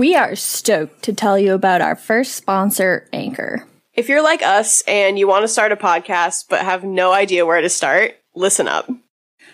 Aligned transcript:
We 0.00 0.16
are 0.16 0.34
stoked 0.34 1.02
to 1.02 1.12
tell 1.12 1.38
you 1.38 1.52
about 1.52 1.82
our 1.82 1.94
first 1.94 2.32
sponsor, 2.32 3.06
Anchor. 3.12 3.66
If 3.92 4.08
you're 4.08 4.22
like 4.22 4.42
us 4.42 4.82
and 4.88 5.18
you 5.18 5.28
want 5.28 5.42
to 5.42 5.48
start 5.48 5.72
a 5.72 5.76
podcast 5.76 6.46
but 6.48 6.62
have 6.62 6.84
no 6.84 7.12
idea 7.12 7.44
where 7.44 7.60
to 7.60 7.68
start, 7.68 8.14
listen 8.34 8.66
up. 8.66 8.88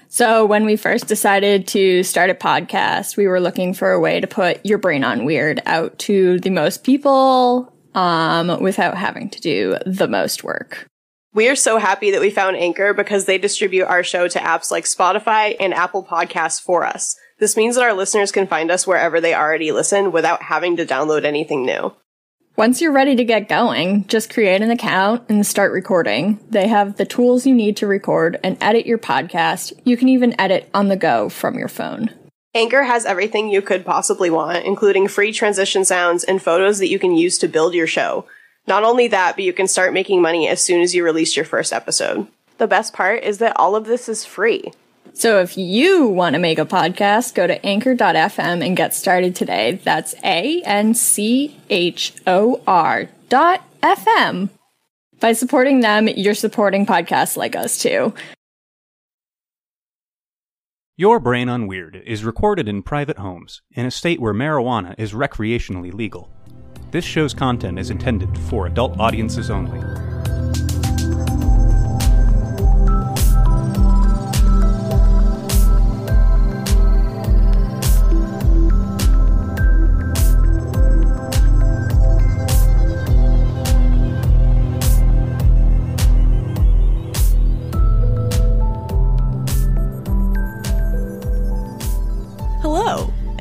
So, 0.07 0.47
when 0.47 0.65
we 0.65 0.77
first 0.77 1.09
decided 1.09 1.67
to 1.67 2.05
start 2.05 2.31
a 2.31 2.35
podcast, 2.35 3.17
we 3.17 3.27
were 3.27 3.41
looking 3.41 3.75
for 3.75 3.91
a 3.91 3.99
way 3.99 4.21
to 4.21 4.29
put 4.29 4.65
your 4.65 4.79
brain 4.79 5.03
on 5.03 5.25
weird 5.25 5.61
out 5.67 5.99
to 5.99 6.39
the 6.39 6.51
most 6.51 6.85
people 6.85 7.75
um, 7.97 8.63
without 8.63 8.97
having 8.97 9.29
to 9.31 9.41
do 9.41 9.77
the 9.85 10.07
most 10.07 10.45
work. 10.45 10.87
We 11.35 11.49
are 11.49 11.57
so 11.57 11.79
happy 11.79 12.13
that 12.13 12.21
we 12.21 12.31
found 12.31 12.57
Anchor 12.57 12.95
because 12.95 13.25
they 13.25 13.39
distribute 13.39 13.87
our 13.87 14.05
show 14.05 14.29
to 14.29 14.39
apps 14.39 14.71
like 14.71 14.85
Spotify 14.85 15.57
and 15.59 15.75
Apple 15.75 16.05
Podcasts 16.05 16.63
for 16.63 16.87
us. 16.87 17.17
This 17.39 17.57
means 17.57 17.75
that 17.77 17.85
our 17.85 17.93
listeners 17.93 18.33
can 18.33 18.47
find 18.47 18.71
us 18.71 18.87
wherever 18.87 19.21
they 19.21 19.35
already 19.35 19.71
listen 19.71 20.11
without 20.11 20.43
having 20.43 20.77
to 20.77 20.87
download 20.87 21.25
anything 21.25 21.67
new. 21.67 21.95
Once 22.57 22.81
you're 22.81 22.93
ready 22.93 23.15
to 23.15 23.25
get 23.25 23.51
going, 23.51 24.07
just 24.07 24.33
create 24.33 24.63
an 24.63 24.71
account 24.71 25.23
and 25.29 25.47
start 25.47 25.71
recording. 25.73 26.39
They 26.49 26.69
have 26.69 26.97
the 26.97 27.05
tools 27.05 27.47
you 27.47 27.55
need 27.55 27.77
to 27.77 27.87
record 27.87 28.41
and 28.43 28.57
edit 28.63 28.87
your 28.87 28.97
podcast. 28.97 29.75
You 29.85 29.99
can 29.99 30.09
even 30.09 30.39
edit 30.41 30.71
on 30.73 30.89
the 30.89 30.97
go 30.97 31.29
from 31.29 31.59
your 31.59 31.69
phone. 31.69 32.09
Anchor 32.55 32.85
has 32.85 33.05
everything 33.05 33.51
you 33.51 33.61
could 33.61 33.85
possibly 33.85 34.31
want, 34.31 34.65
including 34.65 35.07
free 35.07 35.31
transition 35.31 35.85
sounds 35.85 36.25
and 36.25 36.43
photos 36.43 36.79
that 36.79 36.89
you 36.89 36.99
can 36.99 37.15
use 37.15 37.37
to 37.37 37.49
build 37.49 37.75
your 37.75 37.87
show. 37.87 38.25
Not 38.67 38.83
only 38.83 39.09
that, 39.09 39.37
but 39.37 39.45
you 39.45 39.53
can 39.53 39.69
start 39.69 39.93
making 39.93 40.23
money 40.23 40.49
as 40.49 40.63
soon 40.63 40.81
as 40.81 40.95
you 40.95 41.05
release 41.05 41.37
your 41.37 41.45
first 41.45 41.75
episode. 41.75 42.27
The 42.57 42.67
best 42.67 42.95
part 42.95 43.23
is 43.23 43.37
that 43.39 43.59
all 43.59 43.77
of 43.77 43.85
this 43.85 44.09
is 44.09 44.25
free. 44.25 44.73
So 45.17 45.41
if 45.41 45.57
you 45.57 46.09
want 46.09 46.35
to 46.35 46.39
make 46.39 46.59
a 46.59 46.67
podcast, 46.67 47.35
go 47.35 47.47
to 47.47 47.65
anchor.fm 47.65 48.63
and 48.63 48.77
get 48.77 48.93
started 48.93 49.35
today. 49.35 49.81
That's 49.83 50.15
A 50.23 50.61
N 50.61 50.93
C 50.93 51.59
H 51.71 52.13
O 52.27 52.61
R 52.67 53.09
dot 53.31 53.65
FM. 53.83 54.51
By 55.19 55.33
supporting 55.33 55.81
them, 55.81 56.07
you're 56.07 56.35
supporting 56.35 56.85
podcasts 56.85 57.35
like 57.35 57.57
us 57.57 57.79
too. 57.79 58.13
Your 60.99 61.19
Brain 61.19 61.49
on 61.49 61.67
Weird 61.67 61.97
is 62.05 62.23
recorded 62.23 62.69
in 62.69 62.83
private 62.83 63.17
homes 63.17 63.63
in 63.71 63.87
a 63.87 63.91
state 63.91 64.21
where 64.21 64.35
marijuana 64.35 64.95
is 64.99 65.15
recreationally 65.15 65.95
legal. 65.95 66.31
This 66.91 67.07
show's 67.07 67.33
content 67.33 67.79
is 67.79 67.89
intended 67.89 68.37
for 68.37 68.67
adult 68.67 69.01
audiences 69.01 69.51
only. 69.51 69.81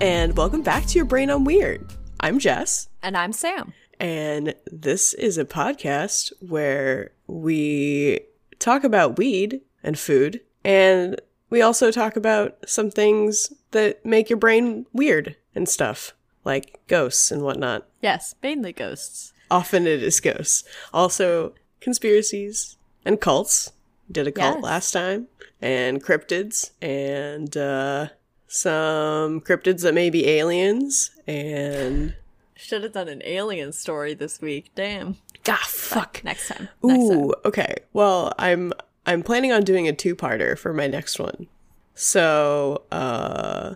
And 0.06 0.38
welcome 0.38 0.62
back 0.62 0.86
to 0.86 0.96
Your 1.00 1.06
Brain 1.06 1.32
on 1.32 1.44
Weird. 1.46 1.92
I'm 2.20 2.38
Jess, 2.38 2.90
And 3.02 3.18
I'm 3.18 3.34
Sam. 3.34 3.74
and 4.00 4.54
this 4.72 5.14
is 5.16 5.38
a 5.40 5.46
podcast 5.46 6.32
where 6.40 7.12
we 7.28 8.20
talk 8.60 8.84
about 8.84 9.18
weed 9.18 9.62
and 9.84 9.98
food, 9.98 10.42
and 10.64 11.20
we 11.50 11.62
also 11.62 11.90
talk 11.92 12.16
about 12.16 12.58
some 12.68 12.92
things 12.92 13.52
that 13.72 14.06
make 14.06 14.30
your 14.30 14.38
brain 14.38 14.86
weird 14.94 15.36
and 15.56 15.68
stuff, 15.68 16.14
like 16.44 16.80
ghosts 16.88 17.32
and 17.32 17.42
whatnot. 17.42 17.88
Yes, 18.02 18.36
mainly 18.44 18.74
ghosts. 18.74 19.34
Often 19.50 19.88
it 19.88 20.04
is 20.04 20.20
ghosts. 20.20 20.64
Also, 20.94 21.54
conspiracies 21.80 22.78
and 23.04 23.20
cults. 23.22 23.72
Did 24.12 24.28
a 24.28 24.32
cult 24.32 24.58
Yes. 24.58 24.64
last 24.64 24.92
time. 24.92 25.28
And 25.62 26.04
cryptids. 26.04 26.72
And 26.82 27.56
uh, 27.58 28.10
some 28.56 29.42
cryptids 29.42 29.82
that 29.82 29.94
may 29.94 30.10
be 30.10 30.28
aliens. 30.28 31.12
And. 31.28 32.16
Should 32.56 32.84
have 32.84 32.94
done 32.94 33.10
an 33.10 33.22
alien 33.26 33.74
story 33.74 34.14
this 34.14 34.40
week. 34.42 34.72
Damn. 34.76 35.18
God, 35.44 35.58
fuck. 35.60 36.22
Next 36.24 36.48
time. 36.48 36.70
Next 36.82 37.10
time. 37.10 37.20
Ooh, 37.20 37.34
okay. 37.44 37.76
Well, 37.94 38.34
I'm 38.40 38.72
I'm 39.06 39.22
planning 39.24 39.52
on 39.52 39.64
doing 39.64 39.88
a 39.88 39.94
two-parter 39.94 40.58
for 40.58 40.74
my 40.74 40.88
next 40.88 41.20
one. 41.20 41.48
So, 41.94 42.84
uh 42.92 43.76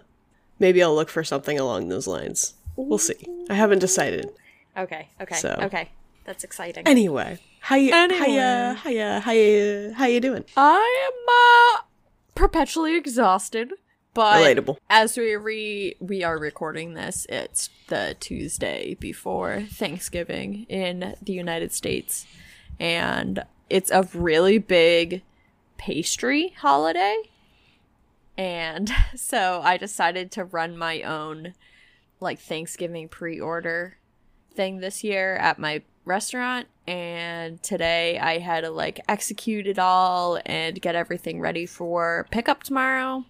maybe 0.60 0.82
I'll 0.82 0.96
look 0.96 1.10
for 1.10 1.24
something 1.24 1.60
along 1.60 1.90
those 1.90 2.08
lines. 2.08 2.54
We'll 2.76 2.98
see. 2.98 3.28
I 3.50 3.54
haven't 3.56 3.80
decided. 3.80 4.30
Okay, 4.78 5.10
okay, 5.22 5.36
So. 5.36 5.56
okay. 5.64 5.90
That's 6.26 6.44
exciting. 6.44 6.88
Anyway, 6.88 7.40
how 7.60 7.76
you 7.76 7.92
Anyway. 7.94 8.18
how 8.20 8.90
ya 8.90 9.22
how 9.22 9.32
ya 9.34 9.92
how 9.94 10.06
you 10.06 10.20
doing? 10.22 10.46
I 10.56 11.10
am 11.12 11.82
uh, 11.82 11.84
perpetually 12.36 12.96
exhausted, 12.96 13.74
but 14.14 14.44
Relatable. 14.44 14.78
as 14.90 15.18
we 15.18 15.36
re 15.36 15.96
we 16.00 16.24
are 16.24 16.38
recording 16.38 16.94
this, 16.94 17.26
it's 17.30 17.70
the 17.88 18.16
Tuesday 18.20 18.96
before 19.00 19.64
Thanksgiving 19.70 20.66
in 20.70 21.16
the 21.22 21.34
United 21.34 21.72
States, 21.72 22.26
and 22.80 23.44
it's 23.70 23.92
a 23.92 24.08
really 24.14 24.58
big 24.58 25.24
pastry 25.78 26.56
holiday. 26.58 27.24
And 28.38 28.92
so 29.16 29.62
I 29.64 29.78
decided 29.78 30.32
to 30.32 30.44
run 30.44 30.78
my 30.78 31.02
own 31.04 31.54
like 32.20 32.40
Thanksgiving 32.40 33.08
pre-order 33.08 33.98
thing 34.54 34.80
this 34.80 35.04
year 35.04 35.36
at 35.36 35.58
my 35.58 35.82
restaurant 36.06 36.68
and 36.88 37.62
today 37.62 38.18
I 38.18 38.40
had 38.40 38.62
to 38.62 38.72
like 38.72 39.00
execute 39.08 39.68
it 39.68 39.78
all 39.78 40.40
and 40.44 40.82
get 40.82 40.96
everything 40.96 41.40
ready 41.40 41.68
for 41.68 42.26
pickup 42.32 42.64
tomorrow. 42.64 43.26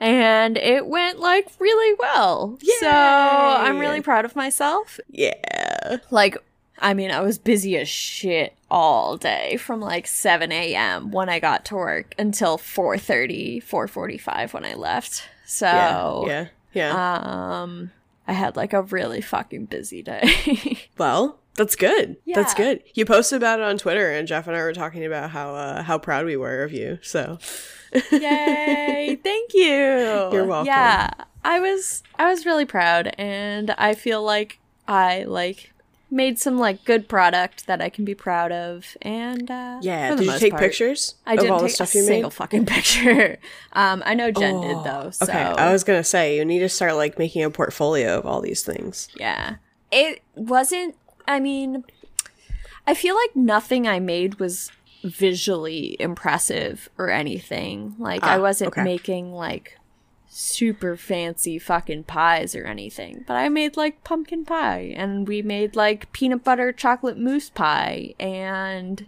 And 0.00 0.56
it 0.56 0.86
went 0.86 1.18
like 1.18 1.48
really 1.58 1.96
well. 1.98 2.58
So 2.80 2.88
I'm 2.88 3.78
really 3.78 4.00
proud 4.00 4.24
of 4.24 4.36
myself. 4.36 5.00
Yeah. 5.10 5.96
Like, 6.10 6.36
I 6.78 6.94
mean, 6.94 7.10
I 7.10 7.20
was 7.20 7.38
busy 7.38 7.76
as 7.76 7.88
shit 7.88 8.54
all 8.70 9.16
day 9.16 9.56
from 9.56 9.80
like 9.80 10.06
7 10.06 10.52
a.m. 10.52 11.10
when 11.10 11.28
I 11.28 11.40
got 11.40 11.64
to 11.66 11.74
work 11.74 12.14
until 12.18 12.58
4:30, 12.58 13.62
4:45 13.64 14.52
when 14.52 14.64
I 14.64 14.74
left. 14.74 15.24
So 15.46 15.66
Yeah. 15.66 16.26
Yeah. 16.28 16.46
Yeah. 16.74 17.62
um, 17.62 17.90
I 18.28 18.34
had 18.34 18.56
like 18.56 18.72
a 18.74 18.82
really 18.82 19.20
fucking 19.22 19.64
busy 19.66 20.02
day. 20.02 20.78
well, 20.98 21.38
that's 21.58 21.76
good. 21.76 22.16
That's 22.34 22.54
good. 22.54 22.82
You 22.94 23.04
posted 23.04 23.36
about 23.36 23.60
it 23.60 23.64
on 23.64 23.76
Twitter 23.76 24.10
and 24.10 24.26
Jeff 24.26 24.46
and 24.46 24.56
I 24.56 24.60
were 24.62 24.72
talking 24.72 25.04
about 25.04 25.30
how 25.30 25.54
uh, 25.54 25.82
how 25.82 25.98
proud 25.98 26.24
we 26.24 26.36
were 26.38 26.62
of 26.62 26.72
you. 26.72 26.98
So, 27.02 27.38
Yay! 28.12 29.18
Thank 29.24 29.54
you. 29.54 29.68
You're 30.32 30.44
welcome. 30.44 30.66
Yeah, 30.66 31.10
I 31.44 31.60
was 31.60 32.02
I 32.18 32.30
was 32.30 32.46
really 32.46 32.64
proud, 32.64 33.14
and 33.18 33.70
I 33.72 33.94
feel 33.94 34.22
like 34.22 34.58
I 34.86 35.24
like 35.24 35.72
made 36.10 36.38
some 36.38 36.58
like 36.58 36.84
good 36.86 37.06
product 37.08 37.66
that 37.66 37.82
I 37.82 37.88
can 37.90 38.04
be 38.04 38.14
proud 38.14 38.50
of. 38.52 38.96
And 39.02 39.50
uh, 39.50 39.78
yeah, 39.82 40.14
did 40.14 40.24
you 40.26 40.38
take 40.38 40.52
part, 40.52 40.62
pictures 40.62 41.16
I 41.26 41.36
didn't 41.36 41.58
the 41.58 41.64
take 41.66 41.74
stuff 41.74 41.94
a 41.94 41.98
you 41.98 42.04
single 42.04 42.30
made? 42.30 42.34
fucking 42.34 42.66
picture. 42.66 43.38
Um, 43.74 44.02
I 44.06 44.14
know 44.14 44.30
Jen 44.32 44.60
did 44.62 44.76
Oh, 44.76 44.82
though. 44.82 45.10
So 45.10 45.24
Okay, 45.26 45.38
I 45.38 45.70
was 45.72 45.84
gonna 45.84 46.02
say 46.02 46.36
you 46.36 46.44
need 46.44 46.60
to 46.60 46.68
start 46.68 46.94
like 46.96 47.18
making 47.18 47.44
a 47.44 47.50
portfolio 47.50 48.18
of 48.18 48.26
all 48.26 48.40
these 48.40 48.62
things. 48.62 49.08
Yeah. 49.14 49.56
It 49.92 50.22
wasn't, 50.34 50.96
I 51.28 51.38
mean, 51.40 51.84
I 52.86 52.94
feel 52.94 53.14
like 53.14 53.36
nothing 53.36 53.86
I 53.86 54.00
made 54.00 54.40
was 54.40 54.72
visually 55.04 55.96
impressive 56.00 56.88
or 56.98 57.10
anything. 57.10 57.94
Like, 57.98 58.24
I 58.24 58.36
Ah, 58.38 58.40
wasn't 58.40 58.68
okay. 58.72 58.82
making 58.82 59.32
like 59.32 59.78
super 60.30 60.96
fancy 60.96 61.58
fucking 61.58 62.04
pies 62.04 62.54
or 62.54 62.64
anything, 62.64 63.24
but 63.26 63.34
I 63.34 63.48
made 63.48 63.76
like 63.76 64.02
pumpkin 64.04 64.44
pie 64.44 64.92
and 64.96 65.28
we 65.28 65.42
made 65.42 65.76
like 65.76 66.10
peanut 66.12 66.42
butter 66.44 66.72
chocolate 66.72 67.16
mousse 67.18 67.50
pie 67.50 68.14
and 68.20 69.06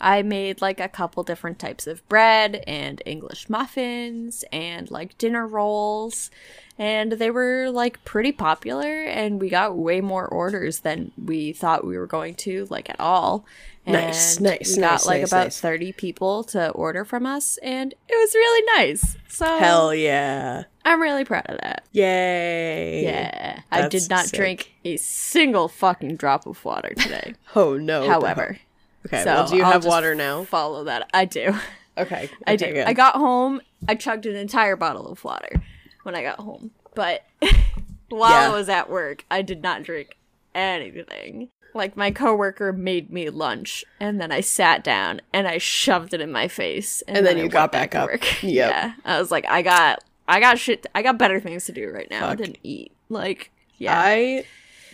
I 0.00 0.22
made 0.22 0.60
like 0.60 0.80
a 0.80 0.88
couple 0.88 1.22
different 1.22 1.58
types 1.58 1.86
of 1.86 2.06
bread 2.08 2.62
and 2.66 3.02
English 3.06 3.48
muffins 3.48 4.44
and 4.52 4.90
like 4.90 5.16
dinner 5.18 5.46
rolls. 5.46 6.30
And 6.78 7.12
they 7.12 7.30
were 7.30 7.70
like 7.70 8.04
pretty 8.04 8.32
popular, 8.32 9.02
and 9.04 9.40
we 9.40 9.48
got 9.48 9.78
way 9.78 10.02
more 10.02 10.26
orders 10.28 10.80
than 10.80 11.10
we 11.16 11.54
thought 11.54 11.86
we 11.86 11.96
were 11.96 12.06
going 12.06 12.34
to, 12.34 12.66
like 12.68 12.90
at 12.90 13.00
all. 13.00 13.46
Nice, 13.86 14.36
And 14.36 14.44
nice, 14.44 14.76
We 14.76 14.82
got 14.82 14.90
nice, 14.90 15.06
like 15.06 15.20
nice, 15.22 15.32
about 15.32 15.44
nice. 15.44 15.60
30 15.60 15.92
people 15.92 16.44
to 16.44 16.68
order 16.72 17.06
from 17.06 17.24
us, 17.24 17.56
and 17.62 17.92
it 17.92 18.14
was 18.14 18.34
really 18.34 18.66
nice. 18.76 19.16
So 19.28 19.46
Hell 19.58 19.94
yeah! 19.94 20.64
I'm 20.84 21.00
really 21.00 21.24
proud 21.24 21.46
of 21.48 21.58
that. 21.62 21.86
Yay! 21.92 23.04
Yeah. 23.04 23.60
I 23.72 23.88
did 23.88 24.10
not 24.10 24.26
sick. 24.26 24.38
drink 24.38 24.72
a 24.84 24.98
single 24.98 25.68
fucking 25.68 26.16
drop 26.16 26.46
of 26.46 26.62
water 26.62 26.92
today. 26.94 27.34
Oh 27.54 27.78
no. 27.78 28.06
However, 28.06 28.58
okay. 29.06 29.24
so 29.24 29.34
well, 29.34 29.48
do 29.48 29.56
you 29.56 29.62
I'll 29.64 29.72
have 29.72 29.84
water 29.84 30.14
now? 30.14 30.44
follow 30.44 30.84
that. 30.84 31.08
I 31.14 31.24
do. 31.24 31.54
Okay. 31.98 32.28
I 32.46 32.52
okay, 32.52 32.66
do. 32.68 32.72
good. 32.74 32.86
I 32.86 32.92
got 32.92 33.14
home. 33.14 33.62
I 33.88 33.94
chugged 33.94 34.26
an 34.26 34.36
entire 34.36 34.76
bottle 34.76 35.06
of 35.08 35.24
water 35.24 35.62
when 36.02 36.14
I 36.14 36.22
got 36.22 36.38
home. 36.38 36.70
But 36.94 37.24
while 38.10 38.32
Yeah. 38.32 38.50
I 38.50 38.54
was 38.54 38.68
at 38.68 38.90
work. 38.90 39.24
I 39.30 39.40
did 39.40 39.62
not 39.62 39.82
drink 39.82 40.18
anything. 40.54 41.48
Like 41.74 41.96
my 41.96 42.10
coworker 42.10 42.72
made 42.74 43.10
me 43.10 43.30
lunch, 43.30 43.82
and 44.00 44.20
then 44.20 44.30
I 44.32 44.40
sat 44.42 44.84
down 44.84 45.22
and 45.32 45.46
I 45.48 45.56
shoved 45.56 46.12
it 46.14 46.20
in 46.20 46.30
my 46.32 46.48
face, 46.48 47.02
And 47.08 47.24
then 47.24 47.36
I 47.38 47.42
you 47.44 47.48
got 47.48 47.72
back 47.72 47.92
to 47.92 48.00
up. 48.00 48.08
work. 48.10 48.24
Yep. 48.42 48.70
Yeah, 48.70 48.92
I 49.04 49.18
was 49.18 49.30
like, 49.30 49.46
I 49.46 49.62
got, 49.62 50.02
I 50.28 50.38
got 50.40 50.58
shit. 50.58 50.86
I 50.94 51.00
got 51.02 51.18
better 51.18 51.40
things 51.40 51.64
to 51.66 51.72
do 51.72 51.90
right 51.90 52.10
now 52.10 52.28
Fuck. 52.28 52.38
than 52.38 52.56
eat. 52.62 52.92
Like, 53.10 53.50
yeah, 53.78 53.98
I 53.98 54.44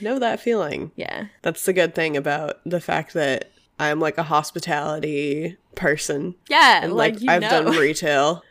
know 0.00 0.18
that 0.20 0.38
feeling. 0.40 0.90
yeah, 0.96 1.26
That's 1.42 1.64
the 1.64 1.72
good 1.72 1.94
thing 1.96 2.16
about 2.16 2.58
the 2.64 2.80
fact 2.80 3.12
that 3.14 3.50
I'm 3.78 4.00
like 4.00 4.18
a 4.18 4.22
hospitality 4.22 5.56
person. 5.74 6.34
yeah. 6.48 6.80
And 6.84 6.92
like, 6.94 7.20
like, 7.20 7.28
I've 7.28 7.42
know. 7.42 7.50
done 7.64 7.76
retail 7.78 8.42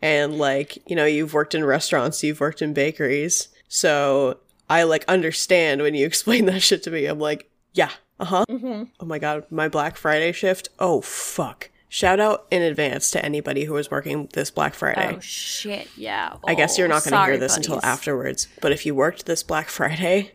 and 0.00 0.38
like, 0.38 0.78
you 0.88 0.96
know, 0.96 1.04
you've 1.04 1.34
worked 1.34 1.54
in 1.54 1.64
restaurants, 1.64 2.22
you've 2.22 2.40
worked 2.40 2.62
in 2.62 2.72
bakeries. 2.74 3.48
So 3.68 4.38
I 4.70 4.84
like 4.84 5.04
understand 5.08 5.82
when 5.82 5.94
you 5.94 6.06
explain 6.12 6.46
that 6.46 6.60
shit 6.62 6.82
to 6.84 6.90
me. 6.90 7.06
I'm 7.06 7.18
like, 7.18 7.50
yeah, 7.72 7.90
uh-huh. 8.20 8.44
Mm-hmm. 8.48 8.84
Oh 9.00 9.06
my 9.06 9.18
god, 9.18 9.44
my 9.50 9.68
Black 9.68 9.96
Friday 9.96 10.32
shift. 10.32 10.68
Oh 10.78 11.00
fuck. 11.00 11.70
Shout 11.88 12.18
out 12.18 12.46
in 12.50 12.60
advance 12.62 13.10
to 13.12 13.24
anybody 13.24 13.64
who 13.64 13.74
was 13.74 13.88
working 13.90 14.28
this 14.32 14.50
Black 14.50 14.74
Friday. 14.74 15.14
Oh 15.16 15.20
shit! 15.20 15.88
Yeah. 15.96 16.36
I 16.44 16.54
guess 16.54 16.76
you're 16.76 16.88
Oh, 16.88 16.90
not 16.90 17.04
going 17.04 17.12
to 17.14 17.24
hear 17.24 17.36
this 17.38 17.56
until 17.56 17.78
afterwards, 17.84 18.48
but 18.60 18.72
if 18.72 18.84
you 18.84 18.96
worked 18.96 19.26
this 19.26 19.44
Black 19.44 19.68
Friday, 19.68 20.32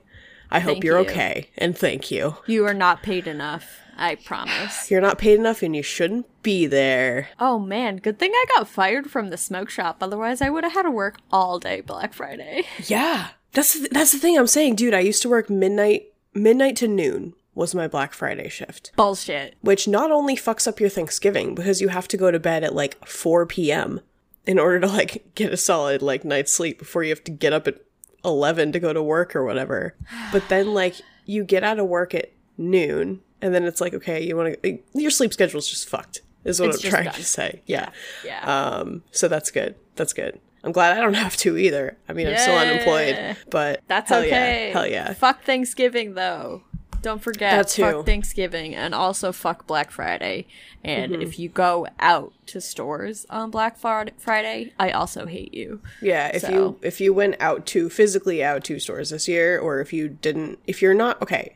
I 0.49 0.59
hope 0.61 0.85
you're 0.85 0.99
you. 1.01 1.05
okay 1.09 1.49
and 1.57 1.77
thank 1.77 2.11
you. 2.11 2.37
You 2.47 2.65
are 2.65 2.73
not 2.73 3.03
paid 3.03 3.27
enough. 3.27 3.79
I 3.99 4.15
promise. 4.15 4.89
You're 4.89 5.01
not 5.01 5.17
paid 5.19 5.37
enough 5.39 5.61
and 5.61 5.75
you 5.75 5.83
shouldn't 5.83 6.25
be 6.41 6.65
there. 6.65 7.29
Oh 7.39 7.59
man, 7.59 7.97
good 7.97 8.17
thing 8.17 8.31
I 8.33 8.45
got 8.55 8.67
fired 8.67 9.11
from 9.11 9.29
the 9.29 9.37
smoke 9.37 9.69
shop. 9.69 9.97
Otherwise, 10.01 10.41
I 10.41 10.49
would 10.49 10.63
have 10.63 10.73
had 10.73 10.83
to 10.83 10.91
work 10.91 11.17
all 11.31 11.59
day 11.59 11.81
Black 11.81 12.13
Friday. 12.13 12.63
Yeah. 12.87 13.29
That's 13.51 13.73
the, 13.73 13.89
that's 13.91 14.11
the 14.11 14.19
thing 14.19 14.37
I'm 14.37 14.45
saying, 14.47 14.75
dude. 14.75 14.93
I 14.93 14.99
used 14.99 15.21
to 15.23 15.29
work 15.29 15.49
midnight 15.49 16.13
midnight 16.33 16.75
to 16.77 16.87
noon 16.87 17.33
was 17.55 17.73
my 17.75 17.87
Black 17.87 18.13
Friday 18.13 18.47
shift, 18.47 18.91
Bullshit. 18.95 19.55
which 19.61 19.87
not 19.87 20.11
only 20.11 20.35
fucks 20.35 20.67
up 20.67 20.79
your 20.79 20.87
Thanksgiving 20.89 21.55
because 21.55 21.81
you 21.81 21.89
have 21.89 22.07
to 22.09 22.15
go 22.17 22.29
to 22.31 22.39
bed 22.39 22.63
at 22.63 22.75
like 22.75 23.03
4 23.05 23.45
p.m. 23.47 24.01
in 24.45 24.59
order 24.59 24.79
to 24.81 24.87
like 24.87 25.33
get 25.35 25.51
a 25.51 25.57
solid 25.57 26.01
like 26.03 26.23
night's 26.23 26.53
sleep 26.53 26.77
before 26.79 27.03
you 27.03 27.09
have 27.09 27.23
to 27.25 27.31
get 27.31 27.51
up 27.51 27.67
at 27.67 27.81
11 28.23 28.71
to 28.73 28.79
go 28.79 28.93
to 28.93 29.01
work 29.01 29.35
or 29.35 29.43
whatever. 29.43 29.95
But 30.31 30.47
then 30.47 30.73
like 30.73 30.95
you 31.25 31.43
get 31.43 31.63
out 31.63 31.79
of 31.79 31.87
work 31.87 32.13
at 32.13 32.31
noon 32.57 33.21
and 33.41 33.53
then 33.53 33.63
it's 33.65 33.81
like 33.81 33.93
okay, 33.93 34.23
you 34.23 34.35
want 34.35 34.61
to 34.63 34.79
your 34.93 35.11
sleep 35.11 35.33
schedule's 35.33 35.67
just 35.69 35.87
fucked. 35.89 36.21
Is 36.45 36.59
what 36.59 36.69
It's 36.69 36.83
I'm 36.85 36.89
trying 36.91 37.03
done. 37.05 37.13
to 37.15 37.23
say. 37.23 37.61
Yeah. 37.65 37.89
Yeah. 38.25 38.41
Um 38.43 39.03
so 39.11 39.27
that's 39.27 39.51
good. 39.51 39.75
That's 39.95 40.13
good. 40.13 40.39
I'm 40.63 40.71
glad 40.71 40.97
I 40.97 41.01
don't 41.01 41.13
have 41.13 41.35
to 41.37 41.57
either. 41.57 41.97
I 42.07 42.13
mean, 42.13 42.27
I'm 42.27 42.37
still 42.37 42.57
unemployed, 42.57 43.37
but 43.49 43.81
That's 43.87 44.09
hell 44.09 44.19
okay. 44.21 44.67
Yeah, 44.69 44.73
hell 44.73 44.87
yeah. 44.87 45.13
Fuck 45.13 45.43
Thanksgiving 45.43 46.15
though. 46.15 46.63
Don't 47.01 47.21
forget. 47.23 47.51
That 47.57 47.67
too. 47.69 47.81
Fuck 47.83 48.05
Thanksgiving 48.05 48.75
and 48.75 48.93
also 48.93 49.31
fuck 49.31 49.65
Black 49.67 49.89
Friday. 49.89 50.47
And 50.83 51.13
Mm-hmm. 51.13 51.21
if 51.21 51.39
you 51.39 51.47
go 51.47 51.87
out 51.99 52.33
to 52.47 52.59
stores 52.59 53.25
on 53.29 53.51
Black 53.51 53.77
Friday, 53.77 54.73
I 54.77 54.91
also 54.91 55.25
hate 55.25 55.53
you. 55.53 55.81
Yeah, 56.01 56.27
if 56.33 56.41
So- 56.41 56.51
you 56.51 56.79
if 56.81 56.99
you 56.99 57.13
went 57.13 57.35
out 57.39 57.65
to 57.67 57.89
physically 57.89 58.43
out 58.43 58.63
to 58.65 58.79
stores 58.79 59.11
this 59.11 59.27
year, 59.29 59.57
or 59.59 59.79
if 59.79 59.93
you 59.93 60.09
didn't, 60.09 60.59
if 60.67 60.81
you're 60.81 60.93
not 60.93 61.21
okay, 61.21 61.55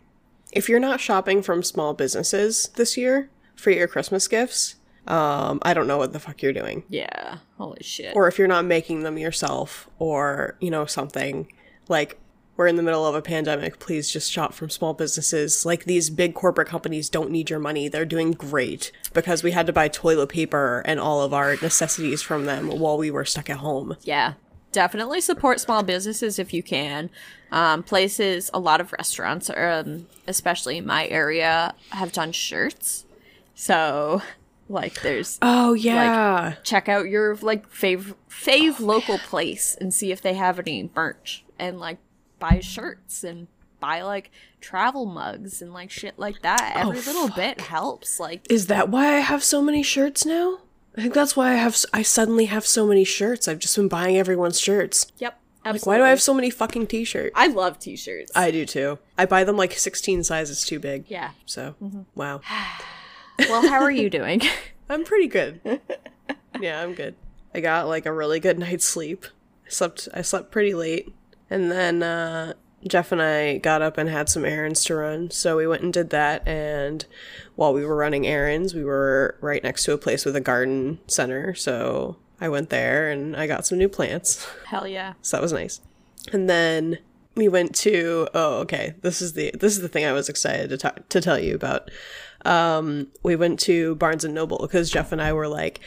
if 0.53 0.69
you're 0.69 0.79
not 0.79 1.01
shopping 1.01 1.41
from 1.41 1.63
small 1.63 1.93
businesses 1.93 2.69
this 2.75 2.95
year 2.95 3.29
for 3.55 3.71
your 3.71 3.87
Christmas 3.87 4.27
gifts, 4.27 4.75
um, 5.07 5.59
I 5.63 5.73
don't 5.73 5.87
know 5.87 5.97
what 5.97 6.13
the 6.13 6.19
fuck 6.19 6.41
you're 6.41 6.53
doing. 6.53 6.83
Yeah. 6.87 7.39
Holy 7.57 7.83
shit. 7.83 8.15
Or 8.15 8.27
if 8.27 8.37
you're 8.37 8.47
not 8.47 8.65
making 8.65 9.03
them 9.03 9.17
yourself, 9.17 9.89
or 9.99 10.57
you 10.61 10.71
know 10.71 10.85
something 10.85 11.51
like 11.89 12.19
we're 12.55 12.67
in 12.67 12.75
the 12.75 12.83
middle 12.83 13.05
of 13.05 13.15
a 13.15 13.21
pandemic, 13.21 13.79
please 13.79 14.11
just 14.11 14.31
shop 14.31 14.53
from 14.53 14.69
small 14.69 14.93
businesses. 14.93 15.65
Like 15.65 15.85
these 15.85 16.09
big 16.09 16.35
corporate 16.35 16.67
companies 16.67 17.09
don't 17.09 17.31
need 17.31 17.49
your 17.49 17.59
money; 17.59 17.87
they're 17.89 18.05
doing 18.05 18.31
great 18.31 18.91
because 19.13 19.43
we 19.43 19.51
had 19.51 19.67
to 19.67 19.73
buy 19.73 19.87
toilet 19.87 20.29
paper 20.29 20.83
and 20.85 20.99
all 20.99 21.21
of 21.21 21.33
our 21.33 21.57
necessities 21.61 22.21
from 22.21 22.45
them 22.45 22.69
while 22.69 22.97
we 22.97 23.11
were 23.11 23.25
stuck 23.25 23.49
at 23.49 23.57
home. 23.57 23.97
Yeah. 24.03 24.33
Definitely 24.73 25.21
support 25.21 25.61
small 25.61 25.83
businesses 25.83 26.37
if 26.39 26.53
you 26.53 26.61
can. 26.61 27.09
Um, 27.51 27.83
places, 27.83 28.49
a 28.53 28.59
lot 28.59 28.81
of 28.81 28.91
restaurants, 28.91 29.49
um, 29.49 30.07
especially 30.27 30.77
in 30.79 30.85
my 30.85 31.07
area, 31.07 31.73
have 31.91 32.11
done 32.11 32.31
shirts. 32.33 33.05
So, 33.55 34.21
like, 34.67 35.01
there's 35.03 35.37
Oh 35.41 35.73
yeah. 35.73 36.55
check 36.63 36.89
out 36.89 37.07
your 37.07 37.35
like 37.37 37.69
fave 37.71 38.15
fave 38.29 38.79
local 38.79 39.19
place 39.19 39.77
and 39.79 39.93
see 39.93 40.11
if 40.11 40.21
they 40.21 40.33
have 40.33 40.59
any 40.59 40.89
merch 40.95 41.45
and 41.59 41.79
like 41.79 41.99
buy 42.39 42.59
shirts 42.59 43.23
and 43.23 43.47
buy 43.79 44.01
like 44.01 44.31
travel 44.59 45.05
mugs 45.05 45.61
and 45.61 45.73
like 45.73 45.91
shit 45.91 46.17
like 46.17 46.41
that. 46.41 46.73
Every 46.75 47.01
little 47.01 47.29
bit 47.29 47.61
helps. 47.61 48.19
Like, 48.19 48.41
Is 48.49 48.67
that 48.67 48.89
why 48.89 49.15
I 49.15 49.19
have 49.19 49.43
so 49.43 49.61
many 49.61 49.83
shirts 49.83 50.25
now? 50.25 50.59
I 50.97 51.01
think 51.01 51.13
that's 51.13 51.35
why 51.35 51.51
I 51.51 51.55
have 51.55 51.77
I 51.93 52.01
suddenly 52.03 52.45
have 52.45 52.65
so 52.65 52.85
many 52.85 53.03
shirts. 53.03 53.47
I've 53.47 53.59
just 53.59 53.75
been 53.75 53.87
buying 53.87 54.17
everyone's 54.17 54.59
shirts. 54.59 55.07
yep. 55.17 55.39
Like, 55.65 55.85
why 55.85 55.95
do 55.97 56.03
I 56.03 56.09
have 56.09 56.21
so 56.21 56.33
many 56.33 56.49
fucking 56.49 56.87
t-shirts? 56.87 57.31
I 57.35 57.47
love 57.47 57.79
t-shirts. 57.79 58.33
I 58.35 58.51
do 58.51 58.65
too. 58.65 58.99
I 59.17 59.25
buy 59.25 59.45
them 59.45 59.55
like 59.55 59.71
16 59.71 60.23
sizes 60.25 60.65
too 60.65 60.77
big. 60.77 61.05
yeah. 61.07 61.31
So, 61.45 61.75
wow. 62.15 62.41
Well, 63.39 63.67
how 63.67 63.81
are 63.81 63.89
you 63.89 64.09
doing? 64.11 64.41
I'm 64.89 65.03
pretty 65.05 65.27
good. 65.27 65.59
yeah, 66.61 66.81
I'm 66.83 66.93
good. 66.93 67.15
I 67.55 67.61
got 67.61 67.87
like 67.87 68.05
a 68.05 68.11
really 68.13 68.39
good 68.39 68.59
night's 68.59 68.85
sleep. 68.85 69.25
I 69.65 69.69
slept 69.69 70.07
I 70.13 70.21
slept 70.21 70.51
pretty 70.51 70.73
late. 70.75 71.11
And 71.49 71.71
then 71.71 72.03
uh 72.03 72.53
Jeff 72.87 73.11
and 73.11 73.21
I 73.21 73.57
got 73.57 73.81
up 73.81 73.97
and 73.97 74.09
had 74.09 74.29
some 74.29 74.45
errands 74.45 74.83
to 74.85 74.95
run. 74.95 75.31
So 75.31 75.57
we 75.57 75.67
went 75.67 75.83
and 75.83 75.93
did 75.93 76.09
that 76.11 76.47
and 76.47 77.05
while 77.55 77.73
we 77.73 77.85
were 77.85 77.95
running 77.95 78.27
errands, 78.27 78.73
we 78.73 78.83
were 78.83 79.37
right 79.41 79.63
next 79.63 79.83
to 79.85 79.93
a 79.93 79.97
place 79.97 80.25
with 80.25 80.35
a 80.35 80.41
garden 80.41 80.99
center. 81.07 81.53
So 81.53 82.17
I 82.41 82.49
went 82.49 82.69
there 82.69 83.09
and 83.09 83.35
I 83.35 83.47
got 83.47 83.65
some 83.65 83.77
new 83.77 83.89
plants. 83.89 84.47
Hell 84.67 84.87
yeah. 84.87 85.13
So 85.21 85.37
that 85.37 85.43
was 85.43 85.53
nice. 85.53 85.81
And 86.31 86.49
then 86.49 86.99
we 87.35 87.47
went 87.47 87.73
to 87.73 88.27
oh 88.35 88.59
okay 88.59 88.93
this 89.01 89.19
is 89.19 89.33
the 89.33 89.49
this 89.59 89.75
is 89.75 89.81
the 89.81 89.87
thing 89.87 90.05
I 90.05 90.11
was 90.11 90.29
excited 90.29 90.69
to 90.69 90.77
talk, 90.77 91.07
to 91.09 91.21
tell 91.21 91.39
you 91.39 91.55
about. 91.55 91.89
Um, 92.45 93.07
we 93.23 93.35
went 93.35 93.59
to 93.61 93.95
Barnes 93.95 94.25
and 94.25 94.33
Noble 94.33 94.59
because 94.59 94.89
Jeff 94.89 95.11
and 95.11 95.21
I 95.21 95.33
were 95.33 95.47
like 95.47 95.79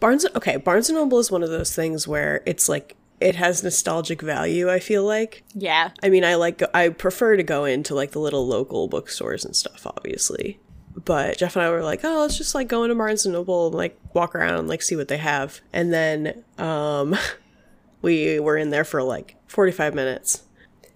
Barnes. 0.00 0.26
Okay, 0.34 0.56
Barnes 0.56 0.88
and 0.88 0.98
Noble 0.98 1.18
is 1.18 1.30
one 1.30 1.42
of 1.42 1.48
those 1.48 1.74
things 1.74 2.06
where 2.06 2.42
it's 2.46 2.68
like 2.68 2.96
it 3.20 3.36
has 3.36 3.62
nostalgic 3.62 4.20
value. 4.22 4.70
I 4.70 4.78
feel 4.78 5.04
like. 5.04 5.42
Yeah. 5.54 5.90
I 6.02 6.08
mean, 6.08 6.24
I 6.24 6.34
like 6.34 6.62
I 6.74 6.88
prefer 6.90 7.36
to 7.36 7.42
go 7.42 7.64
into 7.64 7.94
like 7.94 8.10
the 8.12 8.18
little 8.20 8.46
local 8.46 8.88
bookstores 8.88 9.44
and 9.44 9.54
stuff, 9.56 9.86
obviously. 9.86 10.58
But 11.04 11.36
Jeff 11.38 11.56
and 11.56 11.64
I 11.64 11.70
were 11.70 11.82
like, 11.82 12.00
oh, 12.04 12.20
let's 12.20 12.38
just 12.38 12.54
like 12.54 12.68
go 12.68 12.82
into 12.82 12.94
Barnes 12.94 13.26
and 13.26 13.32
Noble 13.34 13.66
and 13.66 13.74
like 13.76 13.98
walk 14.14 14.34
around 14.34 14.58
and 14.60 14.68
like 14.68 14.82
see 14.82 14.96
what 14.96 15.08
they 15.08 15.18
have. 15.18 15.60
And 15.72 15.92
then 15.92 16.42
um 16.58 17.14
we 18.02 18.38
were 18.40 18.56
in 18.56 18.70
there 18.70 18.84
for 18.84 19.02
like 19.02 19.36
45 19.46 19.94
minutes. 19.94 20.42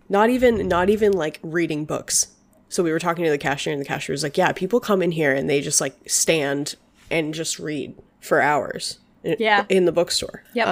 Not 0.08 0.30
even 0.30 0.66
not 0.68 0.90
even 0.90 1.12
like 1.12 1.38
reading 1.42 1.84
books. 1.84 2.28
So 2.68 2.82
we 2.82 2.92
were 2.92 2.98
talking 2.98 3.24
to 3.24 3.30
the 3.30 3.38
cashier 3.38 3.72
and 3.72 3.80
the 3.80 3.86
cashier 3.86 4.12
was 4.12 4.22
like, 4.22 4.36
"Yeah, 4.36 4.52
people 4.52 4.78
come 4.80 5.02
in 5.02 5.10
here 5.12 5.32
and 5.34 5.48
they 5.50 5.60
just 5.60 5.80
like 5.80 5.96
stand 6.08 6.76
and 7.10 7.34
just 7.34 7.58
read 7.58 7.94
for 8.20 8.40
hours." 8.40 8.98
in- 9.22 9.36
Yeah. 9.38 9.66
In 9.68 9.84
the 9.84 9.92
bookstore 9.92 10.44
Yep. 10.54 10.66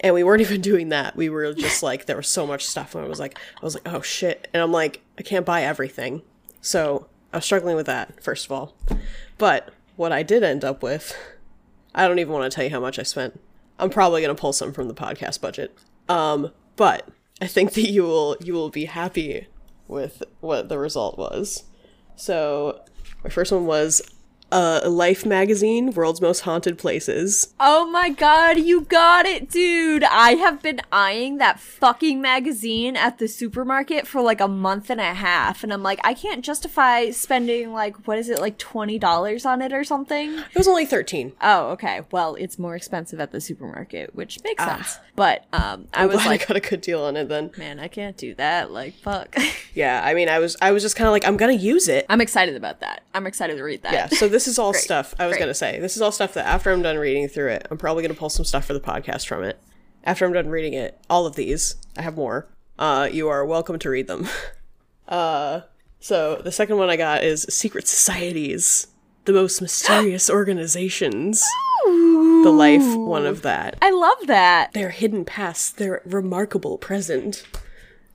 And 0.00 0.14
we 0.14 0.22
weren't 0.24 0.40
even 0.48 0.60
doing 0.60 0.90
that. 0.90 1.16
We 1.16 1.28
were 1.28 1.52
just 1.54 1.82
like 1.82 2.06
there 2.06 2.16
was 2.16 2.28
so 2.28 2.46
much 2.46 2.66
stuff, 2.66 2.94
and 2.94 3.04
I 3.04 3.08
was 3.08 3.20
like, 3.20 3.38
I 3.38 3.64
was 3.64 3.74
like, 3.74 3.88
oh 3.88 4.02
shit, 4.02 4.48
and 4.52 4.62
I'm 4.62 4.72
like, 4.72 5.02
I 5.18 5.22
can't 5.22 5.46
buy 5.46 5.62
everything, 5.62 6.22
so 6.60 7.08
I 7.32 7.38
was 7.38 7.44
struggling 7.44 7.76
with 7.76 7.86
that 7.86 8.22
first 8.22 8.46
of 8.46 8.52
all. 8.52 8.76
But 9.36 9.70
what 9.96 10.12
I 10.12 10.22
did 10.22 10.42
end 10.42 10.64
up 10.64 10.82
with, 10.82 11.16
I 11.94 12.06
don't 12.06 12.18
even 12.18 12.32
want 12.32 12.50
to 12.50 12.54
tell 12.54 12.64
you 12.64 12.70
how 12.70 12.80
much 12.80 12.98
I 12.98 13.02
spent. 13.02 13.40
I'm 13.78 13.90
probably 13.90 14.22
gonna 14.22 14.34
pull 14.34 14.52
some 14.52 14.72
from 14.72 14.88
the 14.88 14.94
podcast 14.94 15.40
budget. 15.40 15.76
Um, 16.08 16.52
but 16.76 17.08
I 17.40 17.46
think 17.46 17.74
that 17.74 17.90
you 17.90 18.02
will 18.02 18.36
you 18.40 18.54
will 18.54 18.70
be 18.70 18.86
happy 18.86 19.46
with 19.86 20.22
what 20.40 20.68
the 20.68 20.78
result 20.78 21.18
was. 21.18 21.64
So 22.16 22.80
my 23.24 23.30
first 23.30 23.52
one 23.52 23.66
was 23.66 24.02
uh, 24.50 24.80
Life 24.88 25.26
magazine, 25.26 25.92
World's 25.92 26.20
Most 26.20 26.40
Haunted 26.40 26.78
Places. 26.78 27.54
Oh 27.60 27.90
my 27.90 28.08
god, 28.10 28.58
you 28.58 28.82
got 28.82 29.26
it, 29.26 29.50
dude! 29.50 30.04
I 30.04 30.32
have 30.32 30.62
been 30.62 30.80
eyeing 30.90 31.38
that 31.38 31.60
fucking 31.60 32.20
magazine 32.20 32.96
at 32.96 33.18
the 33.18 33.28
supermarket 33.28 34.06
for 34.06 34.20
like 34.22 34.40
a 34.40 34.48
month 34.48 34.90
and 34.90 35.00
a 35.00 35.14
half, 35.14 35.62
and 35.62 35.72
I'm 35.72 35.82
like, 35.82 36.00
I 36.04 36.14
can't 36.14 36.44
justify 36.44 37.10
spending 37.10 37.72
like, 37.72 38.06
what 38.06 38.18
is 38.18 38.28
it, 38.28 38.40
like 38.40 38.58
$20 38.58 39.46
on 39.46 39.62
it 39.62 39.72
or 39.72 39.84
something? 39.84 40.38
It 40.38 40.56
was 40.56 40.68
only 40.68 40.86
thirteen. 40.86 41.32
Oh, 41.40 41.70
okay. 41.70 42.02
Well, 42.10 42.34
it's 42.36 42.58
more 42.58 42.74
expensive 42.76 43.20
at 43.20 43.32
the 43.32 43.40
supermarket, 43.40 44.14
which 44.14 44.42
makes 44.44 44.64
sense. 44.64 44.98
But 45.18 45.44
um, 45.52 45.88
I 45.92 46.04
I'm 46.04 46.08
was 46.08 46.24
like, 46.24 46.42
I 46.42 46.46
got 46.46 46.56
a 46.56 46.60
good 46.60 46.80
deal 46.80 47.02
on 47.02 47.16
it 47.16 47.28
then. 47.28 47.50
man, 47.58 47.78
I 47.78 47.88
can't 47.88 48.16
do 48.16 48.34
that. 48.36 48.70
Like, 48.70 48.94
fuck. 48.94 49.36
Yeah, 49.74 50.00
I 50.04 50.14
mean, 50.14 50.28
I 50.28 50.38
was 50.40 50.56
I 50.62 50.72
was 50.72 50.82
just 50.82 50.96
kind 50.96 51.06
of 51.06 51.12
like, 51.12 51.24
I'm 51.26 51.36
gonna 51.36 51.52
use 51.52 51.86
it. 51.86 52.04
I'm 52.08 52.20
excited 52.20 52.56
about 52.56 52.80
that. 52.80 53.02
I'm 53.14 53.26
excited 53.28 53.56
to 53.58 53.62
read 53.62 53.82
that. 53.82 53.92
Yeah, 53.92 54.06
so 54.08 54.26
this 54.26 54.48
is 54.48 54.58
all 54.58 54.72
stuff 54.86 55.14
I 55.20 55.26
was 55.26 55.34
great. 55.34 55.40
gonna 55.40 55.54
say. 55.54 55.78
This 55.78 55.94
is 55.94 56.02
all 56.02 56.10
stuff 56.10 56.34
that 56.34 56.46
after 56.46 56.72
I'm 56.72 56.82
done 56.82 56.96
reading 56.96 57.28
through 57.28 57.50
it, 57.50 57.68
I'm 57.70 57.78
probably 57.78 58.02
gonna 58.02 58.14
pull 58.14 58.30
some 58.30 58.44
stuff 58.44 58.64
for 58.64 58.72
the 58.72 58.80
podcast 58.80 59.26
from 59.26 59.44
it. 59.44 59.58
After 60.04 60.24
I'm 60.24 60.32
done 60.32 60.48
reading 60.48 60.72
it, 60.72 60.98
all 61.10 61.26
of 61.26 61.36
these, 61.36 61.76
I 61.96 62.02
have 62.02 62.16
more. 62.16 62.48
uh, 62.78 63.08
you 63.12 63.28
are 63.28 63.44
welcome 63.44 63.78
to 63.80 63.90
read 63.90 64.06
them. 64.06 64.26
Uh, 65.06 65.62
so 66.00 66.36
the 66.44 66.52
second 66.52 66.76
one 66.76 66.90
I 66.90 66.96
got 66.96 67.24
is 67.24 67.46
Secret 67.48 67.88
Societies, 67.88 68.88
the 69.24 69.32
most 69.32 69.60
mysterious 69.62 70.28
organizations. 70.28 71.42
The 72.42 72.50
life 72.50 72.96
one 72.96 73.26
of 73.26 73.42
that. 73.42 73.76
I 73.82 73.90
love 73.90 74.26
that. 74.26 74.72
Their 74.72 74.90
hidden 74.90 75.24
past, 75.24 75.76
their 75.76 76.02
remarkable 76.04 76.78
present. 76.78 77.44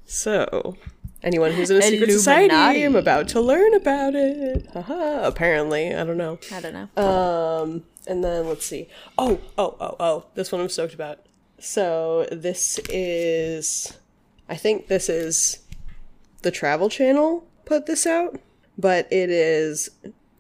So, 0.06 0.78
anyone 1.22 1.52
who's 1.52 1.70
in 1.70 1.78
a 1.78 1.82
secret 1.82 2.12
society, 2.12 2.84
I'm 2.84 2.96
about 2.96 3.28
to 3.30 3.42
learn 3.42 3.74
about 3.74 4.16
it. 4.16 4.68
Haha, 4.74 5.24
apparently. 5.24 5.94
I 5.94 6.04
don't 6.04 6.18
know. 6.18 6.40
I 6.52 6.60
don't 6.62 6.74
know. 6.74 7.04
Um, 7.04 7.84
and 8.08 8.24
then 8.24 8.48
let's 8.48 8.66
see. 8.66 8.90
Oh, 9.18 9.40
oh, 9.58 9.76
oh, 9.80 9.96
oh. 10.00 10.26
This 10.36 10.52
one 10.52 10.62
I'm 10.62 10.70
stoked 10.70 10.94
about. 10.94 11.20
So 11.60 12.28
this 12.32 12.80
is, 12.90 13.98
I 14.50 14.56
think 14.56 14.88
this 14.88 15.08
is 15.10 15.60
the 16.42 16.52
Travel 16.52 16.90
Channel 16.90 17.48
put 17.66 17.86
this 17.86 18.06
out, 18.06 18.40
but 18.78 19.08
it 19.12 19.30
is 19.30 19.90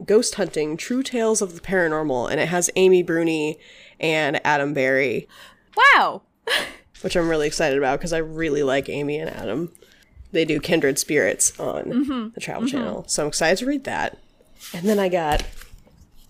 Ghost 0.06 0.36
Hunting: 0.36 0.78
True 0.78 1.04
Tales 1.04 1.42
of 1.42 1.56
the 1.56 1.62
Paranormal, 1.62 2.30
and 2.32 2.40
it 2.40 2.50
has 2.50 2.70
Amy 2.76 3.04
Bruni 3.04 3.60
and 4.00 4.40
Adam 4.46 4.74
Berry, 4.74 5.28
wow. 5.76 6.22
which 7.02 7.16
I'm 7.16 7.30
really 7.30 7.48
excited 7.48 7.78
about 7.78 8.00
because 8.00 8.14
I 8.14 8.20
really 8.20 8.64
like 8.64 8.90
Amy 8.90 9.18
and 9.18 9.30
Adam. 9.30 9.72
They 10.32 10.46
do 10.46 10.60
Kindred 10.60 10.98
Spirits 10.98 11.58
on 11.60 12.32
the 12.34 12.42
Travel 12.42 12.68
Channel, 12.68 13.06
so 13.08 13.24
I'm 13.24 13.28
excited 13.28 13.60
to 13.60 13.66
read 13.66 13.84
that. 13.84 14.18
And 14.74 14.88
then 14.88 14.98
I 14.98 15.10
got 15.10 15.44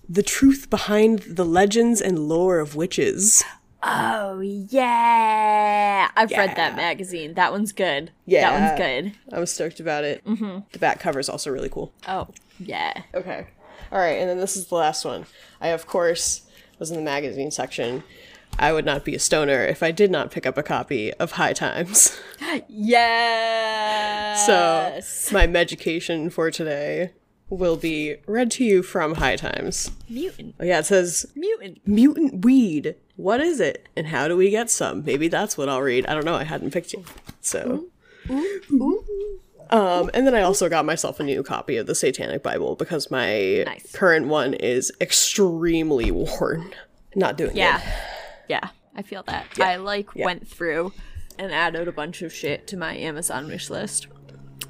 the 0.09 0.23
truth 0.23 0.69
behind 0.69 1.19
the 1.19 1.45
legends 1.45 2.01
and 2.01 2.27
lore 2.27 2.59
of 2.59 2.75
witches. 2.75 3.43
Oh 3.81 4.39
yeah. 4.39 6.09
I've 6.15 6.31
read 6.31 6.55
that 6.55 6.75
magazine. 6.75 7.33
That 7.33 7.51
one's 7.51 7.73
good. 7.73 8.11
Yeah. 8.25 8.49
That 8.49 8.59
one's 8.59 8.79
good. 8.79 9.35
I 9.35 9.39
was 9.39 9.51
stoked 9.51 9.79
about 9.79 10.03
it. 10.05 10.23
Mm-hmm. 10.25 10.59
The 10.71 10.79
back 10.79 10.99
cover 10.99 11.19
is 11.19 11.27
also 11.27 11.51
really 11.51 11.69
cool. 11.69 11.91
Oh, 12.07 12.27
yeah. 12.59 13.03
Okay. 13.13 13.47
All 13.93 13.99
right, 13.99 14.17
and 14.19 14.27
then 14.27 14.39
this 14.39 14.57
is 14.57 14.65
the 14.67 14.75
last 14.75 15.05
one. 15.05 15.27
I, 15.61 15.67
of 15.67 15.85
course, 15.85 16.41
was 16.79 16.89
in 16.89 16.97
the 16.97 17.03
magazine 17.03 17.51
section. 17.51 18.03
I 18.57 18.73
would 18.73 18.85
not 18.85 19.05
be 19.05 19.13
a 19.13 19.19
stoner 19.19 19.63
if 19.65 19.83
I 19.83 19.91
did 19.91 20.09
not 20.09 20.31
pick 20.31 20.47
up 20.47 20.57
a 20.57 20.63
copy 20.63 21.13
of 21.13 21.33
High 21.33 21.53
Times. 21.53 22.19
Yes. 22.67 24.45
So, 24.47 25.33
my 25.33 25.45
medication 25.47 26.29
for 26.31 26.49
today 26.49 27.11
will 27.49 27.77
be 27.77 28.15
read 28.25 28.49
to 28.51 28.63
you 28.63 28.81
from 28.81 29.15
High 29.15 29.35
Times. 29.35 29.91
mutant. 30.09 30.55
Oh, 30.59 30.63
yeah, 30.63 30.79
it 30.79 30.85
says 30.87 31.27
Mutant. 31.35 31.87
mutant 31.87 32.43
weed. 32.43 32.95
What 33.15 33.41
is 33.41 33.59
it, 33.59 33.87
and 33.95 34.07
how 34.07 34.27
do 34.27 34.35
we 34.35 34.49
get 34.49 34.71
some? 34.71 35.03
Maybe 35.03 35.27
that's 35.27 35.55
what 35.55 35.69
I'll 35.69 35.81
read. 35.83 36.07
I 36.07 36.15
don't 36.15 36.25
know. 36.25 36.35
I 36.35 36.45
hadn't 36.45 36.71
picked 36.71 36.93
yet. 36.93 37.03
So. 37.41 37.85
Um, 39.73 40.09
and 40.13 40.25
then 40.27 40.35
I 40.35 40.41
also 40.43 40.69
got 40.69 40.85
myself 40.85 41.19
a 41.19 41.23
new 41.23 41.41
copy 41.43 41.77
of 41.77 41.87
the 41.87 41.95
Satanic 41.95 42.43
Bible 42.43 42.75
because 42.75 43.09
my 43.09 43.63
Nice. 43.65 43.91
current 43.91 44.27
one 44.27 44.53
is 44.53 44.91
extremely 45.01 46.11
worn. 46.11 46.71
Not 47.15 47.37
doing 47.37 47.55
that. 47.55 47.57
Yeah. 47.57 47.77
it. 47.79 47.85
Yeah. 48.49 48.69
I 48.95 49.01
feel 49.01 49.23
that. 49.23 49.47
I 49.59 49.77
like 49.77 50.13
went 50.15 50.47
through 50.47 50.93
and 51.39 51.51
added 51.51 51.87
a 51.87 51.91
bunch 51.91 52.21
of 52.21 52.31
shit 52.31 52.67
to 52.67 52.77
my 52.77 52.95
Amazon 52.95 53.47
wish 53.47 53.69
list. 53.71 54.07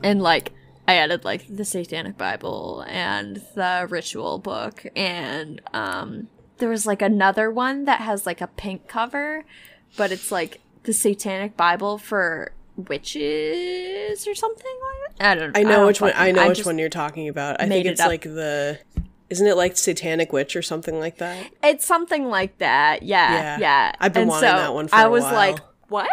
And 0.01 0.21
like 0.21 0.53
I 0.87 0.95
added 0.95 1.25
like 1.25 1.45
the 1.53 1.65
Satanic 1.65 2.17
Bible 2.17 2.85
and 2.87 3.37
the 3.55 3.85
ritual 3.89 4.39
book 4.39 4.85
and 4.95 5.61
um 5.73 6.29
there 6.59 6.69
was 6.69 6.85
like 6.85 7.01
another 7.01 7.51
one 7.51 7.83
that 7.85 7.99
has 8.01 8.25
like 8.25 8.39
a 8.39 8.47
pink 8.47 8.87
cover, 8.87 9.43
but 9.97 10.13
it's 10.13 10.31
like 10.31 10.61
the 10.83 10.93
Satanic 10.93 11.57
Bible 11.57 11.97
for 11.97 12.53
witches 12.75 14.27
or 14.27 14.35
something 14.35 14.65
like 15.05 15.17
that. 15.17 15.37
I 15.37 15.39
don't 15.39 15.57
I 15.57 15.63
know 15.63 15.69
don't 15.77 15.87
which 15.87 16.01
one. 16.01 16.13
I 16.15 16.31
know 16.31 16.47
which 16.47 16.65
one 16.65 16.77
you're 16.77 16.89
talking 16.89 17.27
about. 17.29 17.61
I 17.61 17.67
think 17.67 17.85
it's 17.85 18.01
up. 18.01 18.07
like 18.07 18.23
the. 18.23 18.79
Isn't 19.29 19.47
it 19.47 19.57
like 19.57 19.77
Satanic 19.77 20.31
Witch 20.31 20.55
or 20.55 20.61
something 20.61 20.99
like 20.99 21.17
that? 21.17 21.49
It's 21.63 21.85
something 21.85 22.27
like 22.27 22.57
that. 22.59 23.03
Yeah. 23.03 23.33
Yeah. 23.33 23.57
Yeah. 23.59 23.91
I've 23.99 24.13
been 24.13 24.23
and 24.23 24.29
wanting 24.29 24.49
so 24.49 24.55
that 24.55 24.73
one 24.73 24.87
for 24.87 24.95
I 24.95 25.07
was 25.07 25.23
while. 25.23 25.33
like, 25.33 25.57
what? 25.87 26.09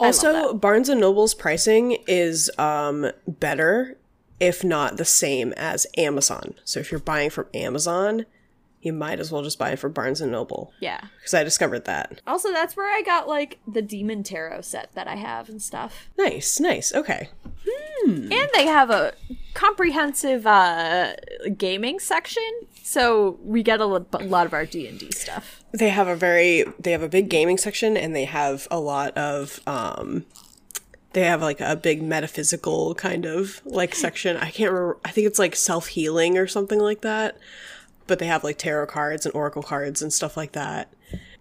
Also, 0.00 0.52
Barnes 0.54 0.88
and 0.88 1.00
Noble's 1.00 1.34
pricing 1.34 1.98
is 2.06 2.50
um 2.58 3.10
better, 3.26 3.96
if 4.40 4.64
not 4.64 4.96
the 4.96 5.04
same 5.04 5.52
as 5.56 5.86
Amazon. 5.96 6.54
So 6.64 6.80
if 6.80 6.90
you're 6.90 7.00
buying 7.00 7.30
from 7.30 7.46
Amazon, 7.54 8.26
you 8.82 8.92
might 8.92 9.18
as 9.18 9.32
well 9.32 9.42
just 9.42 9.58
buy 9.58 9.70
it 9.70 9.78
for 9.78 9.88
Barnes 9.88 10.20
and 10.20 10.30
Noble 10.30 10.72
Yeah. 10.80 11.00
because 11.18 11.34
I 11.34 11.42
discovered 11.42 11.84
that. 11.86 12.20
Also, 12.26 12.52
that's 12.52 12.76
where 12.76 12.86
I 12.94 13.02
got 13.02 13.26
like 13.28 13.58
the 13.66 13.82
Demon 13.82 14.22
Tarot 14.22 14.60
set 14.60 14.92
that 14.94 15.08
I 15.08 15.16
have 15.16 15.48
and 15.48 15.60
stuff. 15.60 16.08
Nice, 16.16 16.60
nice. 16.60 16.94
Okay. 16.94 17.30
Hmm. 17.68 18.30
And 18.32 18.48
they 18.54 18.66
have 18.66 18.90
a 18.90 19.12
comprehensive 19.54 20.46
uh 20.46 21.14
gaming 21.56 21.98
section, 21.98 22.42
so 22.82 23.38
we 23.42 23.62
get 23.62 23.80
a 23.80 23.84
a 23.84 24.24
lot 24.24 24.46
of 24.46 24.52
our 24.52 24.64
D&D 24.66 25.10
stuff. 25.12 25.64
they 25.72 25.88
have 25.88 26.06
a 26.06 26.14
very 26.14 26.64
they 26.78 26.92
have 26.92 27.02
a 27.02 27.08
big 27.08 27.28
gaming 27.28 27.58
section 27.58 27.96
and 27.96 28.14
they 28.14 28.24
have 28.24 28.68
a 28.70 28.78
lot 28.78 29.16
of 29.16 29.60
um 29.66 30.24
they 31.14 31.22
have 31.22 31.40
like 31.42 31.60
a 31.60 31.74
big 31.74 32.02
metaphysical 32.02 32.94
kind 32.94 33.24
of 33.24 33.60
like 33.64 33.94
section 33.94 34.36
i 34.36 34.50
can't 34.50 34.70
remember 34.70 34.98
i 35.04 35.10
think 35.10 35.26
it's 35.26 35.38
like 35.38 35.56
self-healing 35.56 36.36
or 36.38 36.46
something 36.46 36.78
like 36.78 37.00
that 37.00 37.36
but 38.06 38.18
they 38.18 38.26
have 38.26 38.44
like 38.44 38.58
tarot 38.58 38.86
cards 38.86 39.26
and 39.26 39.34
oracle 39.34 39.62
cards 39.62 40.02
and 40.02 40.12
stuff 40.12 40.36
like 40.36 40.52
that 40.52 40.92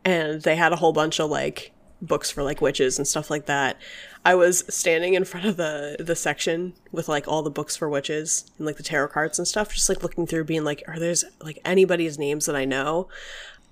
and 0.03 0.41
they 0.43 0.55
had 0.55 0.71
a 0.71 0.77
whole 0.77 0.93
bunch 0.93 1.19
of 1.19 1.29
like 1.29 1.71
books 2.01 2.29
for 2.29 2.43
like 2.43 2.61
witches 2.61 2.97
and 2.97 3.07
stuff 3.07 3.31
like 3.31 3.45
that 3.45 3.77
i 4.25 4.35
was 4.35 4.63
standing 4.67 5.13
in 5.13 5.23
front 5.23 5.45
of 5.45 5.57
the 5.57 5.95
the 5.99 6.15
section 6.15 6.73
with 6.91 7.07
like 7.07 7.27
all 7.27 7.41
the 7.41 7.49
books 7.49 7.75
for 7.75 7.89
witches 7.89 8.51
and 8.57 8.65
like 8.65 8.77
the 8.77 8.83
tarot 8.83 9.07
cards 9.07 9.39
and 9.39 9.47
stuff 9.47 9.73
just 9.73 9.89
like 9.89 10.03
looking 10.03 10.27
through 10.27 10.43
being 10.43 10.63
like 10.63 10.83
are 10.87 10.99
there's 10.99 11.23
like 11.41 11.57
anybody's 11.63 12.19
names 12.19 12.45
that 12.45 12.55
i 12.55 12.65
know 12.65 13.07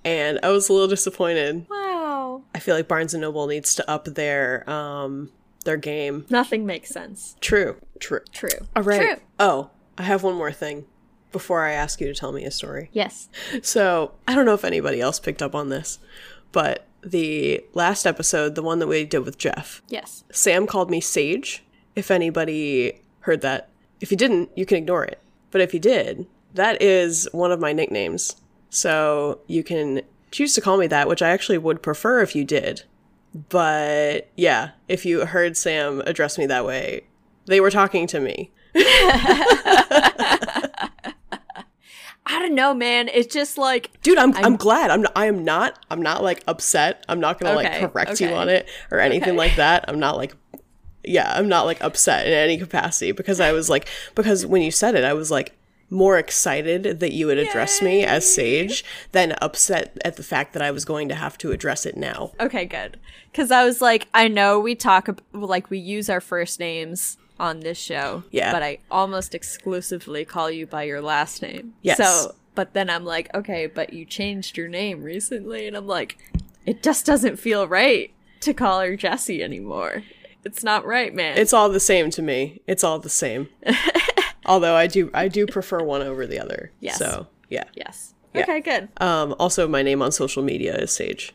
and 0.05 0.39
I 0.43 0.50
was 0.50 0.69
a 0.69 0.73
little 0.73 0.88
disappointed. 0.88 1.65
Wow. 1.69 2.41
I 2.53 2.59
feel 2.59 2.75
like 2.75 2.88
Barnes 2.88 3.13
and 3.13 3.21
Noble 3.21 3.47
needs 3.47 3.75
to 3.75 3.89
up 3.89 4.05
their 4.05 4.69
um 4.69 5.31
their 5.65 5.77
game. 5.77 6.25
Nothing 6.29 6.65
makes 6.65 6.89
sense. 6.89 7.35
True, 7.41 7.77
true. 8.00 8.21
True. 8.31 8.50
All 8.75 8.83
right. 8.83 9.01
True. 9.01 9.15
Oh, 9.39 9.69
I 9.97 10.03
have 10.03 10.23
one 10.23 10.35
more 10.35 10.51
thing 10.51 10.85
before 11.33 11.65
I 11.65 11.73
ask 11.73 11.99
you 11.99 12.07
to 12.07 12.13
tell 12.13 12.31
me 12.31 12.45
a 12.45 12.51
story. 12.51 12.89
Yes. 12.93 13.27
So 13.61 14.13
I 14.25 14.33
don't 14.35 14.45
know 14.45 14.53
if 14.53 14.63
anybody 14.63 15.01
else 15.01 15.19
picked 15.19 15.41
up 15.41 15.53
on 15.53 15.67
this, 15.67 15.99
but 16.53 16.85
the 17.01 17.61
last 17.73 18.05
episode, 18.05 18.55
the 18.55 18.63
one 18.63 18.79
that 18.79 18.87
we 18.87 19.03
did 19.03 19.19
with 19.25 19.37
Jeff, 19.37 19.81
Yes. 19.89 20.23
Sam 20.31 20.65
called 20.65 20.89
me 20.89 21.01
Sage. 21.01 21.61
If 21.95 22.09
anybody 22.09 23.01
heard 23.21 23.41
that, 23.41 23.67
if 23.99 24.09
you 24.11 24.15
didn't, 24.17 24.49
you 24.55 24.65
can 24.65 24.77
ignore 24.77 25.03
it. 25.03 25.19
But 25.51 25.59
if 25.59 25.73
you 25.73 25.79
did, 25.81 26.25
that 26.53 26.81
is 26.81 27.27
one 27.33 27.51
of 27.51 27.59
my 27.59 27.73
nicknames. 27.73 28.37
So 28.69 29.39
you 29.47 29.63
can 29.63 30.01
choose 30.31 30.55
to 30.55 30.61
call 30.61 30.77
me 30.77 30.87
that, 30.87 31.07
which 31.09 31.21
I 31.21 31.29
actually 31.29 31.57
would 31.57 31.83
prefer 31.83 32.21
if 32.21 32.35
you 32.35 32.43
did. 32.45 32.83
But 33.49 34.29
yeah, 34.35 34.71
if 34.87 35.05
you 35.05 35.25
heard 35.25 35.57
Sam 35.57 36.01
address 36.05 36.37
me 36.37 36.45
that 36.47 36.65
way, 36.65 37.01
they 37.45 37.59
were 37.59 37.71
talking 37.71 38.07
to 38.07 38.19
me. 38.19 38.51
I 42.25 42.39
don't 42.39 42.55
know, 42.55 42.73
man. 42.73 43.09
It's 43.09 43.33
just 43.33 43.57
like 43.57 43.91
Dude, 44.01 44.17
I'm, 44.17 44.33
I'm 44.37 44.55
glad. 44.55 44.91
I'm 44.91 45.05
I 45.15 45.25
am 45.25 45.43
not 45.43 45.77
I'm 45.89 46.01
not 46.01 46.23
like 46.23 46.43
upset. 46.47 47.03
I'm 47.09 47.19
not 47.19 47.39
gonna 47.39 47.57
Okay, 47.59 47.81
like 47.81 47.91
correct 47.91 48.21
you 48.21 48.29
on 48.29 48.49
it 48.49 48.67
or 48.91 48.99
anything 48.99 49.29
Okay. 49.31 49.37
like 49.37 49.55
that. 49.57 49.85
I'm 49.87 49.99
not 49.99 50.15
like 50.17 50.35
yeah, 51.03 51.33
I'm 51.35 51.49
not 51.49 51.65
like 51.65 51.83
upset 51.83 52.25
in 52.25 52.33
any 52.33 52.57
capacity 52.57 53.11
because 53.11 53.39
I 53.41 53.51
was 53.51 53.69
like 53.69 53.89
because 54.15 54.45
when 54.45 54.61
you 54.61 54.71
said 54.71 54.95
it, 54.95 55.03
I 55.03 55.13
was 55.13 55.29
like 55.29 55.57
more 55.89 56.17
excited 56.17 56.99
that 57.01 57.11
you 57.13 57.27
would 57.27 57.37
address 57.37 57.81
me 57.81 58.03
as 58.03 58.33
Sage 58.33 58.83
than 59.11 59.35
upset 59.41 59.95
at 60.03 60.15
the 60.15 60.23
fact 60.23 60.53
that 60.53 60.61
I 60.61 60.71
was 60.71 60.85
going 60.85 61.07
to 61.09 61.15
have 61.15 61.37
to 61.39 61.51
address 61.51 61.85
it 61.85 61.95
now. 61.95 62.31
Okay, 62.39 62.65
good. 62.65 62.99
Because 63.31 63.51
I 63.51 63.63
was 63.63 63.79
like, 63.79 64.07
I 64.13 64.27
know 64.27 64.59
we 64.59 64.73
talk, 64.73 65.21
like, 65.33 65.69
we 65.69 65.77
use 65.77 66.09
our 66.09 66.21
first 66.21 66.59
names 66.59 67.17
on 67.39 67.61
this 67.61 67.77
show. 67.77 68.23
Yeah. 68.31 68.51
But 68.51 68.63
I 68.63 68.79
almost 68.91 69.33
exclusively 69.35 70.25
call 70.25 70.49
you 70.51 70.65
by 70.67 70.83
your 70.83 71.01
last 71.01 71.41
name. 71.41 71.73
Yes. 71.81 71.97
So, 71.97 72.35
but 72.55 72.73
then 72.73 72.89
I'm 72.89 73.05
like, 73.05 73.33
okay, 73.33 73.67
but 73.67 73.93
you 73.93 74.05
changed 74.05 74.57
your 74.57 74.67
name 74.67 75.03
recently. 75.03 75.67
And 75.67 75.75
I'm 75.75 75.87
like, 75.87 76.17
it 76.65 76.83
just 76.83 77.05
doesn't 77.05 77.37
feel 77.37 77.67
right 77.67 78.11
to 78.41 78.53
call 78.53 78.81
her 78.81 78.95
Jessie 78.95 79.43
anymore. 79.43 80.03
It's 80.45 80.63
not 80.63 80.85
right, 80.85 81.13
man. 81.13 81.37
It's 81.37 81.53
all 81.53 81.69
the 81.69 81.79
same 81.79 82.09
to 82.11 82.21
me. 82.21 82.61
It's 82.67 82.83
all 82.83 82.99
the 82.99 83.09
same. 83.09 83.49
Although 84.45 84.75
I 84.75 84.87
do 84.87 85.09
I 85.13 85.29
do 85.29 85.47
prefer 85.47 85.81
one 85.83 86.01
over 86.01 86.27
the 86.27 86.39
other. 86.39 86.71
Yes. 86.81 86.97
So 86.97 87.27
yeah. 87.49 87.63
yes. 87.75 88.13
Yeah. 88.33 88.41
Okay, 88.41 88.61
good. 88.61 88.89
Um, 88.97 89.35
also, 89.39 89.67
my 89.67 89.83
name 89.83 90.01
on 90.01 90.11
social 90.11 90.43
media 90.43 90.75
is 90.75 90.91
Sage. 90.91 91.33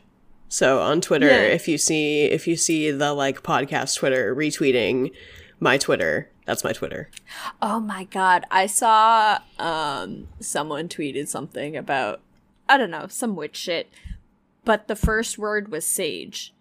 So 0.49 0.81
on 0.81 0.99
Twitter, 1.01 1.27
Yeah. 1.27 1.41
if 1.43 1.67
you 1.67 1.77
see 1.77 2.23
if 2.25 2.47
you 2.47 2.55
see 2.55 2.91
the 2.91 3.13
like 3.13 3.41
podcast 3.41 3.97
Twitter 3.97 4.35
retweeting 4.35 5.11
my 5.59 5.77
Twitter, 5.77 6.29
that's 6.45 6.63
my 6.63 6.73
Twitter. 6.73 7.09
Oh 7.61 7.79
my 7.79 8.05
god, 8.05 8.45
I 8.49 8.65
saw 8.65 9.39
um 9.57 10.27
someone 10.39 10.87
tweeted 10.87 11.27
something 11.27 11.75
about 11.75 12.21
I 12.67 12.77
don't 12.77 12.91
know, 12.91 13.07
some 13.07 13.35
witch 13.35 13.57
shit. 13.57 13.89
But 14.65 14.87
the 14.87 14.95
first 14.95 15.37
word 15.37 15.71
was 15.71 15.85
sage. 15.85 16.53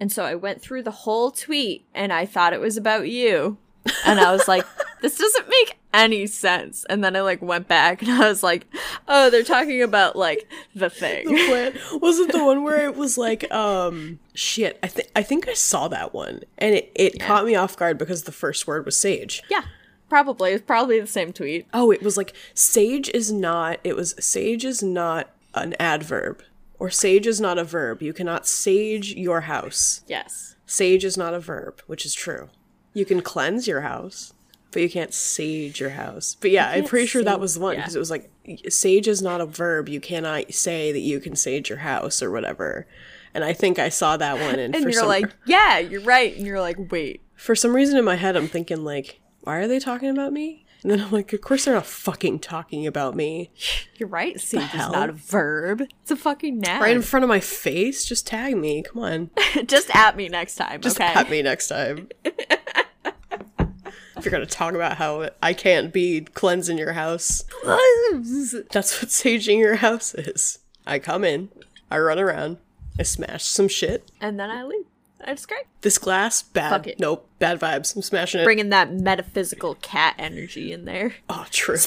And 0.00 0.10
so 0.10 0.24
I 0.24 0.34
went 0.34 0.60
through 0.60 0.82
the 0.82 0.90
whole 0.90 1.30
tweet 1.30 1.84
and 1.94 2.12
I 2.12 2.26
thought 2.26 2.52
it 2.52 2.60
was 2.60 2.76
about 2.76 3.08
you. 3.08 3.58
And 4.04 4.18
I 4.18 4.32
was 4.32 4.48
like, 4.48 4.66
this 5.00 5.16
doesn't 5.16 5.48
make 5.48 5.78
any 5.94 6.26
sense. 6.26 6.84
And 6.88 7.02
then 7.02 7.16
I 7.16 7.20
like 7.20 7.42
went 7.42 7.68
back 7.68 8.02
and 8.02 8.10
I 8.22 8.28
was 8.28 8.42
like, 8.42 8.66
oh, 9.08 9.30
they're 9.30 9.42
talking 9.42 9.82
about 9.82 10.16
like 10.16 10.48
the 10.74 10.90
thing. 11.02 11.26
The 11.26 11.46
plan 11.46 12.00
was 12.00 12.18
it 12.18 12.32
the 12.32 12.44
one 12.44 12.62
where 12.62 12.84
it 12.84 12.96
was 12.96 13.18
like, 13.18 13.50
um, 13.52 14.18
shit. 14.34 14.78
I 14.82 14.86
think 14.88 15.08
I 15.16 15.22
think 15.22 15.48
I 15.48 15.54
saw 15.54 15.88
that 15.88 16.12
one, 16.14 16.42
and 16.58 16.74
it 16.74 16.92
it 16.94 17.20
caught 17.20 17.44
me 17.44 17.54
off 17.54 17.76
guard 17.76 17.98
because 17.98 18.22
the 18.24 18.32
first 18.32 18.66
word 18.66 18.84
was 18.84 18.96
sage. 18.96 19.42
yeah, 19.50 19.64
probably. 20.08 20.52
It's 20.52 20.64
probably 20.64 21.00
the 21.00 21.06
same 21.06 21.32
tweet. 21.32 21.66
Oh, 21.72 21.90
it 21.90 22.02
was 22.02 22.16
like 22.16 22.34
sage 22.54 23.08
is 23.10 23.32
not. 23.32 23.78
It 23.84 23.96
was 23.96 24.14
sage 24.18 24.64
is 24.64 24.82
not 24.82 25.30
an 25.54 25.74
adverb, 25.78 26.42
or 26.78 26.88
sage 26.90 27.26
is 27.26 27.40
not 27.40 27.58
a 27.58 27.64
verb. 27.64 28.00
You 28.02 28.12
cannot 28.12 28.46
sage 28.46 29.14
your 29.14 29.42
house. 29.42 30.02
Yes. 30.06 30.56
Sage 30.66 31.04
is 31.04 31.18
not 31.18 31.34
a 31.34 31.40
verb, 31.40 31.82
which 31.86 32.06
is 32.06 32.14
true. 32.14 32.48
You 32.94 33.04
can 33.04 33.20
cleanse 33.20 33.66
your 33.68 33.82
house, 33.82 34.32
but 34.72 34.82
you 34.82 34.90
can't 34.90 35.14
sage 35.14 35.80
your 35.80 35.90
house. 35.90 36.36
But 36.40 36.50
yeah, 36.50 36.68
I'm 36.68 36.84
pretty 36.84 37.06
sure 37.06 37.22
that 37.22 37.38
was 37.38 37.54
the 37.54 37.60
one 37.60 37.74
yeah. 37.74 37.80
because 37.80 37.94
it 37.94 37.98
was 37.98 38.10
like 38.10 38.30
sage 38.68 39.06
is 39.06 39.22
not 39.22 39.40
a 39.40 39.46
verb. 39.46 39.88
You 39.88 40.00
cannot 40.00 40.52
say 40.52 40.92
that 40.92 41.00
you 41.00 41.20
can 41.20 41.36
sage 41.36 41.68
your 41.68 41.78
house 41.78 42.22
or 42.22 42.30
whatever. 42.30 42.86
And 43.34 43.44
I 43.44 43.52
think 43.52 43.78
I 43.78 43.88
saw 43.88 44.16
that 44.16 44.38
one, 44.40 44.58
and, 44.58 44.74
And 44.76 44.92
you're 44.92 45.06
like, 45.06 45.30
yeah, 45.46 45.78
you're 45.78 46.02
right. 46.02 46.36
And 46.36 46.46
you're 46.46 46.60
like, 46.60 46.76
wait. 46.90 47.22
for 47.34 47.54
some 47.54 47.74
reason 47.74 47.96
in 47.96 48.04
my 48.04 48.16
head, 48.16 48.36
I'm 48.36 48.48
thinking 48.48 48.84
like, 48.84 49.20
why 49.40 49.56
are 49.58 49.68
they 49.68 49.78
talking 49.78 50.10
about 50.10 50.32
me? 50.32 50.66
And 50.82 50.90
then 50.90 51.00
I'm 51.00 51.12
like, 51.12 51.32
of 51.32 51.40
course 51.40 51.64
they're 51.64 51.74
not 51.74 51.86
fucking 51.86 52.40
talking 52.40 52.88
about 52.88 53.14
me. 53.14 53.52
You're 53.96 54.08
right. 54.08 54.40
Sage 54.40 54.74
is 54.74 54.88
not 54.88 55.10
a 55.10 55.12
verb. 55.12 55.82
It's 56.02 56.10
a 56.10 56.16
fucking 56.16 56.58
noun. 56.58 56.82
Right 56.82 56.96
in 56.96 57.02
front 57.02 57.22
of 57.22 57.28
my 57.28 57.38
face, 57.38 58.04
just 58.04 58.26
tag 58.26 58.56
me. 58.56 58.82
Come 58.82 59.02
on. 59.02 59.30
Just 59.66 59.94
at 59.94 60.16
me 60.16 60.28
next 60.28 60.56
time. 60.56 60.80
Just 60.80 61.00
okay. 61.00 61.12
pat 61.12 61.30
me 61.30 61.40
next 61.40 61.68
time. 61.68 62.08
If 64.22 64.26
you're 64.26 64.38
gonna 64.38 64.46
talk 64.46 64.74
about 64.74 64.98
how 64.98 65.30
I 65.42 65.52
can't 65.52 65.92
be 65.92 66.20
cleansing 66.20 66.78
your 66.78 66.92
house, 66.92 67.42
that's 67.64 69.02
what 69.02 69.10
saging 69.10 69.58
your 69.58 69.74
house 69.76 70.14
is. 70.14 70.60
I 70.86 71.00
come 71.00 71.24
in, 71.24 71.48
I 71.90 71.98
run 71.98 72.20
around, 72.20 72.58
I 72.98 73.02
smash 73.02 73.44
some 73.44 73.66
shit. 73.66 74.10
and 74.20 74.38
then 74.38 74.48
I 74.48 74.62
leave. 74.62 74.84
That's 75.24 75.44
great. 75.46 75.64
This 75.80 75.98
glass, 75.98 76.42
bad. 76.42 76.70
Fuck 76.70 76.86
it. 76.86 77.00
Nope, 77.00 77.28
bad 77.40 77.58
vibes. 77.60 77.94
I'm 77.96 78.02
smashing 78.02 78.40
it. 78.40 78.44
Bringing 78.44 78.68
that 78.70 78.92
metaphysical 78.92 79.74
cat 79.76 80.14
energy 80.18 80.72
in 80.72 80.84
there. 80.84 81.14
oh, 81.28 81.46
true. 81.50 81.76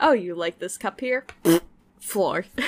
Oh, 0.00 0.12
you 0.12 0.34
like 0.34 0.58
this 0.58 0.76
cup 0.76 1.00
here? 1.00 1.24
Floor. 2.00 2.44
Oh, 2.58 2.64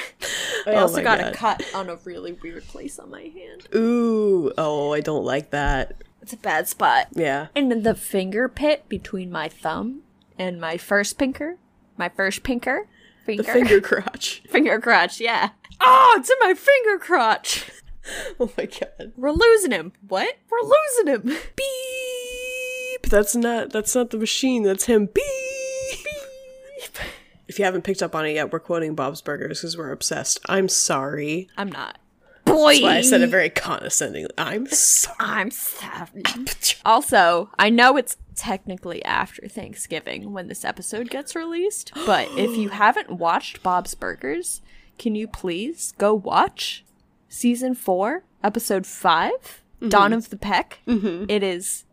I 0.66 0.70
Oh 0.74 0.76
also 0.82 1.02
got 1.02 1.18
God. 1.18 1.32
a 1.32 1.36
cut 1.36 1.62
on 1.74 1.90
a 1.90 1.96
really 1.96 2.32
weird 2.32 2.66
place 2.68 2.98
on 2.98 3.10
my 3.10 3.22
hand. 3.22 3.66
Ooh, 3.74 4.52
oh, 4.56 4.92
I 4.92 5.00
don't 5.00 5.24
like 5.24 5.50
that. 5.50 5.96
It's 6.26 6.32
a 6.32 6.38
bad 6.38 6.66
spot. 6.66 7.06
Yeah. 7.12 7.46
And 7.54 7.70
in 7.70 7.84
the 7.84 7.94
finger 7.94 8.48
pit 8.48 8.88
between 8.88 9.30
my 9.30 9.48
thumb 9.48 10.02
and 10.36 10.60
my 10.60 10.76
first 10.76 11.18
pinker. 11.18 11.58
My 11.96 12.08
first 12.08 12.42
pinker. 12.42 12.88
Finger. 13.24 13.44
The 13.44 13.52
finger 13.52 13.80
crotch. 14.02 14.42
finger 14.50 14.80
crotch, 14.80 15.20
yeah. 15.20 15.50
Oh, 15.80 16.16
it's 16.18 16.28
in 16.28 16.36
my 16.40 16.52
finger 16.54 16.98
crotch. 16.98 17.70
Oh 18.38 18.52
my 18.56 18.66
god. 18.66 19.12
We're 19.16 19.32
losing 19.32 19.72
him. 19.72 19.92
What? 20.06 20.36
We're 20.48 20.62
losing 20.62 21.14
him. 21.14 21.22
Beep. 21.56 23.10
That's 23.10 23.34
not 23.34 23.70
that's 23.70 23.96
not 23.96 24.10
the 24.10 24.16
machine, 24.16 24.62
that's 24.62 24.86
him. 24.86 25.06
Beep. 25.06 25.24
Beep. 26.04 26.98
If 27.48 27.58
you 27.58 27.64
haven't 27.64 27.82
picked 27.82 28.04
up 28.04 28.14
on 28.14 28.24
it 28.24 28.34
yet, 28.34 28.52
we're 28.52 28.60
quoting 28.60 28.94
Bob's 28.94 29.22
Burgers 29.22 29.60
because 29.60 29.76
we're 29.76 29.90
obsessed. 29.90 30.38
I'm 30.46 30.68
sorry. 30.68 31.48
I'm 31.56 31.70
not. 31.72 31.98
Boy. 32.56 32.72
That's 32.72 32.82
why 32.82 32.96
I 32.96 33.00
said 33.02 33.20
it 33.22 33.28
very 33.28 33.50
condescendingly. 33.50 34.30
I'm 34.38 34.66
sorry. 34.66 35.16
I'm 35.20 35.50
savage. 35.50 36.80
also, 36.84 37.50
I 37.58 37.70
know 37.70 37.96
it's 37.96 38.16
technically 38.34 39.04
after 39.04 39.48
Thanksgiving 39.48 40.32
when 40.32 40.48
this 40.48 40.64
episode 40.64 41.10
gets 41.10 41.34
released, 41.34 41.92
but 42.06 42.28
if 42.36 42.56
you 42.56 42.68
haven't 42.70 43.10
watched 43.10 43.62
Bob's 43.62 43.94
Burgers, 43.94 44.60
can 44.98 45.14
you 45.14 45.26
please 45.26 45.94
go 45.98 46.14
watch 46.14 46.84
season 47.28 47.74
four, 47.74 48.24
episode 48.44 48.86
5 48.86 49.62
Dawn 49.88 50.10
mm-hmm. 50.10 50.12
of 50.14 50.30
the 50.30 50.36
Peck? 50.36 50.80
Mm-hmm. 50.86 51.30
It 51.30 51.42
is 51.42 51.84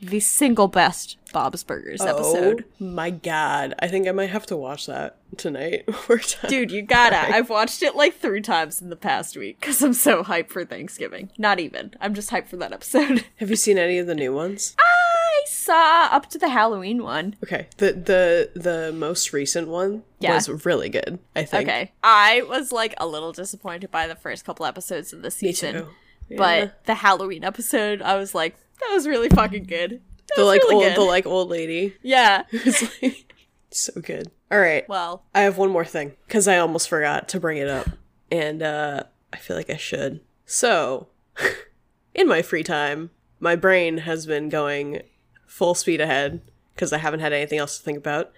the 0.00 0.20
single 0.20 0.68
best 0.68 1.16
Bob's 1.32 1.64
Burgers 1.64 2.00
oh 2.00 2.06
episode. 2.06 2.64
Oh 2.80 2.84
my 2.84 3.10
god. 3.10 3.74
I 3.78 3.88
think 3.88 4.06
I 4.06 4.12
might 4.12 4.30
have 4.30 4.46
to 4.46 4.56
watch 4.56 4.86
that 4.86 5.16
tonight. 5.36 5.88
Dude, 6.48 6.70
you 6.70 6.82
gotta. 6.82 7.16
I've 7.18 7.50
watched 7.50 7.82
it 7.82 7.94
like 7.96 8.14
three 8.14 8.40
times 8.40 8.80
in 8.80 8.90
the 8.90 8.96
past 8.96 9.36
week 9.36 9.60
because 9.60 9.82
I'm 9.82 9.92
so 9.94 10.22
hyped 10.22 10.50
for 10.50 10.64
Thanksgiving. 10.64 11.30
Not 11.38 11.58
even. 11.60 11.92
I'm 12.00 12.14
just 12.14 12.30
hyped 12.30 12.48
for 12.48 12.56
that 12.58 12.72
episode. 12.72 13.24
Have 13.36 13.50
you 13.50 13.56
seen 13.56 13.78
any 13.78 13.98
of 13.98 14.06
the 14.06 14.14
new 14.14 14.32
ones? 14.34 14.74
I 14.78 15.42
saw 15.46 16.08
up 16.10 16.28
to 16.30 16.38
the 16.38 16.48
Halloween 16.48 17.02
one. 17.02 17.36
Okay. 17.44 17.68
The 17.78 17.92
the 17.92 18.50
the 18.60 18.92
most 18.92 19.32
recent 19.32 19.68
one 19.68 20.04
Yeah. 20.20 20.34
was 20.34 20.64
really 20.64 20.88
good, 20.88 21.18
I 21.34 21.44
think. 21.44 21.68
Okay. 21.68 21.92
I 22.02 22.42
was 22.42 22.72
like 22.72 22.94
a 22.98 23.06
little 23.06 23.32
disappointed 23.32 23.90
by 23.90 24.06
the 24.06 24.16
first 24.16 24.44
couple 24.44 24.64
episodes 24.66 25.12
of 25.12 25.22
the 25.22 25.30
season. 25.30 25.86
Yeah. 26.28 26.36
But 26.38 26.84
the 26.86 26.94
Halloween 26.96 27.44
episode, 27.44 28.02
I 28.02 28.16
was 28.16 28.34
like, 28.34 28.56
that 28.80 28.90
was 28.92 29.06
really 29.06 29.28
fucking 29.28 29.64
good. 29.64 30.00
That 30.28 30.36
the 30.36 30.44
like 30.44 30.62
really 30.62 30.74
old 30.74 30.84
good. 30.84 30.96
the 30.96 31.02
like 31.02 31.26
old 31.26 31.48
lady. 31.48 31.94
yeah. 32.02 32.44
It's 32.52 33.02
like 33.02 33.34
so 33.70 34.00
good. 34.00 34.30
All 34.50 34.60
right. 34.60 34.88
Well, 34.88 35.24
I 35.34 35.40
have 35.42 35.58
one 35.58 35.70
more 35.70 35.84
thing 35.84 36.14
because 36.26 36.48
I 36.48 36.58
almost 36.58 36.88
forgot 36.88 37.28
to 37.30 37.40
bring 37.40 37.58
it 37.58 37.68
up, 37.68 37.88
and 38.30 38.62
uh, 38.62 39.02
I 39.32 39.36
feel 39.36 39.56
like 39.56 39.70
I 39.70 39.76
should. 39.76 40.20
So, 40.44 41.08
in 42.14 42.28
my 42.28 42.42
free 42.42 42.62
time, 42.62 43.10
my 43.40 43.56
brain 43.56 43.98
has 43.98 44.24
been 44.26 44.48
going 44.48 45.02
full 45.46 45.74
speed 45.74 46.00
ahead 46.00 46.40
because 46.74 46.92
I 46.92 46.98
haven't 46.98 47.20
had 47.20 47.32
anything 47.32 47.58
else 47.58 47.76
to 47.78 47.84
think 47.84 47.98
about, 47.98 48.32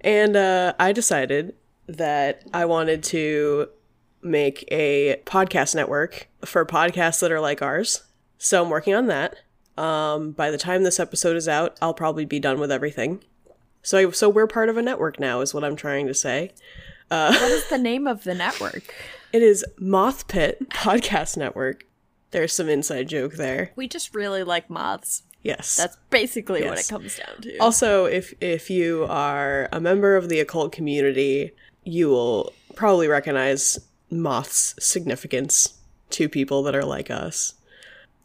and 0.00 0.36
uh, 0.36 0.72
I 0.78 0.92
decided 0.92 1.54
that 1.86 2.42
I 2.54 2.64
wanted 2.64 3.02
to 3.04 3.68
make 4.22 4.64
a 4.70 5.20
podcast 5.24 5.74
network 5.74 6.28
for 6.44 6.64
podcasts 6.64 7.20
that 7.20 7.32
are 7.32 7.40
like 7.40 7.62
ours. 7.62 8.04
So 8.38 8.62
I'm 8.62 8.70
working 8.70 8.94
on 8.94 9.06
that. 9.06 9.36
Um, 9.80 10.32
by 10.32 10.50
the 10.50 10.58
time 10.58 10.82
this 10.82 11.00
episode 11.00 11.36
is 11.36 11.48
out, 11.48 11.76
I'll 11.80 11.94
probably 11.94 12.26
be 12.26 12.38
done 12.38 12.60
with 12.60 12.70
everything. 12.70 13.24
So, 13.82 14.10
so 14.10 14.28
we're 14.28 14.46
part 14.46 14.68
of 14.68 14.76
a 14.76 14.82
network 14.82 15.18
now, 15.18 15.40
is 15.40 15.54
what 15.54 15.64
I'm 15.64 15.74
trying 15.76 16.06
to 16.06 16.14
say. 16.14 16.52
what 17.08 17.40
is 17.40 17.66
the 17.70 17.78
name 17.90 18.06
of 18.06 18.24
the 18.24 18.34
network? 18.34 18.94
It 19.32 19.42
is 19.42 19.64
Moth 19.78 20.28
Pit 20.28 20.68
Podcast 20.68 21.38
Network. 21.38 21.86
There's 22.30 22.52
some 22.52 22.68
inside 22.68 23.08
joke 23.08 23.34
there. 23.34 23.72
We 23.74 23.88
just 23.88 24.14
really 24.14 24.42
like 24.44 24.68
moths. 24.68 25.22
Yes. 25.42 25.76
That's 25.76 25.96
basically 26.10 26.62
what 26.68 26.78
it 26.78 26.88
comes 26.88 27.16
down 27.16 27.40
to. 27.40 27.56
also 27.58 28.04
if 28.04 28.34
if 28.42 28.68
you 28.68 29.06
are 29.08 29.70
a 29.72 29.80
member 29.80 30.14
of 30.16 30.28
the 30.28 30.38
occult 30.38 30.70
community, 30.70 31.52
you 31.82 32.10
will 32.10 32.52
probably 32.74 33.08
recognize 33.08 33.78
moth's 34.10 34.74
significance 34.78 35.78
to 36.10 36.28
people 36.28 36.62
that 36.64 36.74
are 36.74 36.84
like 36.84 37.10
us. 37.10 37.54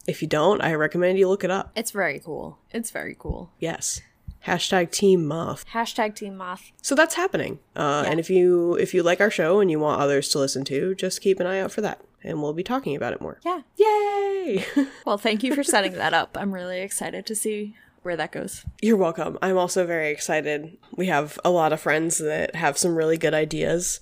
If 0.08 0.22
you 0.22 0.28
don't, 0.28 0.62
I 0.62 0.74
recommend 0.76 1.18
you 1.18 1.28
look 1.28 1.44
it 1.44 1.52
up. 1.52 1.72
it's 1.76 1.92
very 1.92 2.20
cool. 2.20 2.60
It's 2.72 2.92
very 2.92 3.16
cool. 3.18 3.52
Yes. 3.60 4.02
Hashtag 4.46 4.92
Team 4.92 5.26
Moth. 5.26 5.66
Hashtag 5.74 6.14
Team 6.16 6.38
Moth. 6.38 6.72
So 6.84 6.94
that's 6.94 7.16
happening. 7.16 7.58
Uh, 7.76 8.04
Yeah. 8.06 8.12
And 8.12 8.20
if 8.20 8.30
you 8.30 8.76
if 8.76 8.94
you 8.94 9.02
like 9.02 9.20
our 9.20 9.32
show 9.32 9.60
and 9.60 9.72
you 9.72 9.80
want 9.80 10.00
others 10.00 10.30
to 10.30 10.40
listen 10.40 10.64
to, 10.66 10.94
just 10.94 11.22
keep 11.22 11.40
an 11.40 11.48
eye 11.48 11.60
out 11.60 11.72
for 11.72 11.82
that, 11.82 12.00
and 12.24 12.44
we'll 12.44 12.54
be 12.54 12.62
talking 12.64 12.96
about 12.96 13.14
it 13.14 13.22
more. 13.22 13.40
Yeah. 13.44 13.62
Yay! 13.78 14.66
Well, 15.06 15.18
thank 15.18 15.44
you 15.44 15.56
for 15.56 15.64
setting 15.64 15.94
that 15.94 16.14
up. 16.14 16.38
I'm 16.40 16.52
really 16.54 16.82
excited 16.82 17.26
to 17.26 17.36
see 17.36 17.76
where 18.04 18.16
that 18.16 18.32
goes. 18.32 18.64
You're 18.82 18.96
welcome. 18.98 19.40
I'm 19.42 19.58
also 19.58 19.84
very 19.88 20.12
excited. 20.12 20.78
We 20.96 21.08
have 21.08 21.40
a 21.44 21.50
lot 21.50 21.74
of 21.74 21.82
friends 21.82 22.20
that 22.20 22.54
have 22.56 22.78
some 22.78 22.96
really 22.96 23.18
good 23.18 23.34
ideas, 23.34 24.00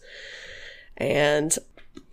and 0.98 1.58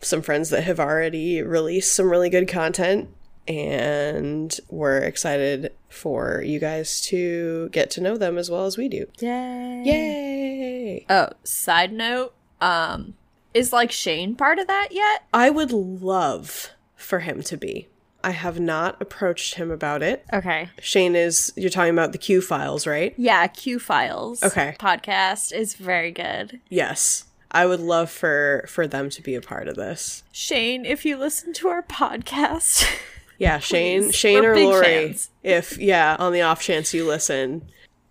some 0.01 0.23
friends 0.23 0.51
that 0.51 0.63
have 0.65 0.79
already 0.79 1.43
released 1.43 1.93
some 1.95 2.09
really 2.11 2.31
good 2.31 2.47
content. 2.49 3.09
And 3.49 4.57
we're 4.69 4.99
excited 4.99 5.73
for 5.89 6.43
you 6.45 6.61
guys 6.61 7.01
to 7.03 7.69
get 7.71 7.91
to 7.93 8.01
know 8.01 8.17
them 8.17 8.39
as 8.39 8.51
well 8.51 8.67
as 8.67 8.77
we 8.77 8.89
do. 8.89 9.07
Yay. 9.19 9.83
Yay! 9.85 11.07
Oh, 11.11 11.31
side 11.43 11.93
note, 11.93 12.33
um, 12.61 13.15
is 13.55 13.73
like 13.73 13.91
Shane 13.91 14.35
part 14.37 14.59
of 14.59 14.67
that 14.69 14.89
yet? 14.93 15.25
I 15.35 15.51
would 15.51 15.73
love 15.73 16.71
for 16.97 17.21
him 17.21 17.43
to 17.43 17.57
be. 17.57 17.89
I 18.23 18.33
have 18.33 18.61
not 18.61 19.01
approached 19.01 19.55
him 19.55 19.71
about 19.71 20.03
it. 20.03 20.25
Okay. 20.33 20.69
Shane 20.81 21.17
is, 21.17 21.53
you're 21.57 21.71
talking 21.71 21.93
about 21.93 22.13
the 22.13 22.19
Q 22.19 22.43
files, 22.43 22.87
right? 22.87 23.15
Yeah, 23.17 23.47
Q 23.47 23.79
Files. 23.79 24.43
Okay. 24.43 24.77
Podcast 24.79 25.53
is 25.53 25.75
very 25.75 26.13
good. 26.13 26.61
Yes. 26.69 27.25
I 27.51 27.67
would 27.67 27.81
love 27.81 28.11
for 28.11 28.65
for 28.69 28.87
them 28.87 29.11
to 29.11 29.23
be 29.23 29.35
a 29.35 29.41
part 29.41 29.67
of 29.67 29.75
this. 29.75 30.23
Shane, 30.31 30.85
if 30.85 31.05
you 31.05 31.17
listen 31.17 31.53
to 31.55 31.69
our 31.69 31.83
podcast, 31.83 32.87
Yeah, 33.41 33.59
Shane, 33.59 34.03
Please. 34.05 34.15
Shane 34.15 34.43
We're 34.43 34.53
or 34.53 34.59
Lori. 34.59 34.85
fans. 34.85 35.31
If 35.43 35.79
yeah, 35.79 36.15
on 36.19 36.33
the 36.35 36.43
off 36.43 36.61
chance 36.63 36.93
you 36.93 37.07
listen, 37.09 37.69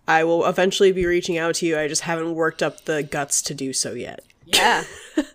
I 0.08 0.24
will 0.24 0.44
eventually 0.44 0.90
be 0.90 1.06
reaching 1.06 1.38
out 1.38 1.54
to 1.56 1.66
you. 1.66 1.78
I 1.78 1.86
just 1.86 2.02
haven't 2.02 2.34
worked 2.34 2.62
up 2.64 2.84
the 2.84 3.04
guts 3.04 3.40
to 3.42 3.54
do 3.54 3.72
so 3.72 3.92
yet. 3.94 4.24
Yeah. 4.44 4.82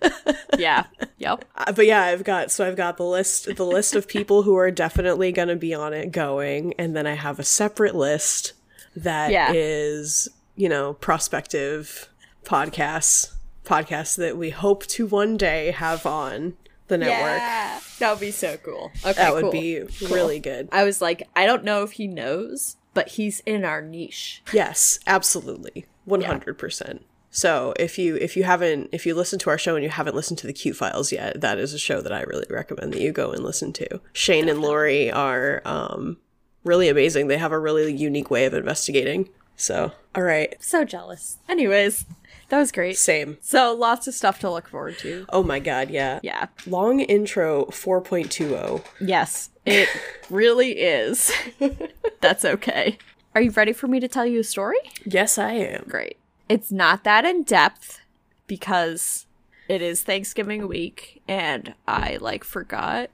yeah. 0.59 0.83
Yep. 1.19 1.45
Uh, 1.55 1.71
but 1.71 1.85
yeah, 1.85 2.03
I've 2.03 2.25
got 2.25 2.51
so 2.51 2.67
I've 2.67 2.75
got 2.75 2.97
the 2.97 3.05
list 3.05 3.55
the 3.55 3.65
list 3.65 3.95
of 3.95 4.05
people 4.07 4.43
who 4.43 4.57
are 4.57 4.69
definitely 4.69 5.31
going 5.31 5.47
to 5.47 5.55
be 5.55 5.73
on 5.73 5.93
it 5.93 6.11
going, 6.11 6.73
and 6.77 6.93
then 6.93 7.07
I 7.07 7.13
have 7.13 7.39
a 7.39 7.43
separate 7.43 7.95
list 7.95 8.51
that 8.97 9.31
is 9.55 10.27
Yeah. 10.57 10.63
you 10.63 10.69
know 10.69 10.93
prospective 10.95 12.09
podcasts 12.43 13.31
podcasts 13.65 14.15
that 14.17 14.37
we 14.37 14.49
hope 14.51 14.85
to 14.85 15.07
one 15.07 15.37
day 15.37 15.71
have 15.71 16.05
on 16.05 16.53
the 16.87 16.97
network. 16.97 17.81
That 17.99 18.11
would 18.11 18.19
be 18.19 18.31
so 18.31 18.57
cool. 18.57 18.91
Okay. 19.03 19.13
That 19.13 19.33
would 19.33 19.43
cool. 19.43 19.51
be 19.51 19.81
Cool. 19.99 20.09
really 20.09 20.39
good. 20.39 20.69
I 20.71 20.83
was 20.83 21.01
like, 21.01 21.27
I 21.35 21.45
don't 21.45 21.63
know 21.63 21.83
if 21.83 21.93
he 21.93 22.07
knows, 22.07 22.77
but 22.93 23.09
he's 23.09 23.41
in 23.45 23.63
our 23.65 23.81
niche. 23.81 24.41
Yes, 24.53 24.99
absolutely. 25.07 25.85
100%. 26.07 26.99
So, 27.31 27.73
if 27.77 27.97
you 27.99 28.15
if 28.15 28.37
you 28.37 28.43
haven't 28.45 28.89
if 28.93 29.05
you 29.05 29.13
listen 29.13 29.39
to 29.39 29.49
our 29.49 29.57
show 29.57 29.75
and 29.75 29.83
you 29.83 29.89
haven't 29.89 30.15
listened 30.15 30.37
to 30.39 30.47
the 30.47 30.53
Q 30.53 30.73
Files 30.73 31.11
yet, 31.11 31.41
that 31.41 31.57
is 31.57 31.73
a 31.73 31.77
show 31.79 31.99
that 31.99 32.13
I 32.13 32.21
really 32.21 32.45
recommend 32.49 32.93
that 32.93 33.01
you 33.01 33.11
go 33.11 33.31
and 33.31 33.43
listen 33.43 33.73
to. 33.73 33.99
Shane 34.13 34.47
and 34.47 34.61
Lori 34.61 35.11
are 35.11 35.61
um 35.65 36.15
really 36.63 36.87
amazing. 36.87 37.27
They 37.27 37.37
have 37.37 37.51
a 37.51 37.59
really 37.59 37.93
unique 37.93 38.31
way 38.31 38.45
of 38.45 38.53
investigating. 38.53 39.27
So, 39.57 39.91
all 40.15 40.23
right. 40.23 40.55
So 40.61 40.85
jealous. 40.85 41.39
Anyways, 41.49 42.05
that 42.49 42.59
was 42.59 42.71
great. 42.71 42.97
Same. 42.97 43.37
So 43.41 43.73
lots 43.73 44.07
of 44.07 44.13
stuff 44.13 44.39
to 44.39 44.51
look 44.51 44.67
forward 44.67 44.97
to. 44.99 45.25
Oh 45.29 45.43
my 45.43 45.59
god, 45.59 45.89
yeah. 45.89 46.19
Yeah. 46.21 46.47
Long 46.67 46.99
intro 46.99 47.65
4.20. 47.65 48.83
Yes, 49.01 49.49
it 49.65 49.89
really 50.29 50.79
is. 50.79 51.31
That's 52.21 52.45
okay. 52.45 52.97
Are 53.33 53.41
you 53.41 53.51
ready 53.51 53.73
for 53.73 53.87
me 53.87 53.99
to 53.99 54.07
tell 54.07 54.25
you 54.25 54.39
a 54.39 54.43
story? 54.43 54.77
Yes, 55.05 55.37
I 55.37 55.53
am. 55.53 55.85
Great. 55.89 56.17
It's 56.47 56.71
not 56.71 57.03
that 57.03 57.25
in 57.25 57.43
depth 57.43 58.01
because 58.47 59.25
it 59.67 59.81
is 59.81 60.03
Thanksgiving 60.03 60.67
week 60.67 61.21
and 61.27 61.73
I 61.87 62.17
like 62.21 62.43
forgot. 62.43 63.09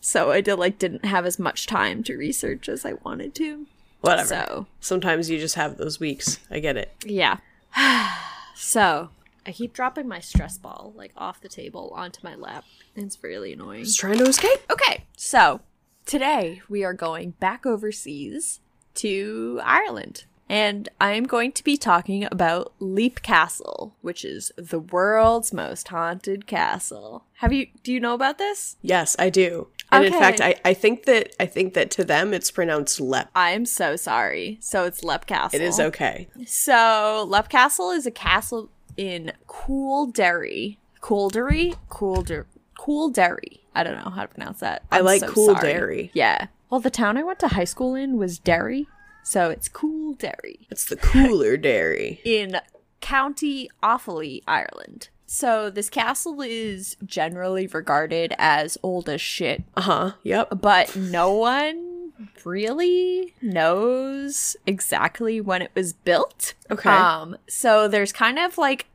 So 0.00 0.32
I 0.32 0.40
did 0.40 0.56
like 0.56 0.80
didn't 0.80 1.04
have 1.04 1.24
as 1.24 1.38
much 1.38 1.68
time 1.68 2.02
to 2.04 2.16
research 2.16 2.68
as 2.68 2.84
I 2.84 2.94
wanted 3.04 3.34
to. 3.36 3.66
Whatever. 4.00 4.28
So 4.28 4.66
Sometimes 4.80 5.30
you 5.30 5.38
just 5.38 5.54
have 5.54 5.76
those 5.76 6.00
weeks. 6.00 6.40
I 6.50 6.58
get 6.58 6.76
it. 6.76 6.92
Yeah. 7.06 7.36
so 8.62 9.10
I 9.46 9.52
keep 9.52 9.72
dropping 9.72 10.08
my 10.08 10.20
stress 10.20 10.56
ball 10.56 10.92
like 10.96 11.12
off 11.16 11.40
the 11.40 11.48
table 11.48 11.92
onto 11.94 12.20
my 12.22 12.34
lap. 12.34 12.64
It's 12.94 13.22
really 13.22 13.52
annoying. 13.52 13.84
Just 13.84 13.98
trying 13.98 14.18
to 14.18 14.24
escape. 14.24 14.60
Okay, 14.70 15.04
so 15.16 15.60
today 16.06 16.62
we 16.68 16.84
are 16.84 16.94
going 16.94 17.32
back 17.32 17.66
overseas 17.66 18.60
to 18.96 19.60
Ireland. 19.64 20.24
And 20.48 20.88
I 21.00 21.12
am 21.12 21.24
going 21.24 21.52
to 21.52 21.64
be 21.64 21.78
talking 21.78 22.24
about 22.24 22.74
Leap 22.78 23.22
Castle, 23.22 23.94
which 24.02 24.22
is 24.22 24.52
the 24.56 24.80
world's 24.80 25.52
most 25.52 25.88
haunted 25.88 26.46
castle. 26.46 27.24
Have 27.36 27.52
you 27.52 27.68
do 27.82 27.92
you 27.92 28.00
know 28.00 28.14
about 28.14 28.38
this? 28.38 28.76
Yes, 28.82 29.16
I 29.18 29.30
do. 29.30 29.68
And 29.92 30.04
in 30.06 30.12
fact, 30.12 30.40
I, 30.40 30.56
I 30.64 30.74
think 30.74 31.04
that 31.04 31.34
I 31.38 31.46
think 31.46 31.74
that 31.74 31.90
to 31.92 32.04
them 32.04 32.32
it's 32.34 32.50
pronounced 32.50 33.00
lep. 33.00 33.30
I 33.34 33.50
am 33.50 33.66
so 33.66 33.96
sorry. 33.96 34.58
So 34.60 34.84
it's 34.84 35.04
Leap 35.04 35.26
Castle. 35.26 35.60
It 35.60 35.64
is 35.64 35.78
okay. 35.78 36.28
So, 36.46 37.26
Leap 37.28 37.48
Castle 37.48 37.90
is 37.90 38.06
a 38.06 38.10
castle 38.10 38.70
in 38.96 39.32
Coolderry. 39.48 40.76
Coolderry? 41.00 41.76
Coolder 41.90 42.46
Coolderry. 42.78 43.60
I 43.74 43.84
don't 43.84 43.96
know 44.04 44.10
how 44.10 44.22
to 44.22 44.28
pronounce 44.28 44.60
that. 44.60 44.82
I 44.90 44.98
I'm 44.98 45.04
like 45.04 45.20
so 45.20 45.28
Cool 45.28 45.54
sorry. 45.54 45.72
Derry. 45.72 46.10
Yeah. 46.14 46.46
Well, 46.70 46.80
the 46.80 46.90
town 46.90 47.16
I 47.18 47.22
went 47.22 47.38
to 47.40 47.48
high 47.48 47.64
school 47.64 47.94
in 47.94 48.16
was 48.16 48.38
Derry, 48.38 48.86
so 49.22 49.50
it's 49.50 49.68
Coolderry 49.68 50.66
It's 50.70 50.86
the 50.86 50.96
cooler 50.96 51.56
Derry. 51.58 52.20
in 52.24 52.56
County 53.00 53.68
Offaly, 53.82 54.42
Ireland. 54.46 55.08
So, 55.34 55.70
this 55.70 55.88
castle 55.88 56.42
is 56.42 56.94
generally 57.06 57.66
regarded 57.66 58.34
as 58.38 58.76
old 58.82 59.08
as 59.08 59.22
shit, 59.22 59.64
Uh 59.74 59.80
huh. 59.80 60.12
Yep. 60.24 60.60
but 60.60 60.94
no 60.94 61.32
one 61.32 62.12
really 62.44 63.32
knows 63.40 64.58
exactly 64.66 65.40
when 65.40 65.62
it 65.62 65.70
was 65.74 65.94
built. 65.94 66.52
Okay. 66.70 66.90
Um, 66.90 67.38
so 67.48 67.88
there's 67.88 68.12
kind 68.12 68.38
of 68.38 68.58
like 68.58 68.88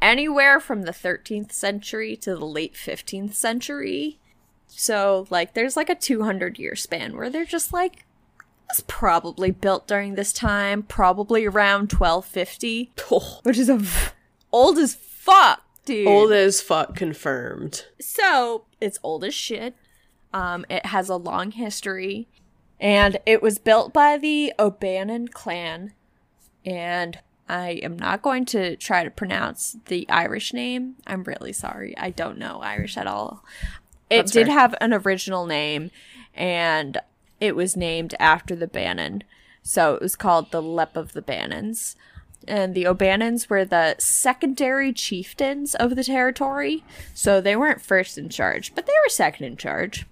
anywhere 0.00 0.60
from 0.60 0.82
the 0.82 0.92
13th 0.92 1.50
century 1.50 2.14
to 2.18 2.36
the 2.36 2.46
late 2.46 2.74
15th 2.74 3.34
century. 3.34 4.20
So 4.68 5.26
like 5.30 5.54
there's 5.54 5.76
like 5.76 5.90
a 5.90 5.96
200 5.96 6.60
year 6.60 6.76
span 6.76 7.16
where 7.16 7.28
they're 7.28 7.44
just 7.44 7.72
like 7.72 8.04
was 8.68 8.84
probably 8.86 9.50
built 9.50 9.88
during 9.88 10.14
this 10.14 10.32
time, 10.32 10.84
probably 10.84 11.44
around 11.44 11.92
1250, 11.92 12.92
Oh, 13.10 13.40
which 13.42 13.58
is 13.58 13.68
a 13.68 13.78
v- 13.78 14.10
old 14.52 14.78
as 14.78 14.94
fuck, 15.30 15.62
dude. 15.84 16.06
old 16.06 16.32
as 16.32 16.60
fuck 16.60 16.94
confirmed. 16.96 17.86
So 18.00 18.64
it's 18.80 18.98
old 19.02 19.24
as 19.24 19.34
shit. 19.34 19.74
Um, 20.32 20.64
it 20.68 20.86
has 20.86 21.08
a 21.08 21.16
long 21.16 21.50
history, 21.52 22.28
and 22.78 23.18
it 23.26 23.42
was 23.42 23.58
built 23.58 23.92
by 23.92 24.16
the 24.16 24.52
O'Bannon 24.58 25.28
clan. 25.28 25.92
And 26.64 27.18
I 27.48 27.80
am 27.82 27.98
not 27.98 28.22
going 28.22 28.44
to 28.46 28.76
try 28.76 29.02
to 29.02 29.10
pronounce 29.10 29.76
the 29.86 30.08
Irish 30.08 30.52
name. 30.52 30.96
I'm 31.06 31.24
really 31.24 31.52
sorry. 31.52 31.96
I 31.98 32.10
don't 32.10 32.38
know 32.38 32.60
Irish 32.60 32.96
at 32.96 33.06
all. 33.08 33.44
It 34.08 34.18
That's 34.18 34.32
did 34.32 34.46
fair. 34.46 34.56
have 34.56 34.74
an 34.80 34.92
original 34.92 35.46
name, 35.46 35.90
and 36.34 36.98
it 37.40 37.56
was 37.56 37.76
named 37.76 38.14
after 38.20 38.54
the 38.54 38.66
Bannon. 38.68 39.24
So 39.62 39.94
it 39.94 40.02
was 40.02 40.16
called 40.16 40.50
the 40.50 40.62
Lep 40.62 40.96
of 40.96 41.12
the 41.12 41.22
Bannons. 41.22 41.96
And 42.50 42.74
the 42.74 42.86
O'Bannons 42.86 43.48
were 43.48 43.64
the 43.64 43.94
secondary 43.98 44.92
chieftains 44.92 45.76
of 45.76 45.94
the 45.94 46.02
territory. 46.02 46.82
So 47.14 47.40
they 47.40 47.54
weren't 47.54 47.80
first 47.80 48.18
in 48.18 48.28
charge, 48.28 48.74
but 48.74 48.86
they 48.86 48.92
were 49.04 49.08
second 49.08 49.46
in 49.46 49.56
charge. 49.56 50.04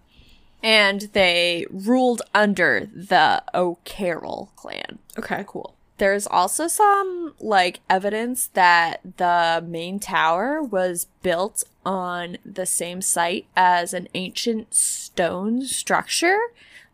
And 0.63 1.03
they 1.13 1.67
ruled 1.69 2.23
under 2.35 2.89
the 2.95 3.43
O'Carroll 3.55 4.53
clan. 4.55 5.01
Okay. 5.19 5.45
Cool. 5.49 5.75
There's 5.99 6.29
also 6.29 6.69
some 6.69 7.35
like 7.41 7.81
evidence 7.91 8.47
that 8.55 9.01
the 9.17 9.65
main 9.67 9.99
tower 9.99 10.63
was 10.63 11.09
built 11.23 11.65
on 11.85 12.39
the 12.45 12.67
same 12.67 13.03
site 13.03 13.47
as 13.57 13.93
an 13.93 14.07
ancient 14.15 14.75
stone 14.75 15.63
structure, 15.63 16.39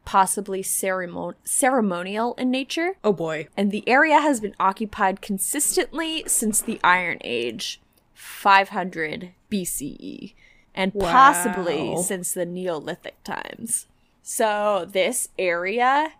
possibly 0.05 0.62
ceremon- 0.62 1.35
ceremonial 1.45 2.35
in 2.35 2.51
nature. 2.51 2.97
Oh 3.03 3.12
boy. 3.12 3.49
And 3.57 3.71
the 3.71 3.87
area 3.88 4.21
has 4.21 4.40
been 4.40 4.55
occupied 4.61 5.21
consistently 5.21 6.25
since 6.27 6.61
the 6.61 6.81
Iron 6.85 7.19
Age, 7.23 7.81
500 8.14 9.33
BCE, 9.51 10.35
and 10.75 10.93
possibly 10.99 11.97
since 12.03 12.33
the 12.33 12.47
Neolithic 12.47 13.23
times. 13.25 13.87
So 14.23 14.88
this 14.90 15.29
area 15.38 16.12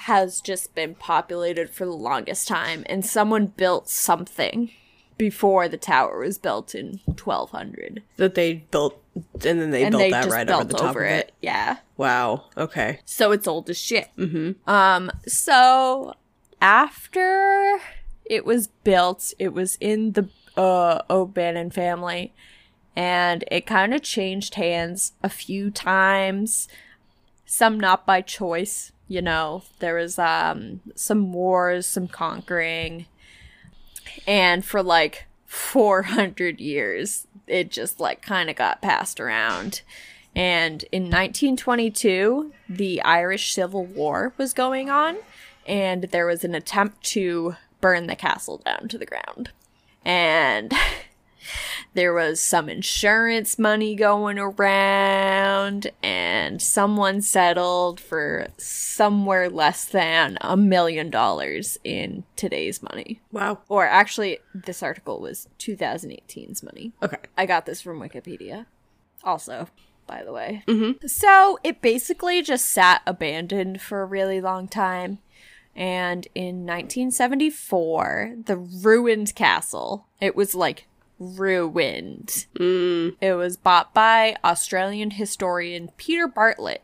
has 0.00 0.40
just 0.40 0.74
been 0.74 0.94
populated 0.94 1.68
for 1.68 1.84
the 1.84 1.92
longest 1.92 2.48
time, 2.48 2.84
and 2.86 3.04
someone 3.04 3.46
built 3.46 3.88
something 3.88 4.70
before 5.18 5.68
the 5.68 5.76
tower 5.76 6.20
was 6.20 6.38
built 6.38 6.74
in 6.74 7.00
1200. 7.04 8.02
That 8.16 8.34
they 8.34 8.64
built, 8.70 8.98
and 9.14 9.24
then 9.60 9.70
they 9.70 9.84
and 9.84 9.92
built 9.92 10.00
they 10.02 10.10
that 10.10 10.26
right 10.26 10.50
over 10.50 10.64
the 10.64 10.74
top 10.74 10.90
over 10.90 11.04
of 11.04 11.10
it. 11.10 11.26
it. 11.28 11.34
Yeah. 11.40 11.78
Wow. 11.96 12.46
Okay. 12.56 13.00
So 13.04 13.32
it's 13.32 13.46
old 13.48 13.68
as 13.70 13.78
shit. 13.78 14.08
Mm-hmm. 14.16 14.70
Um, 14.70 15.10
so 15.26 16.14
after 16.60 17.78
it 18.24 18.44
was 18.44 18.68
built, 18.68 19.32
it 19.38 19.52
was 19.52 19.76
in 19.80 20.12
the 20.12 20.28
uh, 20.56 21.02
O'Bannon 21.10 21.70
family, 21.70 22.32
and 22.94 23.44
it 23.50 23.66
kind 23.66 23.94
of 23.94 24.02
changed 24.02 24.54
hands 24.54 25.12
a 25.22 25.28
few 25.28 25.70
times. 25.70 26.68
Some 27.44 27.80
not 27.80 28.06
by 28.06 28.20
choice, 28.20 28.92
you 29.08 29.22
know. 29.22 29.64
There 29.80 29.96
was 29.96 30.18
um 30.18 30.80
some 30.94 31.32
wars, 31.32 31.86
some 31.86 32.06
conquering, 32.06 33.06
and 34.26 34.64
for 34.64 34.82
like 34.82 35.26
400 35.50 36.60
years, 36.60 37.26
it 37.48 37.72
just 37.72 37.98
like 37.98 38.22
kind 38.22 38.48
of 38.48 38.54
got 38.54 38.80
passed 38.80 39.18
around. 39.18 39.82
And 40.36 40.84
in 40.92 41.04
1922, 41.04 42.52
the 42.68 43.02
Irish 43.02 43.52
Civil 43.52 43.84
War 43.84 44.32
was 44.38 44.52
going 44.52 44.90
on, 44.90 45.16
and 45.66 46.04
there 46.04 46.24
was 46.24 46.44
an 46.44 46.54
attempt 46.54 47.02
to 47.06 47.56
burn 47.80 48.06
the 48.06 48.14
castle 48.14 48.58
down 48.58 48.86
to 48.90 48.96
the 48.96 49.04
ground. 49.04 49.50
And 50.04 50.72
there 51.94 52.12
was 52.12 52.40
some 52.40 52.68
insurance 52.68 53.58
money 53.58 53.94
going 53.94 54.38
around, 54.38 55.90
and 56.02 56.60
someone 56.62 57.20
settled 57.20 58.00
for 58.00 58.48
somewhere 58.56 59.48
less 59.48 59.84
than 59.84 60.38
a 60.40 60.56
million 60.56 61.10
dollars 61.10 61.78
in 61.84 62.24
today's 62.36 62.82
money. 62.82 63.20
Wow. 63.32 63.60
Or 63.68 63.86
actually, 63.86 64.38
this 64.54 64.82
article 64.82 65.20
was 65.20 65.48
2018's 65.58 66.62
money. 66.62 66.92
Okay. 67.02 67.18
I 67.36 67.46
got 67.46 67.66
this 67.66 67.80
from 67.80 68.00
Wikipedia. 68.00 68.66
Also, 69.22 69.68
by 70.06 70.24
the 70.24 70.32
way. 70.32 70.64
Mm-hmm. 70.66 71.06
So 71.06 71.58
it 71.62 71.80
basically 71.80 72.42
just 72.42 72.66
sat 72.66 73.02
abandoned 73.06 73.80
for 73.80 74.02
a 74.02 74.06
really 74.06 74.40
long 74.40 74.68
time. 74.68 75.18
And 75.76 76.26
in 76.34 76.66
1974, 76.66 78.36
the 78.44 78.56
ruined 78.56 79.34
castle, 79.34 80.08
it 80.20 80.34
was 80.34 80.54
like 80.54 80.86
ruined. 81.20 82.46
Mm. 82.58 83.14
It 83.20 83.34
was 83.34 83.56
bought 83.56 83.94
by 83.94 84.36
Australian 84.42 85.12
historian 85.12 85.90
Peter 85.96 86.26
Bartlett, 86.26 86.82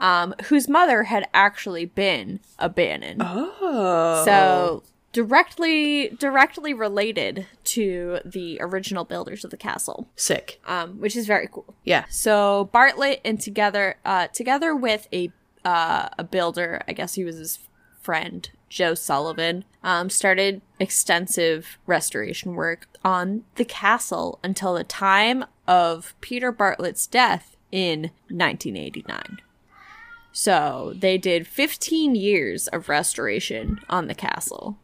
um, 0.00 0.34
whose 0.46 0.68
mother 0.68 1.04
had 1.04 1.28
actually 1.34 1.84
been 1.84 2.40
a 2.58 2.68
Bannon. 2.68 3.18
Oh. 3.20 4.24
So 4.24 4.82
directly 5.12 6.08
directly 6.18 6.72
related 6.74 7.46
to 7.64 8.20
the 8.24 8.58
original 8.60 9.04
builders 9.04 9.44
of 9.44 9.50
the 9.50 9.56
castle, 9.56 10.08
sick. 10.16 10.60
um, 10.66 11.00
which 11.00 11.14
is 11.14 11.26
very 11.26 11.48
cool. 11.50 11.74
Yeah. 11.84 12.06
So 12.08 12.70
Bartlett 12.72 13.20
and 13.24 13.40
together 13.40 13.96
uh, 14.04 14.28
together 14.28 14.74
with 14.74 15.06
a 15.12 15.30
uh, 15.64 16.08
a 16.18 16.24
builder, 16.24 16.82
I 16.88 16.92
guess 16.94 17.14
he 17.14 17.24
was 17.24 17.36
his 17.36 17.58
friend 18.00 18.48
Joe 18.68 18.94
Sullivan, 18.94 19.64
um, 19.82 20.10
started 20.10 20.60
extensive 20.78 21.78
restoration 21.86 22.54
work 22.54 22.86
on 23.04 23.44
the 23.56 23.64
castle 23.64 24.38
until 24.42 24.74
the 24.74 24.84
time 24.84 25.44
of 25.66 26.14
Peter 26.20 26.52
Bartlett's 26.52 27.06
death 27.06 27.56
in 27.70 28.10
1989. 28.28 29.40
So 30.32 30.92
they 30.94 31.18
did 31.18 31.46
15 31.46 32.14
years 32.14 32.68
of 32.68 32.88
restoration 32.88 33.80
on 33.88 34.06
the 34.06 34.14
castle. 34.14 34.78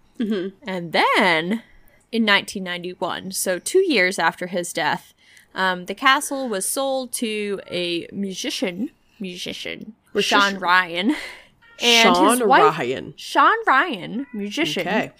And 0.67 0.93
then 0.93 1.63
in 2.11 2.25
1991, 2.27 3.33
so 3.33 3.59
two 3.59 3.81
years 3.81 4.19
after 4.19 4.47
his 4.47 4.73
death, 4.73 5.15
um, 5.55 5.87
the 5.87 5.95
castle 5.95 6.49
was 6.49 6.67
sold 6.67 7.13
to 7.15 7.61
a 7.71 8.09
musician, 8.13 8.91
musician, 9.21 9.95
Sean 10.19 10.59
Ryan. 10.59 11.15
And 11.81 12.15
Sean 12.17 12.39
his 12.39 12.47
wife, 12.47 12.79
Ryan. 12.79 13.15
Sean 13.17 13.57
Ryan, 13.67 14.27
musician, 14.33 14.87
Okay. 14.87 15.13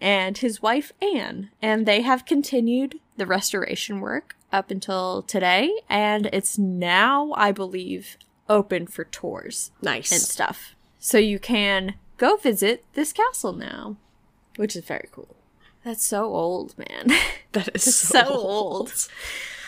and 0.00 0.36
his 0.38 0.60
wife 0.60 0.92
Anne, 1.00 1.50
and 1.62 1.86
they 1.86 2.02
have 2.02 2.26
continued 2.26 3.00
the 3.16 3.26
restoration 3.26 4.00
work 4.00 4.36
up 4.52 4.70
until 4.70 5.22
today, 5.22 5.72
and 5.88 6.26
it's 6.32 6.58
now, 6.58 7.32
I 7.36 7.52
believe, 7.52 8.16
open 8.48 8.86
for 8.86 9.04
tours 9.04 9.70
Nice. 9.82 10.12
and 10.12 10.20
stuff. 10.20 10.74
So 10.98 11.18
you 11.18 11.38
can 11.38 11.94
go 12.16 12.36
visit 12.36 12.84
this 12.94 13.12
castle 13.12 13.52
now, 13.52 13.96
which 14.56 14.76
is 14.76 14.84
very 14.84 15.08
cool. 15.12 15.36
That's 15.84 16.04
so 16.04 16.24
old, 16.26 16.74
man. 16.78 17.12
that 17.52 17.68
is 17.74 17.94
so 17.96 18.24
so, 18.24 18.26
old. 18.28 18.92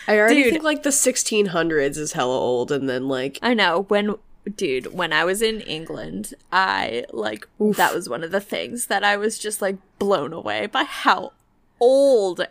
I 0.07 0.17
already 0.17 0.43
Dude. 0.43 0.53
think 0.53 0.63
like 0.63 0.83
the 0.83 0.89
1600s 0.89 1.97
is 1.97 2.13
hella 2.13 2.37
old, 2.39 2.71
and 2.71 2.89
then 2.89 3.07
like 3.07 3.39
I 3.41 3.53
know 3.53 3.83
when 3.89 4.15
dude, 4.55 4.93
when 4.93 5.13
I 5.13 5.23
was 5.25 5.41
in 5.41 5.61
England, 5.61 6.33
I 6.51 7.05
like 7.11 7.47
that 7.59 7.93
was 7.93 8.09
one 8.09 8.23
of 8.23 8.31
the 8.31 8.41
things 8.41 8.87
that 8.87 9.03
I 9.03 9.17
was 9.17 9.37
just 9.37 9.61
like 9.61 9.77
blown 9.99 10.33
away 10.33 10.67
by 10.67 10.83
how 10.83 11.33
old 11.79 12.45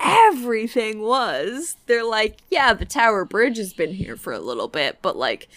everything 0.00 1.00
was. 1.00 1.76
They're 1.86 2.04
like, 2.04 2.38
yeah, 2.50 2.74
the 2.74 2.84
Tower 2.84 3.24
Bridge 3.24 3.56
has 3.58 3.72
been 3.72 3.94
here 3.94 4.16
for 4.16 4.32
a 4.32 4.40
little 4.40 4.68
bit, 4.68 4.98
but 5.02 5.16
like 5.16 5.48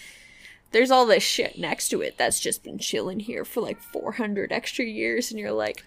there's 0.72 0.90
all 0.90 1.06
this 1.06 1.22
shit 1.22 1.58
next 1.58 1.88
to 1.90 2.00
it 2.00 2.16
that's 2.16 2.40
just 2.40 2.64
been 2.64 2.78
chilling 2.78 3.20
here 3.20 3.44
for 3.44 3.60
like 3.60 3.80
400 3.80 4.52
extra 4.52 4.84
years 4.84 5.30
and 5.30 5.38
you're 5.38 5.52
like, 5.52 5.84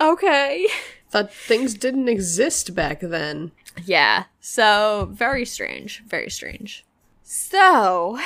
okay. 0.00 0.68
thought 1.10 1.32
things 1.32 1.74
didn't 1.74 2.08
exist 2.08 2.74
back 2.74 3.00
then. 3.00 3.52
Yeah. 3.84 4.24
So, 4.40 5.08
very 5.12 5.44
strange. 5.44 6.02
Very 6.06 6.30
strange. 6.30 6.84
So, 7.22 8.18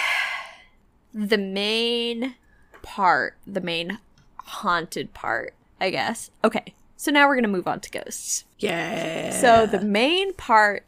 the 1.13 1.39
main 1.39 2.35
part, 2.83 3.37
the 3.47 3.61
main 3.61 3.99
haunted 4.37 5.15
part, 5.15 5.55
I 5.81 5.91
guess. 5.91 6.31
Okay. 6.45 6.75
So 6.97 7.11
now 7.11 7.27
we're 7.27 7.35
going 7.35 7.45
to 7.45 7.49
move 7.49 7.67
on 7.67 7.81
to 7.81 7.91
ghosts. 7.91 8.45
Yeah. 8.59 9.31
So, 9.31 9.67
the 9.67 9.81
main 9.81 10.35
part 10.35 10.85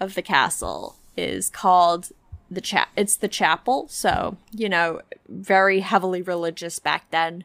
of 0.00 0.14
the 0.14 0.22
castle 0.22 0.96
is 1.16 1.48
called 1.48 2.10
the 2.50 2.60
cha- 2.60 2.88
it's 2.96 3.14
the 3.14 3.28
chapel. 3.28 3.86
So, 3.88 4.36
you 4.50 4.68
know, 4.68 5.02
very 5.28 5.80
heavily 5.80 6.20
religious 6.20 6.80
back 6.80 7.10
then. 7.12 7.44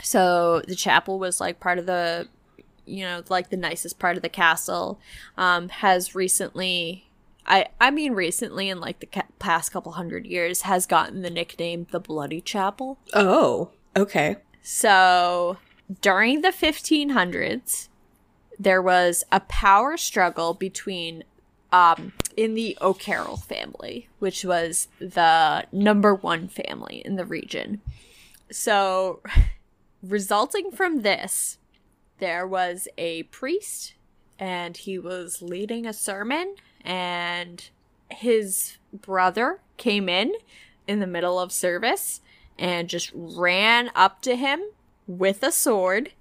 So, 0.00 0.62
the 0.68 0.76
chapel 0.76 1.18
was 1.18 1.40
like 1.40 1.58
part 1.58 1.78
of 1.78 1.86
the 1.86 2.28
you 2.86 3.02
know, 3.02 3.22
like 3.28 3.50
the 3.50 3.56
nicest 3.56 3.98
part 3.98 4.16
of 4.16 4.22
the 4.22 4.28
castle, 4.28 5.00
um, 5.36 5.68
has 5.68 6.14
recently, 6.14 7.05
I 7.46 7.66
I 7.80 7.90
mean 7.90 8.12
recently 8.12 8.68
in 8.68 8.80
like 8.80 9.00
the 9.00 9.06
ca- 9.06 9.22
past 9.38 9.72
couple 9.72 9.92
hundred 9.92 10.26
years, 10.26 10.62
has 10.62 10.86
gotten 10.86 11.22
the 11.22 11.30
nickname 11.30 11.86
the 11.90 12.00
Bloody 12.00 12.40
Chapel. 12.40 12.98
oh, 13.14 13.70
okay. 13.96 14.36
So 14.62 15.58
during 16.00 16.40
the 16.42 16.48
1500s, 16.48 17.88
there 18.58 18.82
was 18.82 19.24
a 19.30 19.40
power 19.40 19.96
struggle 19.96 20.54
between, 20.54 21.24
um, 21.72 22.12
in 22.36 22.54
the 22.54 22.76
O'Carroll 22.80 23.36
family, 23.36 24.08
which 24.18 24.44
was 24.44 24.88
the 24.98 25.66
number 25.72 26.14
one 26.14 26.48
family 26.48 27.02
in 27.04 27.16
the 27.16 27.24
region. 27.24 27.80
So, 28.50 29.20
resulting 30.02 30.70
from 30.70 31.02
this, 31.02 31.58
there 32.18 32.46
was 32.46 32.88
a 32.98 33.24
priest 33.24 33.94
and 34.38 34.76
he 34.76 34.98
was 34.98 35.40
leading 35.40 35.86
a 35.86 35.92
sermon 35.92 36.56
and 36.86 37.68
his 38.10 38.78
brother 38.92 39.60
came 39.76 40.08
in 40.08 40.32
in 40.86 41.00
the 41.00 41.06
middle 41.06 41.38
of 41.38 41.52
service 41.52 42.20
and 42.58 42.88
just 42.88 43.10
ran 43.12 43.90
up 43.94 44.22
to 44.22 44.36
him 44.36 44.62
with 45.06 45.42
a 45.42 45.52
sword 45.52 46.12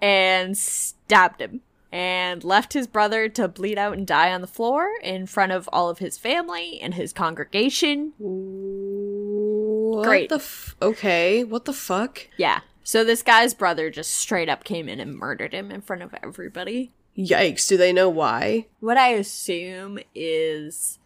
and 0.00 0.56
stabbed 0.56 1.40
him 1.40 1.60
and 1.90 2.44
left 2.44 2.72
his 2.72 2.86
brother 2.86 3.28
to 3.28 3.48
bleed 3.48 3.78
out 3.78 3.96
and 3.96 4.06
die 4.06 4.32
on 4.32 4.40
the 4.40 4.46
floor 4.46 4.90
in 5.02 5.26
front 5.26 5.52
of 5.52 5.68
all 5.72 5.88
of 5.88 5.98
his 5.98 6.18
family 6.18 6.80
and 6.80 6.94
his 6.94 7.12
congregation. 7.12 8.12
What 8.18 10.04
Great. 10.04 10.28
the 10.28 10.36
f- 10.36 10.76
okay, 10.82 11.44
what 11.44 11.64
the 11.64 11.72
fuck? 11.72 12.28
Yeah. 12.36 12.60
So 12.82 13.04
this 13.04 13.22
guy's 13.22 13.54
brother 13.54 13.90
just 13.90 14.12
straight 14.12 14.48
up 14.48 14.64
came 14.64 14.88
in 14.88 15.00
and 15.00 15.14
murdered 15.16 15.52
him 15.52 15.70
in 15.70 15.80
front 15.80 16.02
of 16.02 16.14
everybody. 16.22 16.92
Yikes, 17.18 17.68
do 17.68 17.76
they 17.76 17.92
know 17.92 18.08
why? 18.08 18.66
What 18.78 18.96
I 18.96 19.08
assume 19.08 19.98
is 20.14 20.98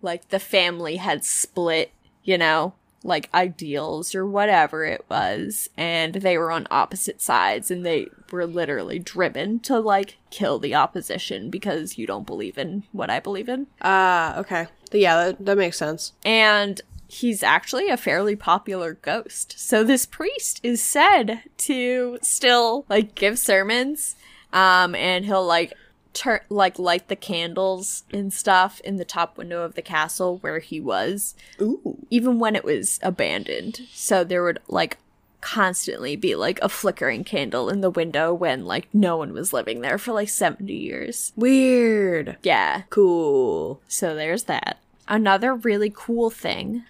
like 0.00 0.28
the 0.28 0.38
family 0.38 0.96
had 0.96 1.24
split, 1.24 1.92
you 2.24 2.38
know, 2.38 2.72
like 3.04 3.28
ideals 3.34 4.14
or 4.14 4.26
whatever 4.26 4.84
it 4.84 5.04
was, 5.10 5.68
and 5.76 6.14
they 6.14 6.38
were 6.38 6.50
on 6.50 6.66
opposite 6.70 7.20
sides 7.20 7.70
and 7.70 7.84
they 7.84 8.08
were 8.32 8.46
literally 8.46 8.98
driven 8.98 9.60
to 9.60 9.78
like 9.78 10.16
kill 10.30 10.58
the 10.58 10.74
opposition 10.74 11.50
because 11.50 11.98
you 11.98 12.06
don't 12.06 12.26
believe 12.26 12.56
in 12.56 12.84
what 12.92 13.10
I 13.10 13.20
believe 13.20 13.48
in. 13.48 13.66
Ah, 13.82 14.38
okay. 14.38 14.68
Yeah, 14.90 15.16
that, 15.16 15.44
that 15.44 15.58
makes 15.58 15.76
sense. 15.76 16.14
And 16.24 16.80
he's 17.08 17.42
actually 17.42 17.88
a 17.88 17.96
fairly 17.96 18.36
popular 18.36 18.94
ghost. 18.94 19.54
So 19.58 19.84
this 19.84 20.06
priest 20.06 20.60
is 20.62 20.82
said 20.82 21.42
to 21.58 22.18
still 22.22 22.86
like 22.88 23.14
give 23.14 23.38
sermons 23.38 24.16
um 24.56 24.94
and 24.94 25.24
he'll 25.26 25.46
like 25.46 25.74
turn 26.16 26.40
like 26.48 26.78
light 26.78 27.08
the 27.08 27.14
candles 27.14 28.04
and 28.10 28.32
stuff 28.32 28.80
in 28.80 28.96
the 28.96 29.04
top 29.04 29.36
window 29.36 29.62
of 29.62 29.74
the 29.74 29.82
castle 29.82 30.38
where 30.38 30.58
he 30.58 30.80
was 30.80 31.34
Ooh. 31.60 31.98
even 32.10 32.38
when 32.38 32.56
it 32.56 32.64
was 32.64 32.98
abandoned. 33.02 33.82
So 33.92 34.24
there 34.24 34.42
would 34.42 34.58
like 34.66 34.96
constantly 35.42 36.16
be 36.16 36.34
like 36.34 36.58
a 36.62 36.70
flickering 36.70 37.22
candle 37.22 37.68
in 37.68 37.82
the 37.82 37.90
window 37.90 38.32
when 38.32 38.64
like 38.64 38.88
no 38.94 39.18
one 39.18 39.34
was 39.34 39.52
living 39.52 39.82
there 39.82 39.98
for 39.98 40.12
like 40.12 40.30
70 40.30 40.72
years. 40.72 41.32
Weird. 41.36 42.38
Yeah. 42.42 42.82
Cool. 42.88 43.80
So 43.86 44.14
there's 44.14 44.44
that. 44.44 44.78
Another 45.06 45.54
really 45.54 45.92
cool 45.94 46.30
thing 46.30 46.84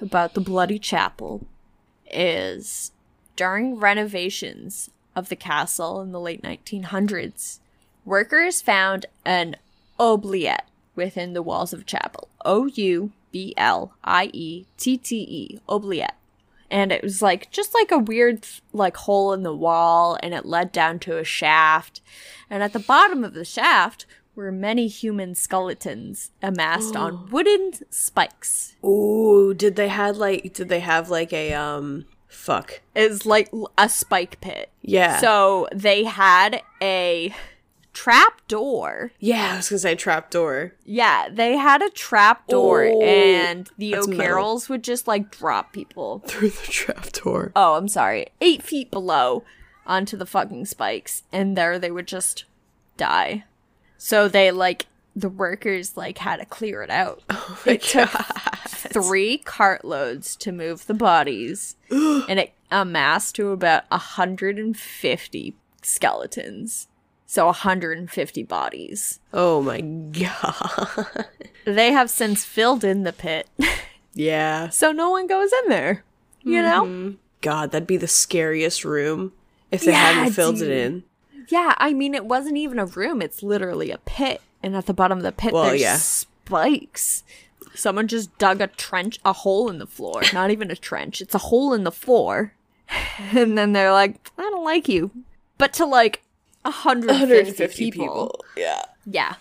about 0.00 0.32
the 0.32 0.40
Bloody 0.40 0.78
Chapel 0.78 1.46
is 2.10 2.92
during 3.36 3.76
renovations 3.76 4.90
of 5.20 5.28
the 5.28 5.36
castle 5.36 6.00
in 6.00 6.10
the 6.10 6.18
late 6.18 6.42
1900s, 6.42 7.60
workers 8.04 8.60
found 8.60 9.06
an 9.24 9.54
oubliette 10.00 10.66
within 10.96 11.34
the 11.34 11.42
walls 11.42 11.72
of 11.72 11.80
the 11.80 11.84
chapel. 11.84 12.28
O 12.44 12.66
U 12.66 13.12
B 13.30 13.54
L 13.56 13.92
I 14.02 14.30
E 14.32 14.64
T 14.76 14.96
T 14.96 15.16
E, 15.16 15.60
oubliette. 15.68 16.16
And 16.70 16.90
it 16.90 17.02
was 17.02 17.20
like 17.20 17.50
just 17.50 17.74
like 17.74 17.92
a 17.92 17.98
weird 17.98 18.46
like 18.72 18.96
hole 18.96 19.32
in 19.32 19.42
the 19.42 19.54
wall 19.54 20.18
and 20.22 20.34
it 20.34 20.46
led 20.46 20.72
down 20.72 20.98
to 21.00 21.18
a 21.18 21.24
shaft. 21.24 22.00
And 22.48 22.62
at 22.62 22.72
the 22.72 22.80
bottom 22.80 23.22
of 23.22 23.34
the 23.34 23.44
shaft 23.44 24.06
were 24.34 24.50
many 24.50 24.86
human 24.86 25.34
skeletons 25.34 26.30
amassed 26.42 26.96
on 26.96 27.28
wooden 27.30 27.72
spikes. 27.90 28.76
Ooh, 28.84 29.52
did 29.52 29.76
they 29.76 29.88
had 29.88 30.16
like 30.16 30.54
did 30.54 30.68
they 30.68 30.80
have 30.80 31.10
like 31.10 31.32
a 31.32 31.52
um 31.52 32.06
fuck. 32.30 32.80
It's 32.94 33.26
like 33.26 33.50
a 33.76 33.88
spike 33.88 34.40
pit. 34.40 34.70
Yeah. 34.82 35.18
So 35.20 35.68
they 35.74 36.04
had 36.04 36.62
a 36.80 37.34
trap 37.92 38.40
door. 38.48 39.12
Yeah, 39.18 39.52
I 39.54 39.56
was 39.56 39.68
gonna 39.68 39.80
say 39.80 39.94
trap 39.94 40.30
door. 40.30 40.72
Yeah, 40.84 41.28
they 41.30 41.56
had 41.56 41.82
a 41.82 41.90
trap 41.90 42.46
door 42.46 42.84
Oh, 42.84 43.02
and 43.02 43.68
the 43.76 43.92
that's 43.92 44.06
metal. 44.08 44.22
O'Carrolls 44.22 44.68
would 44.68 44.84
just 44.84 45.06
like 45.08 45.30
drop 45.30 45.72
people. 45.72 46.20
Through 46.26 46.50
the 46.50 46.66
trapdoor. 46.68 47.52
Oh, 47.56 47.74
I'm 47.74 47.88
sorry. 47.88 48.28
Eight 48.40 48.62
feet 48.62 48.90
below 48.90 49.44
onto 49.86 50.16
the 50.16 50.26
fucking 50.26 50.66
spikes. 50.66 51.24
And 51.32 51.56
there 51.56 51.78
they 51.78 51.90
would 51.90 52.06
just 52.06 52.44
die. 52.96 53.44
So 53.98 54.28
they 54.28 54.50
like 54.50 54.86
the 55.16 55.28
workers 55.28 55.96
like 55.96 56.18
had 56.18 56.36
to 56.36 56.46
clear 56.46 56.82
it 56.82 56.90
out. 56.90 57.22
Oh 57.28 57.58
my 57.66 57.72
It 57.72 57.82
took 57.82 58.12
God. 58.12 58.24
Three 58.92 59.38
cartloads 59.38 60.36
to 60.38 60.52
move 60.52 60.86
the 60.86 60.94
bodies, 60.94 61.76
and 61.90 62.38
it 62.38 62.52
amassed 62.70 63.34
to 63.36 63.48
about 63.50 63.84
150 63.90 65.54
skeletons. 65.82 66.86
So 67.26 67.46
150 67.46 68.42
bodies. 68.42 69.20
Oh 69.32 69.62
my 69.62 69.80
god. 69.80 71.26
They 71.64 71.92
have 71.92 72.10
since 72.10 72.44
filled 72.44 72.82
in 72.82 73.04
the 73.04 73.12
pit, 73.12 73.48
yeah. 74.14 74.68
so 74.70 74.90
no 74.92 75.10
one 75.10 75.26
goes 75.28 75.50
in 75.62 75.68
there. 75.68 76.04
You 76.42 76.62
know? 76.62 76.84
Mm-hmm. 76.84 77.14
God, 77.42 77.70
that'd 77.70 77.86
be 77.86 77.96
the 77.98 78.08
scariest 78.08 78.84
room 78.84 79.32
if 79.70 79.82
they 79.84 79.92
Yeah, 79.92 80.12
hadn't 80.12 80.32
filled 80.32 80.56
dude. 80.56 80.68
it 80.70 80.76
in. 80.86 81.04
Yeah, 81.48 81.74
I 81.78 81.92
mean, 81.92 82.14
it 82.14 82.24
wasn't 82.24 82.56
even 82.56 82.78
a 82.78 82.86
room, 82.86 83.22
it's 83.22 83.42
literally 83.42 83.90
a 83.90 83.98
pit. 83.98 84.40
And 84.62 84.74
at 84.76 84.86
the 84.86 84.94
bottom 84.94 85.18
of 85.18 85.24
the 85.24 85.32
pit, 85.32 85.52
Well, 85.52 85.64
there's 85.64 85.80
yeah. 85.80 85.96
spikes. 85.96 87.22
Someone 87.74 88.08
just 88.08 88.36
dug 88.38 88.60
a 88.60 88.66
trench, 88.66 89.18
a 89.24 89.32
hole 89.32 89.68
in 89.68 89.78
the 89.78 89.86
floor. 89.86 90.22
Not 90.32 90.50
even 90.50 90.70
a 90.70 90.76
trench, 90.76 91.20
it's 91.20 91.34
a 91.34 91.38
hole 91.38 91.72
in 91.72 91.84
the 91.84 91.92
floor. 91.92 92.52
And 93.32 93.56
then 93.56 93.72
they're 93.72 93.92
like, 93.92 94.30
I 94.36 94.42
don't 94.42 94.64
like 94.64 94.88
you. 94.88 95.10
But 95.58 95.72
to 95.74 95.84
like 95.84 96.22
150, 96.62 97.12
150 97.20 97.90
people. 97.90 98.06
people. 98.06 98.44
Yeah. 98.56 98.82
Yeah. 99.06 99.34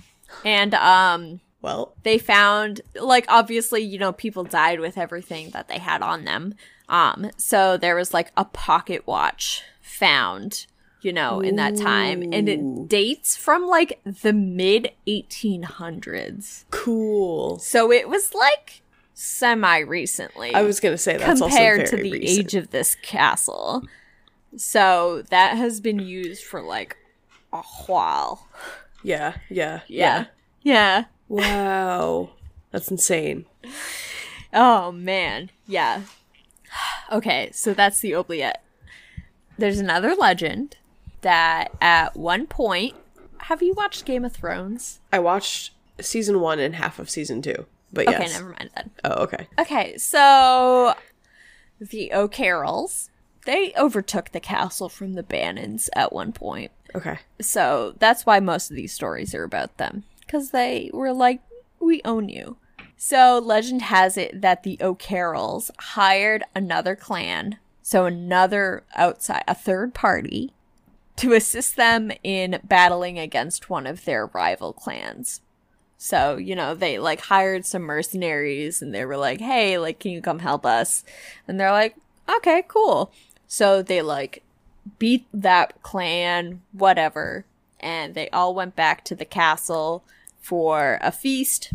And 0.45 0.73
um 0.75 1.39
Well, 1.61 1.93
they 2.03 2.17
found 2.17 2.81
like 2.95 3.25
obviously 3.27 3.81
you 3.81 3.97
know 3.97 4.13
people 4.13 4.43
died 4.43 4.79
with 4.79 4.97
everything 4.97 5.49
that 5.51 5.67
they 5.67 5.79
had 5.79 6.01
on 6.01 6.25
them 6.25 6.55
um 6.87 7.31
so 7.37 7.77
there 7.77 7.95
was 7.95 8.13
like 8.13 8.31
a 8.37 8.45
pocket 8.45 9.05
watch 9.05 9.63
found 9.81 10.65
you 11.01 11.13
know 11.13 11.39
in 11.39 11.55
that 11.55 11.75
time 11.77 12.21
and 12.33 12.49
it 12.49 12.87
dates 12.89 13.37
from 13.37 13.65
like 13.65 13.99
the 14.05 14.33
mid 14.33 14.91
1800s 15.07 16.65
cool. 16.71 17.57
so 17.59 17.91
it 17.91 18.09
was 18.09 18.33
like 18.33 18.81
semi 19.13 19.79
recently 19.79 20.53
I 20.53 20.61
was 20.61 20.79
gonna 20.79 20.97
say 20.97 21.17
that's 21.17 21.41
compared 21.41 21.87
to 21.87 21.97
the 21.97 22.11
recent. 22.11 22.39
age 22.39 22.55
of 22.55 22.71
this 22.71 22.95
castle 22.95 23.83
so 24.57 25.23
that 25.29 25.57
has 25.57 25.79
been 25.79 25.99
used 25.99 26.43
for 26.43 26.61
like 26.61 26.97
a 27.53 27.61
while 27.87 28.47
Yeah, 29.03 29.35
yeah, 29.49 29.81
yeah 29.87 30.25
yeah 30.61 31.05
Wow, 31.29 32.31
that's 32.71 32.89
insane. 32.89 33.45
Oh 34.51 34.91
man, 34.91 35.51
yeah. 35.67 36.01
Okay, 37.11 37.49
so 37.53 37.73
that's 37.73 38.01
the 38.01 38.13
oubliette. 38.13 38.63
There's 39.57 39.79
another 39.79 40.13
legend 40.13 40.77
that 41.21 41.71
at 41.81 42.15
one 42.15 42.47
point, 42.47 42.95
have 43.43 43.61
you 43.61 43.73
watched 43.73 44.05
Game 44.05 44.25
of 44.25 44.33
Thrones? 44.33 44.99
I 45.11 45.19
watched 45.19 45.71
season 45.99 46.39
one 46.39 46.59
and 46.59 46.75
half 46.75 46.99
of 46.99 47.09
season 47.09 47.41
two, 47.41 47.65
but 47.91 48.09
yes. 48.09 48.21
Okay, 48.21 48.31
never 48.31 48.49
mind 48.49 48.69
then. 48.75 48.91
Oh, 49.03 49.23
okay. 49.23 49.47
Okay, 49.57 49.97
so 49.97 50.95
the 51.79 52.13
O'Carrolls, 52.13 53.09
they 53.45 53.73
overtook 53.77 54.31
the 54.31 54.39
castle 54.39 54.89
from 54.89 55.13
the 55.13 55.23
Bannons 55.23 55.89
at 55.93 56.13
one 56.13 56.31
point. 56.31 56.71
Okay. 56.95 57.19
So 57.39 57.95
that's 57.99 58.25
why 58.25 58.39
most 58.39 58.69
of 58.69 58.75
these 58.75 58.93
stories 58.93 59.33
are 59.35 59.43
about 59.43 59.77
them. 59.77 60.03
Because 60.21 60.51
they 60.51 60.89
were 60.93 61.13
like, 61.13 61.41
we 61.79 62.01
own 62.05 62.29
you. 62.29 62.57
So 62.97 63.39
legend 63.39 63.83
has 63.83 64.17
it 64.17 64.41
that 64.41 64.63
the 64.63 64.77
O'Carrolls 64.81 65.71
hired 65.79 66.43
another 66.53 66.95
clan, 66.95 67.57
so 67.81 68.05
another 68.05 68.83
outside, 68.95 69.43
a 69.47 69.55
third 69.55 69.93
party, 69.93 70.53
to 71.19 71.33
assist 71.33 71.75
them 71.75 72.11
in 72.23 72.59
battling 72.63 73.19
against 73.19 73.69
one 73.69 73.85
of 73.85 74.05
their 74.05 74.27
rival 74.27 74.73
clans. 74.73 75.41
So, 75.97 76.37
you 76.37 76.55
know, 76.55 76.75
they 76.75 76.97
like 76.97 77.19
hired 77.19 77.65
some 77.65 77.81
mercenaries 77.81 78.81
and 78.81 78.95
they 78.95 79.03
were 79.03 79.17
like, 79.17 79.41
hey, 79.41 79.77
like, 79.77 79.99
can 79.99 80.11
you 80.11 80.21
come 80.21 80.39
help 80.39 80.65
us? 80.65 81.03
And 81.45 81.59
they're 81.59 81.73
like, 81.73 81.97
okay, 82.37 82.63
cool. 82.67 83.11
So 83.47 83.81
they 83.81 84.01
like 84.01 84.43
beat 84.97 85.25
that 85.33 85.81
clan, 85.81 86.61
whatever, 86.71 87.43
and 87.81 88.15
they 88.15 88.29
all 88.29 88.55
went 88.55 88.77
back 88.77 89.03
to 89.05 89.15
the 89.15 89.25
castle 89.25 90.05
for 90.39 90.99
a 91.01 91.11
feast 91.11 91.73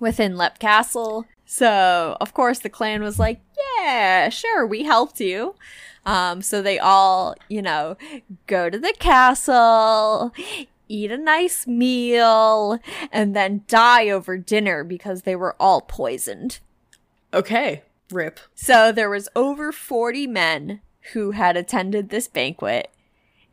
within 0.00 0.38
Leap 0.38 0.58
Castle. 0.58 1.26
So, 1.44 2.16
of 2.22 2.32
course, 2.32 2.60
the 2.60 2.70
clan 2.70 3.02
was 3.02 3.18
like, 3.18 3.40
yeah, 3.78 4.30
sure, 4.30 4.66
we 4.66 4.84
helped 4.84 5.20
you. 5.20 5.54
Um, 6.04 6.42
so 6.42 6.62
they 6.62 6.78
all, 6.78 7.34
you 7.48 7.62
know, 7.62 7.96
go 8.46 8.68
to 8.68 8.78
the 8.78 8.94
castle, 8.98 10.32
eat 10.88 11.10
a 11.10 11.18
nice 11.18 11.66
meal, 11.66 12.78
and 13.12 13.36
then 13.36 13.64
die 13.68 14.08
over 14.08 14.36
dinner 14.36 14.84
because 14.84 15.22
they 15.22 15.36
were 15.36 15.56
all 15.60 15.80
poisoned. 15.80 16.58
Okay. 17.32 17.82
Rip. 18.10 18.40
So 18.54 18.92
there 18.92 19.08
was 19.08 19.28
over 19.34 19.72
40 19.72 20.26
men 20.26 20.80
who 21.12 21.32
had 21.32 21.56
attended 21.56 22.10
this 22.10 22.28
banquet 22.28 22.90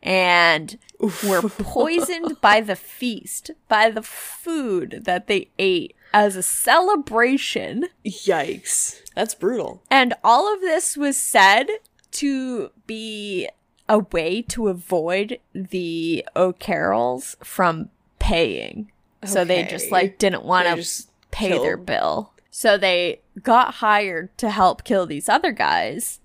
and 0.02 0.78
were 1.26 1.42
poisoned 1.42 2.40
by 2.40 2.60
the 2.60 2.76
feast, 2.76 3.50
by 3.68 3.90
the 3.90 4.02
food 4.02 5.02
that 5.04 5.26
they 5.26 5.48
ate 5.58 5.94
as 6.12 6.36
a 6.36 6.42
celebration. 6.42 7.86
Yikes. 8.04 9.00
That's 9.14 9.34
brutal. 9.34 9.82
And 9.90 10.14
all 10.22 10.52
of 10.52 10.60
this 10.60 10.96
was 10.96 11.16
said 11.16 11.68
to 12.12 12.70
be 12.86 13.48
a 13.88 13.98
way 13.98 14.42
to 14.42 14.68
avoid 14.68 15.38
the 15.52 16.24
O'Carrolls 16.36 17.36
from 17.42 17.90
paying. 18.18 18.90
So 19.24 19.44
they 19.44 19.64
just 19.64 19.90
like 19.90 20.18
didn't 20.18 20.44
want 20.44 20.66
to 20.66 21.02
pay 21.30 21.58
their 21.58 21.76
bill. 21.76 22.32
So 22.50 22.78
they 22.78 23.20
got 23.42 23.74
hired 23.74 24.36
to 24.38 24.50
help 24.50 24.84
kill 24.84 25.06
these 25.06 25.28
other 25.28 25.52
guys. 25.52 26.20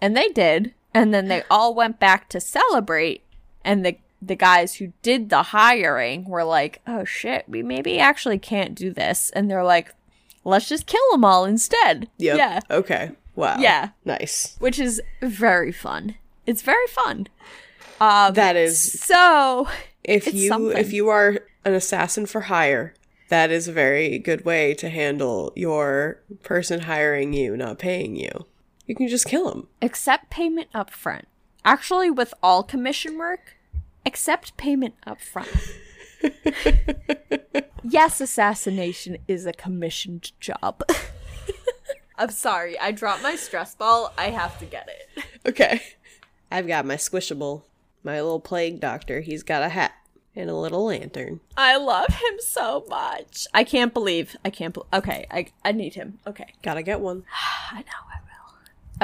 And 0.00 0.16
they 0.16 0.28
did. 0.28 0.74
And 0.94 1.14
then 1.14 1.28
they 1.28 1.42
all 1.50 1.74
went 1.74 2.00
back 2.00 2.28
to 2.30 2.40
celebrate. 2.40 3.22
And 3.64 3.84
the 3.84 3.98
the 4.20 4.36
guys 4.36 4.76
who 4.76 4.92
did 5.02 5.30
the 5.30 5.42
hiring 5.42 6.24
were 6.24 6.44
like, 6.44 6.80
"Oh 6.86 7.04
shit, 7.04 7.44
we 7.48 7.62
maybe 7.62 7.98
actually 7.98 8.38
can't 8.38 8.74
do 8.74 8.92
this." 8.92 9.30
And 9.30 9.50
they're 9.50 9.64
like, 9.64 9.94
"Let's 10.44 10.68
just 10.68 10.86
kill 10.86 11.02
them 11.10 11.24
all 11.24 11.44
instead." 11.44 12.08
Yep. 12.18 12.38
Yeah. 12.38 12.60
Okay. 12.70 13.12
Wow. 13.34 13.56
Yeah. 13.58 13.90
Nice. 14.04 14.56
Which 14.58 14.78
is 14.78 15.00
very 15.20 15.72
fun. 15.72 16.16
It's 16.46 16.62
very 16.62 16.86
fun. 16.88 17.28
Um 18.00 18.34
That 18.34 18.56
is 18.56 19.00
so 19.02 19.68
if 20.04 20.32
you 20.34 20.48
something. 20.48 20.76
if 20.76 20.92
you 20.92 21.08
are 21.08 21.38
an 21.64 21.74
assassin 21.74 22.26
for 22.26 22.42
hire, 22.42 22.94
that 23.28 23.50
is 23.50 23.68
a 23.68 23.72
very 23.72 24.18
good 24.18 24.44
way 24.44 24.74
to 24.74 24.88
handle 24.90 25.52
your 25.56 26.20
person 26.42 26.80
hiring 26.80 27.32
you 27.32 27.56
not 27.56 27.78
paying 27.78 28.16
you. 28.16 28.46
You 28.86 28.94
can 28.96 29.08
just 29.08 29.26
kill 29.26 29.50
him. 29.52 29.68
accept 29.80 30.28
payment 30.30 30.68
up 30.74 30.90
front. 30.90 31.26
Actually, 31.64 32.10
with 32.10 32.34
all 32.42 32.62
commission 32.64 33.16
work, 33.16 33.56
accept 34.04 34.56
payment 34.56 34.94
up 35.06 35.20
front. 35.20 35.48
yes, 37.84 38.20
assassination 38.20 39.16
is 39.28 39.46
a 39.46 39.52
commissioned 39.52 40.32
job. 40.40 40.82
I'm 42.16 42.30
sorry, 42.30 42.78
I 42.78 42.92
dropped 42.92 43.22
my 43.22 43.36
stress 43.36 43.74
ball. 43.74 44.12
I 44.16 44.30
have 44.30 44.58
to 44.58 44.64
get 44.66 44.88
it. 44.88 45.24
Okay. 45.44 45.80
I've 46.52 46.68
got 46.68 46.86
my 46.86 46.94
squishable, 46.94 47.62
my 48.04 48.20
little 48.20 48.38
plague 48.38 48.78
doctor. 48.78 49.22
He's 49.22 49.42
got 49.42 49.64
a 49.64 49.70
hat 49.70 49.92
and 50.36 50.48
a 50.48 50.54
little 50.54 50.84
lantern. 50.84 51.40
I 51.56 51.76
love 51.76 52.08
him 52.10 52.34
so 52.38 52.84
much. 52.88 53.48
I 53.52 53.64
can't 53.64 53.92
believe. 53.92 54.36
I 54.44 54.50
can't. 54.50 54.72
Be- 54.72 54.82
okay, 54.92 55.26
I 55.32 55.46
I 55.64 55.72
need 55.72 55.94
him. 55.94 56.20
Okay. 56.28 56.52
Gotta 56.62 56.82
get 56.82 57.00
one. 57.00 57.24
I 57.72 57.78
know 57.80 58.02
I 58.14 58.18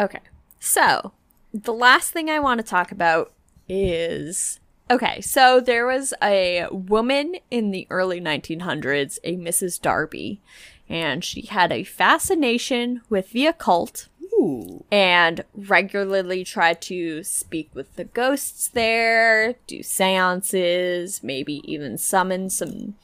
will. 0.00 0.04
Okay. 0.04 0.20
So, 0.60 1.12
the 1.52 1.72
last 1.72 2.12
thing 2.12 2.30
I 2.30 2.38
want 2.38 2.60
to 2.60 2.66
talk 2.66 2.92
about 2.92 3.32
is 3.68 4.60
okay, 4.90 5.20
so 5.20 5.60
there 5.60 5.86
was 5.86 6.14
a 6.22 6.66
woman 6.70 7.36
in 7.50 7.70
the 7.72 7.86
early 7.90 8.20
1900s, 8.20 9.18
a 9.24 9.36
Mrs. 9.36 9.80
Darby, 9.80 10.40
and 10.88 11.24
she 11.24 11.42
had 11.42 11.72
a 11.72 11.84
fascination 11.84 13.02
with 13.08 13.32
the 13.32 13.46
occult 13.46 14.08
Ooh. 14.32 14.84
and 14.90 15.44
regularly 15.54 16.44
tried 16.44 16.80
to 16.82 17.22
speak 17.22 17.70
with 17.74 17.96
the 17.96 18.04
ghosts 18.04 18.68
there, 18.68 19.54
do 19.66 19.82
seances, 19.82 21.22
maybe 21.22 21.60
even 21.70 21.98
summon 21.98 22.48
some, 22.48 22.94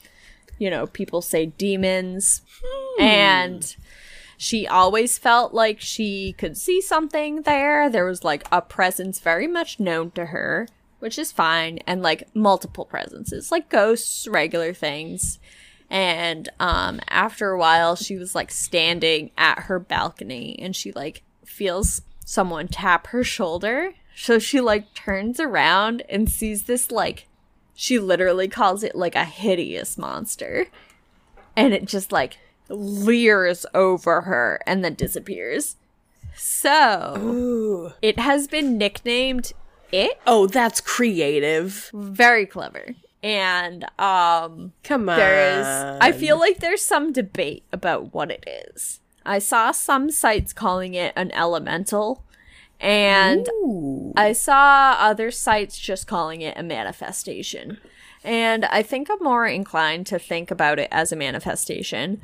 you 0.57 0.69
know, 0.69 0.87
people 0.87 1.21
say 1.21 1.47
demons. 1.47 2.41
Hmm. 2.63 3.01
And 3.01 3.75
she 4.37 4.67
always 4.67 5.17
felt 5.17 5.53
like 5.53 5.79
she 5.79 6.33
could 6.33 6.57
see 6.57 6.81
something 6.81 7.43
there. 7.43 7.89
There 7.89 8.05
was 8.05 8.23
like 8.23 8.45
a 8.51 8.61
presence 8.61 9.19
very 9.19 9.47
much 9.47 9.79
known 9.79 10.11
to 10.11 10.27
her, 10.27 10.67
which 10.99 11.19
is 11.19 11.31
fine, 11.31 11.79
and 11.85 12.01
like 12.01 12.33
multiple 12.35 12.85
presences, 12.85 13.51
like 13.51 13.69
ghosts, 13.69 14.27
regular 14.27 14.73
things. 14.73 15.39
And 15.89 16.49
um 16.59 16.99
after 17.09 17.51
a 17.51 17.57
while 17.59 17.95
she 17.95 18.17
was 18.17 18.35
like 18.35 18.51
standing 18.51 19.31
at 19.37 19.59
her 19.59 19.79
balcony 19.79 20.57
and 20.59 20.75
she 20.75 20.91
like 20.91 21.21
feels 21.45 22.01
someone 22.25 22.67
tap 22.67 23.07
her 23.07 23.23
shoulder. 23.23 23.93
So 24.15 24.39
she 24.39 24.61
like 24.61 24.93
turns 24.93 25.39
around 25.39 26.03
and 26.09 26.29
sees 26.29 26.63
this 26.63 26.89
like 26.91 27.27
She 27.75 27.99
literally 27.99 28.47
calls 28.47 28.83
it 28.83 28.95
like 28.95 29.15
a 29.15 29.25
hideous 29.25 29.97
monster. 29.97 30.67
And 31.55 31.73
it 31.73 31.85
just 31.85 32.11
like 32.11 32.37
leers 32.69 33.65
over 33.73 34.21
her 34.21 34.59
and 34.65 34.83
then 34.83 34.95
disappears. 34.95 35.75
So, 36.37 37.15
Ooh. 37.17 37.93
it 38.01 38.19
has 38.19 38.47
been 38.47 38.77
nicknamed 38.77 39.53
It. 39.91 40.19
Oh, 40.27 40.47
that's 40.47 40.81
creative. 40.81 41.89
Very 41.93 42.45
clever. 42.45 42.95
And 43.25 43.85
um 43.99 44.73
Come 44.83 45.09
on. 45.09 45.17
there 45.17 45.59
is 45.59 45.65
I 45.99 46.11
feel 46.11 46.39
like 46.39 46.59
there's 46.59 46.83
some 46.83 47.11
debate 47.11 47.63
about 47.73 48.13
what 48.13 48.29
it 48.29 48.47
is. 48.47 48.99
I 49.25 49.39
saw 49.39 49.71
some 49.71 50.11
sites 50.11 50.53
calling 50.53 50.93
it 50.93 51.11
an 51.15 51.31
elemental 51.31 52.23
and 52.79 53.47
Ooh. 53.49 54.13
I 54.15 54.33
saw 54.33 54.95
other 54.99 55.31
sites 55.31 55.79
just 55.79 56.05
calling 56.05 56.41
it 56.41 56.55
a 56.55 56.61
manifestation. 56.61 57.79
And 58.23 58.65
I 58.65 58.83
think 58.83 59.09
I'm 59.09 59.23
more 59.23 59.47
inclined 59.47 60.05
to 60.07 60.19
think 60.19 60.51
about 60.51 60.77
it 60.77 60.89
as 60.91 61.11
a 61.11 61.15
manifestation 61.15 62.21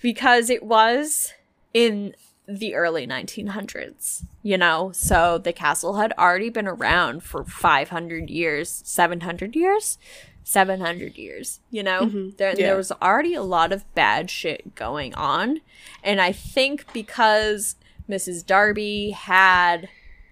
because 0.00 0.48
it 0.48 0.62
was 0.62 1.34
in 1.74 2.14
the 2.58 2.74
early 2.74 3.06
1900s, 3.06 4.24
you 4.42 4.56
know? 4.58 4.90
So 4.92 5.38
the 5.38 5.52
castle 5.52 5.94
had 5.96 6.12
already 6.18 6.50
been 6.50 6.66
around 6.68 7.22
for 7.22 7.44
500 7.44 8.30
years, 8.30 8.82
700 8.84 9.54
years? 9.56 9.98
700 10.44 11.16
years, 11.16 11.60
you 11.70 11.82
know? 11.82 12.02
Mm-hmm. 12.06 12.30
There, 12.36 12.50
Yeah. 12.50 12.66
there 12.66 12.76
was 12.76 12.90
already 12.92 13.34
a 13.34 13.42
lot 13.42 13.72
of 13.72 13.92
bad 13.94 14.30
shit 14.30 14.74
going 14.74 15.14
on. 15.14 15.60
And 16.02 16.20
I 16.20 16.32
think 16.32 16.92
because 16.92 17.76
Mrs. 18.08 18.44
Darby 18.44 19.10
had 19.10 19.88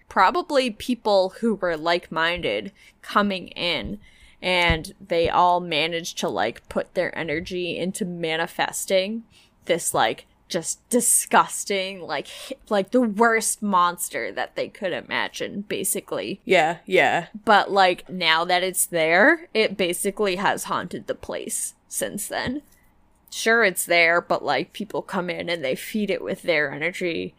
probably 0.08 0.70
people 0.70 1.34
who 1.40 1.54
were 1.54 1.76
like 1.76 2.10
minded 2.10 2.72
coming 3.02 3.48
in 3.48 4.00
and 4.42 4.92
they 5.00 5.28
all 5.28 5.60
managed 5.60 6.18
to 6.18 6.28
like 6.28 6.68
put 6.68 6.94
their 6.94 7.16
energy 7.16 7.78
into 7.78 8.04
manifesting 8.04 9.22
this 9.66 9.94
like 9.94 10.26
just 10.50 10.86
disgusting 10.90 12.02
like 12.02 12.26
like 12.68 12.90
the 12.90 13.00
worst 13.00 13.62
monster 13.62 14.30
that 14.32 14.56
they 14.56 14.68
could 14.68 14.92
imagine 14.92 15.62
basically 15.62 16.40
Yeah, 16.44 16.78
yeah. 16.86 17.28
but 17.44 17.70
like 17.70 18.08
now 18.10 18.44
that 18.44 18.62
it's 18.62 18.84
there 18.86 19.48
it 19.54 19.76
basically 19.76 20.36
has 20.36 20.64
haunted 20.64 21.06
the 21.06 21.14
place 21.14 21.74
since 21.88 22.26
then 22.28 22.62
sure 23.30 23.62
it's 23.64 23.86
there 23.86 24.20
but 24.20 24.44
like 24.44 24.72
people 24.72 25.02
come 25.02 25.30
in 25.30 25.48
and 25.48 25.64
they 25.64 25.76
feed 25.76 26.10
it 26.10 26.22
with 26.22 26.42
their 26.42 26.72
energy 26.72 27.34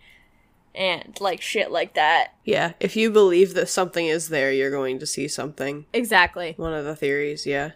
and 0.74 1.18
like 1.20 1.42
shit 1.42 1.70
like 1.70 1.96
that 1.96 2.34
Yeah. 2.46 2.74
If 2.80 2.96
you 2.96 3.12
believe 3.12 3.54
that 3.56 3.68
something 3.68 4.06
is 4.08 4.30
there, 4.30 4.54
you're 4.54 4.72
going 4.72 5.00
to 5.00 5.06
see 5.06 5.28
something. 5.28 5.86
exactly 5.92 6.54
One 6.56 6.74
of 6.74 6.86
the 6.86 6.96
theories, 6.96 7.46
yeah. 7.46 7.72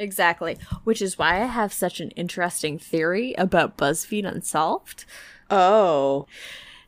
Exactly. 0.00 0.56
Which 0.84 1.02
is 1.02 1.18
why 1.18 1.42
I 1.42 1.44
have 1.44 1.72
such 1.72 2.00
an 2.00 2.10
interesting 2.12 2.78
theory 2.78 3.34
about 3.34 3.76
BuzzFeed 3.76 4.26
Unsolved. 4.26 5.04
Oh. 5.50 6.26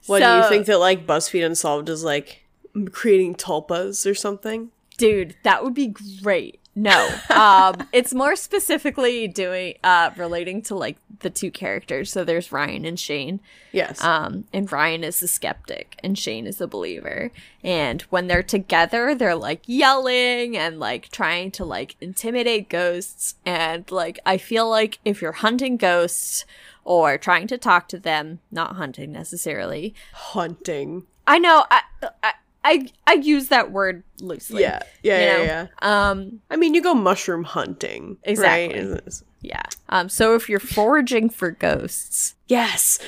What 0.06 0.20
do 0.20 0.24
you 0.24 0.48
think 0.48 0.66
that 0.66 0.78
like 0.78 1.06
BuzzFeed 1.06 1.44
Unsolved 1.44 1.88
is 1.90 2.02
like 2.02 2.44
creating 2.90 3.34
tulpas 3.34 4.10
or 4.10 4.14
something? 4.14 4.70
Dude, 4.96 5.36
that 5.42 5.62
would 5.62 5.74
be 5.74 5.94
great. 6.22 6.58
No. 6.74 7.08
Um 7.30 7.88
it's 7.92 8.14
more 8.14 8.36
specifically 8.36 9.28
doing 9.28 9.74
uh 9.84 10.10
relating 10.16 10.62
to 10.62 10.74
like 10.74 10.96
the 11.20 11.30
two 11.30 11.50
characters. 11.50 12.10
So 12.10 12.24
there's 12.24 12.50
Ryan 12.50 12.84
and 12.84 12.98
Shane. 12.98 13.40
Yes. 13.72 14.02
Um 14.02 14.44
and 14.52 14.70
Ryan 14.70 15.04
is 15.04 15.20
the 15.20 15.28
skeptic 15.28 15.96
and 16.02 16.18
Shane 16.18 16.46
is 16.46 16.58
the 16.58 16.66
believer. 16.66 17.30
And 17.62 18.02
when 18.02 18.26
they're 18.26 18.42
together, 18.42 19.14
they're 19.14 19.34
like 19.34 19.62
yelling 19.66 20.56
and 20.56 20.80
like 20.80 21.10
trying 21.10 21.50
to 21.52 21.64
like 21.64 21.96
intimidate 22.00 22.68
ghosts 22.68 23.34
and 23.44 23.90
like 23.90 24.18
I 24.24 24.38
feel 24.38 24.68
like 24.68 24.98
if 25.04 25.20
you're 25.20 25.32
hunting 25.32 25.76
ghosts 25.76 26.44
or 26.84 27.16
trying 27.18 27.46
to 27.46 27.58
talk 27.58 27.86
to 27.88 27.98
them, 27.98 28.40
not 28.50 28.76
hunting 28.76 29.12
necessarily, 29.12 29.94
Hunting. 30.12 31.04
I 31.26 31.38
know. 31.38 31.64
I 31.70 31.82
I 32.22 32.32
I, 32.64 32.88
I 33.06 33.14
use 33.14 33.48
that 33.48 33.72
word 33.72 34.04
loosely. 34.20 34.62
Yeah. 34.62 34.82
Yeah, 35.02 35.18
you 35.18 35.26
yeah, 35.26 35.36
know? 35.36 35.42
yeah. 35.44 35.66
Um. 36.10 36.40
I 36.50 36.56
mean, 36.56 36.74
you 36.74 36.82
go 36.82 36.94
mushroom 36.94 37.44
hunting. 37.44 38.18
Exactly. 38.22 38.86
Right? 38.86 39.00
Yeah. 39.40 39.62
Um. 39.88 40.08
So 40.08 40.34
if 40.34 40.48
you're 40.48 40.60
foraging 40.60 41.28
for 41.30 41.50
ghosts, 41.50 42.34
Yes. 42.46 42.98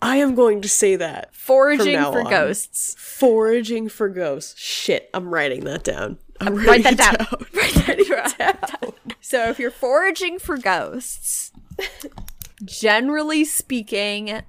I 0.00 0.18
am 0.18 0.36
going 0.36 0.60
to 0.62 0.68
say 0.68 0.94
that. 0.94 1.34
foraging 1.34 1.98
for 1.98 2.20
on. 2.22 2.30
ghosts, 2.30 2.94
Foraging 2.98 3.88
for 3.88 4.08
ghosts. 4.08 4.56
Shit, 4.60 5.10
I'm 5.12 5.28
writing 5.34 5.64
that 5.64 5.82
down. 5.82 6.18
I'm 6.40 6.54
write 6.54 6.84
writing 6.84 6.96
that 6.98 7.14
it 7.14 7.18
down. 7.18 7.46
Write 7.52 8.38
that 8.38 8.78
down. 8.80 8.92
So 9.20 9.48
if 9.48 9.58
you're 9.58 9.72
foraging 9.72 10.38
for 10.38 10.56
ghosts, 10.56 11.50
generally 12.64 13.44
speaking, 13.44 14.42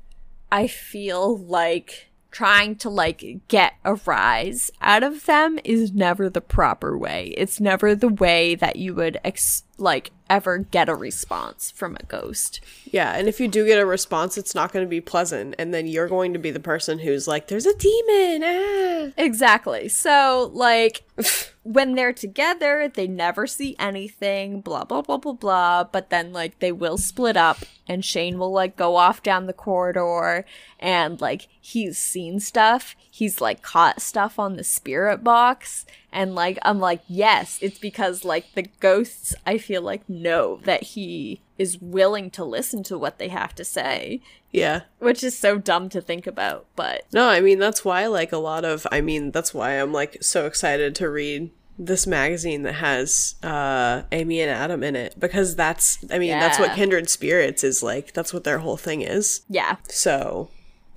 I 0.51 0.67
feel 0.67 1.35
like 1.37 2.08
trying 2.31 2.75
to 2.75 2.89
like 2.89 3.39
get 3.47 3.73
a 3.83 3.95
rise 4.05 4.71
out 4.81 5.03
of 5.03 5.25
them 5.25 5.59
is 5.63 5.91
never 5.91 6.29
the 6.29 6.41
proper 6.41 6.97
way. 6.97 7.33
It's 7.37 7.59
never 7.59 7.95
the 7.95 8.09
way 8.09 8.55
that 8.55 8.75
you 8.75 8.93
would 8.95 9.19
ex- 9.23 9.63
like 9.79 10.11
ever 10.29 10.59
get 10.59 10.89
a 10.89 10.95
response 10.95 11.71
from 11.71 11.95
a 11.95 12.03
ghost. 12.03 12.61
Yeah, 12.85 13.15
and 13.15 13.27
if 13.27 13.39
you 13.39 13.47
do 13.47 13.65
get 13.65 13.79
a 13.79 13.85
response, 13.85 14.37
it's 14.37 14.53
not 14.53 14.71
going 14.71 14.85
to 14.85 14.89
be 14.89 15.01
pleasant, 15.01 15.55
and 15.57 15.73
then 15.73 15.87
you're 15.87 16.07
going 16.07 16.33
to 16.33 16.39
be 16.39 16.51
the 16.51 16.59
person 16.59 16.99
who's 16.99 17.27
like, 17.27 17.47
"There's 17.47 17.65
a 17.65 17.75
demon." 17.75 18.43
Ah. 18.43 19.11
Exactly. 19.17 19.89
So, 19.89 20.51
like, 20.53 21.03
when 21.63 21.95
they're 21.95 22.13
together, 22.13 22.91
they 22.93 23.07
never 23.07 23.47
see 23.47 23.75
anything, 23.79 24.61
blah, 24.61 24.83
blah, 24.83 25.01
blah, 25.01 25.17
blah, 25.17 25.33
blah. 25.33 25.83
But 25.83 26.09
then, 26.09 26.33
like, 26.33 26.59
they 26.59 26.71
will 26.71 26.97
split 26.97 27.37
up, 27.37 27.59
and 27.87 28.03
Shane 28.03 28.37
will, 28.37 28.51
like, 28.51 28.75
go 28.75 28.95
off 28.95 29.23
down 29.23 29.47
the 29.47 29.53
corridor, 29.53 30.45
and, 30.79 31.19
like, 31.21 31.47
he's 31.59 31.97
seen 31.97 32.39
stuff. 32.39 32.95
He's, 33.09 33.41
like, 33.41 33.61
caught 33.61 34.01
stuff 34.01 34.39
on 34.39 34.55
the 34.55 34.63
spirit 34.63 35.23
box. 35.23 35.85
And, 36.11 36.33
like, 36.35 36.57
I'm 36.63 36.79
like, 36.79 37.01
yes, 37.07 37.59
it's 37.61 37.77
because, 37.77 38.25
like, 38.25 38.53
the 38.55 38.63
ghosts, 38.79 39.35
I 39.45 39.57
feel 39.57 39.81
like, 39.81 40.09
know 40.09 40.59
that 40.63 40.83
he 40.83 41.41
is 41.57 41.77
willing 41.79 42.31
to 42.31 42.43
listen 42.43 42.83
to 42.83 42.97
what 42.97 43.19
they 43.19 43.27
have 43.27 43.53
to 43.55 43.63
say, 43.65 44.21
Yeah. 44.51 44.81
which 44.99 45.23
is 45.23 45.37
so 45.37 45.57
dumb 45.57 45.89
to 45.89 46.01
think 46.01 46.25
about, 46.25 46.65
but 46.75 47.03
No, 47.13 47.27
I 47.29 47.41
mean 47.41 47.59
that's 47.59 47.83
why 47.83 48.07
like 48.07 48.31
a 48.31 48.37
lot 48.37 48.63
of 48.63 48.87
I 48.91 49.01
mean 49.01 49.31
that's 49.31 49.53
why 49.53 49.71
I'm 49.73 49.91
like 49.91 50.23
so 50.23 50.45
excited 50.45 50.95
to 50.95 51.09
read 51.09 51.51
this 51.77 52.07
magazine 52.07 52.63
that 52.63 52.75
has 52.75 53.35
uh 53.43 54.03
Amy 54.13 54.39
and 54.41 54.49
Adam 54.49 54.83
in 54.83 54.95
it 54.95 55.15
because 55.19 55.55
that's 55.57 55.99
I 56.09 56.17
mean 56.17 56.31
that's 56.31 56.59
what 56.59 56.75
Kindred 56.75 57.09
Spirits 57.09 57.63
is 57.65 57.83
like. 57.83 58.13
That's 58.13 58.33
what 58.33 58.45
their 58.45 58.59
whole 58.59 58.77
thing 58.77 59.01
is. 59.01 59.41
yeah. 59.49 59.75
So, 59.89 60.49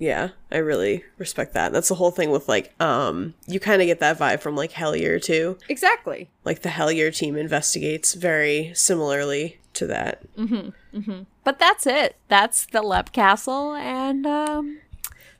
yeah, 0.03 0.29
I 0.51 0.57
really 0.57 1.03
respect 1.17 1.53
that. 1.53 1.71
That's 1.71 1.87
the 1.89 1.95
whole 1.95 2.11
thing 2.11 2.29
with 2.29 2.49
like 2.49 2.73
um 2.81 3.33
you 3.47 3.59
kind 3.59 3.81
of 3.81 3.85
get 3.85 3.99
that 4.01 4.19
vibe 4.19 4.41
from 4.41 4.55
like 4.55 4.71
Hellier 4.73 5.21
too. 5.21 5.57
Exactly. 5.69 6.29
Like 6.43 6.61
the 6.61 6.69
Hellier 6.69 7.15
team 7.15 7.35
investigates 7.37 8.13
very 8.13 8.71
similarly 8.75 9.59
to 9.75 9.87
that. 9.87 10.21
But 11.43 11.59
that's 11.59 11.87
it. 11.87 12.15
That's 12.27 12.65
the 12.67 12.81
Leap 12.81 13.11
Castle, 13.11 13.73
and 13.75 14.25
um, 14.25 14.79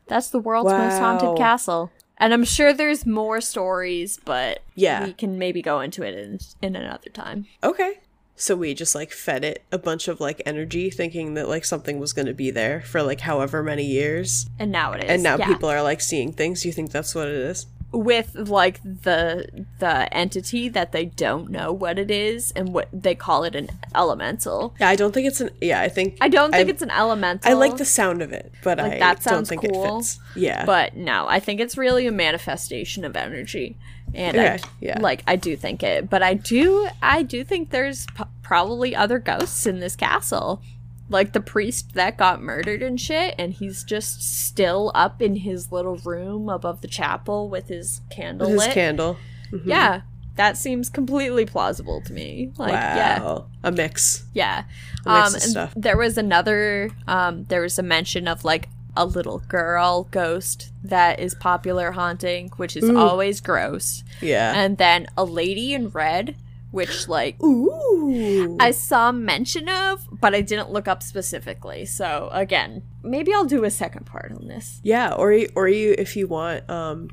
that's 0.07 0.29
the 0.29 0.39
world's 0.39 0.71
most 0.71 0.99
haunted 0.99 1.37
castle. 1.37 1.91
And 2.17 2.33
I'm 2.33 2.43
sure 2.45 2.73
there's 2.73 3.05
more 3.05 3.41
stories, 3.41 4.19
but 4.23 4.59
Yeah. 4.75 5.05
we 5.05 5.13
can 5.13 5.37
maybe 5.37 5.61
go 5.61 5.79
into 5.81 6.03
it 6.03 6.15
in 6.15 6.39
in 6.61 6.75
another 6.75 7.09
time. 7.09 7.47
Okay. 7.63 7.99
So 8.35 8.55
we 8.55 8.73
just 8.73 8.95
like 8.95 9.11
fed 9.11 9.43
it 9.43 9.63
a 9.71 9.77
bunch 9.77 10.07
of 10.07 10.19
like 10.19 10.41
energy 10.45 10.89
thinking 10.89 11.35
that 11.35 11.47
like 11.47 11.65
something 11.65 11.99
was 11.99 12.13
going 12.13 12.25
to 12.25 12.33
be 12.33 12.51
there 12.51 12.81
for 12.81 13.03
like 13.03 13.21
however 13.21 13.61
many 13.61 13.85
years. 13.85 14.49
And 14.59 14.71
now 14.71 14.93
it 14.93 15.03
is. 15.03 15.09
And 15.09 15.23
now 15.23 15.37
yeah. 15.37 15.47
people 15.47 15.69
are 15.69 15.83
like 15.83 16.01
seeing 16.01 16.33
things. 16.33 16.65
You 16.65 16.71
think 16.71 16.91
that's 16.91 17.13
what 17.13 17.27
it 17.27 17.35
is? 17.35 17.67
with 17.93 18.33
like 18.35 18.81
the 18.83 19.47
the 19.77 20.13
entity 20.13 20.67
that 20.67 20.91
they 20.91 21.05
don't 21.05 21.49
know 21.49 21.71
what 21.71 21.99
it 21.99 22.09
is, 22.09 22.51
and 22.51 22.73
what 22.73 22.89
they 22.91 23.15
call 23.15 23.43
it 23.43 23.55
an 23.55 23.69
elemental. 23.95 24.73
Yeah, 24.79 24.89
I 24.89 24.95
don't 24.95 25.13
think 25.13 25.27
it's 25.27 25.39
an 25.39 25.51
yeah, 25.61 25.79
I 25.79 25.89
think 25.89 26.17
I 26.19 26.27
don't 26.27 26.51
think 26.51 26.67
I- 26.67 26.71
it's 26.71 26.81
an 26.81 26.89
elemental. 26.89 27.49
I 27.49 27.53
like 27.53 27.77
the 27.77 27.85
sound 27.85 28.21
of 28.21 28.33
it, 28.33 28.51
but 28.63 28.79
Like, 28.79 28.93
I 28.93 28.99
that 28.99 29.15
don't 29.17 29.23
sounds 29.23 29.49
think 29.49 29.61
cool, 29.61 29.85
it 29.85 29.97
fits. 29.97 30.19
Yeah. 30.35 30.65
But 30.65 30.97
no, 30.97 31.27
I 31.27 31.39
think 31.39 31.59
it's 31.61 31.77
really 31.77 32.07
a 32.07 32.11
manifestation 32.11 33.05
of 33.05 33.15
energy. 33.15 33.77
And 34.15 34.39
I, 34.39 34.59
yeah. 34.79 34.99
like 34.99 35.23
I 35.25 35.37
do 35.37 35.55
think 35.55 35.81
it, 35.81 36.09
but 36.09 36.21
I 36.21 36.33
do 36.33 36.87
I 37.01 37.23
do 37.23 37.43
think 37.43 37.69
there's 37.69 38.05
probably 38.43 38.95
other 38.95 39.17
ghosts 39.19 39.65
in 39.65 39.79
this 39.79 39.95
castle. 39.95 40.61
Like 41.09 41.33
the 41.33 41.41
priest 41.41 41.93
that 41.95 42.17
got 42.17 42.41
murdered 42.41 42.81
and 42.81 42.99
shit 42.99 43.35
and 43.37 43.53
he's 43.53 43.83
just 43.83 44.21
still 44.45 44.91
up 44.95 45.21
in 45.21 45.35
his 45.37 45.71
little 45.71 45.97
room 45.97 46.49
above 46.49 46.81
the 46.81 46.87
chapel 46.87 47.49
with 47.49 47.67
his 47.67 48.01
candle 48.09 48.47
his 48.49 48.57
lit. 48.59 48.71
candle. 48.71 49.17
Yeah. 49.65 50.01
That 50.35 50.57
seems 50.57 50.89
completely 50.89 51.45
plausible 51.45 52.01
to 52.05 52.13
me. 52.13 52.51
Like 52.57 52.71
wow. 52.73 52.95
yeah. 52.95 53.39
A 53.63 53.71
mix. 53.71 54.23
Yeah. 54.33 54.63
A 55.05 55.09
mix 55.09 55.27
Um, 55.27 55.27
of 55.27 55.33
and 55.33 55.43
stuff. 55.51 55.73
there 55.75 55.97
was 55.97 56.17
another, 56.17 56.89
um, 57.07 57.45
there 57.49 57.61
was 57.61 57.77
a 57.77 57.83
mention 57.83 58.27
of 58.27 58.43
like 58.43 58.69
a 58.95 59.05
little 59.05 59.39
girl 59.39 60.07
ghost 60.09 60.71
that 60.83 61.19
is 61.19 61.35
popular 61.35 61.91
haunting, 61.91 62.49
which 62.57 62.75
is 62.77 62.89
always 62.89 63.41
gross. 63.41 64.03
Yeah. 64.21 64.53
And 64.55 64.77
then 64.77 65.07
a 65.17 65.23
lady 65.25 65.73
in 65.73 65.89
red, 65.89 66.35
which 66.73 67.07
like 67.07 67.41
Ooh. 67.43 68.57
I 68.59 68.71
saw 68.71 69.11
mention 69.11 69.69
of, 69.69 70.07
but 70.19 70.33
I 70.33 70.41
didn't 70.41 70.71
look 70.71 70.87
up 70.87 71.03
specifically. 71.03 71.85
So 71.85 72.29
again, 72.33 72.81
maybe 73.03 73.31
I'll 73.33 73.45
do 73.45 73.63
a 73.63 73.71
second 73.71 74.05
part 74.07 74.31
on 74.31 74.47
this. 74.47 74.81
Yeah, 74.83 75.13
or 75.13 75.37
or 75.55 75.67
you 75.69 75.93
if 75.97 76.15
you 76.17 76.27
want. 76.27 76.67
Um, 76.69 77.09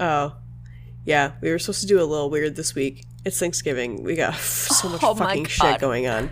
oh, 0.00 0.36
yeah, 1.04 1.32
we 1.42 1.50
were 1.50 1.58
supposed 1.58 1.80
to 1.82 1.86
do 1.86 2.00
a 2.00 2.04
little 2.06 2.30
weird 2.30 2.56
this 2.56 2.74
week. 2.74 3.04
It's 3.24 3.38
Thanksgiving. 3.38 4.02
We 4.04 4.14
got 4.16 4.34
so 4.38 4.88
much 4.88 5.02
Oh 5.02 5.14
fucking 5.14 5.46
shit 5.46 5.80
going 5.80 6.06
on. 6.06 6.28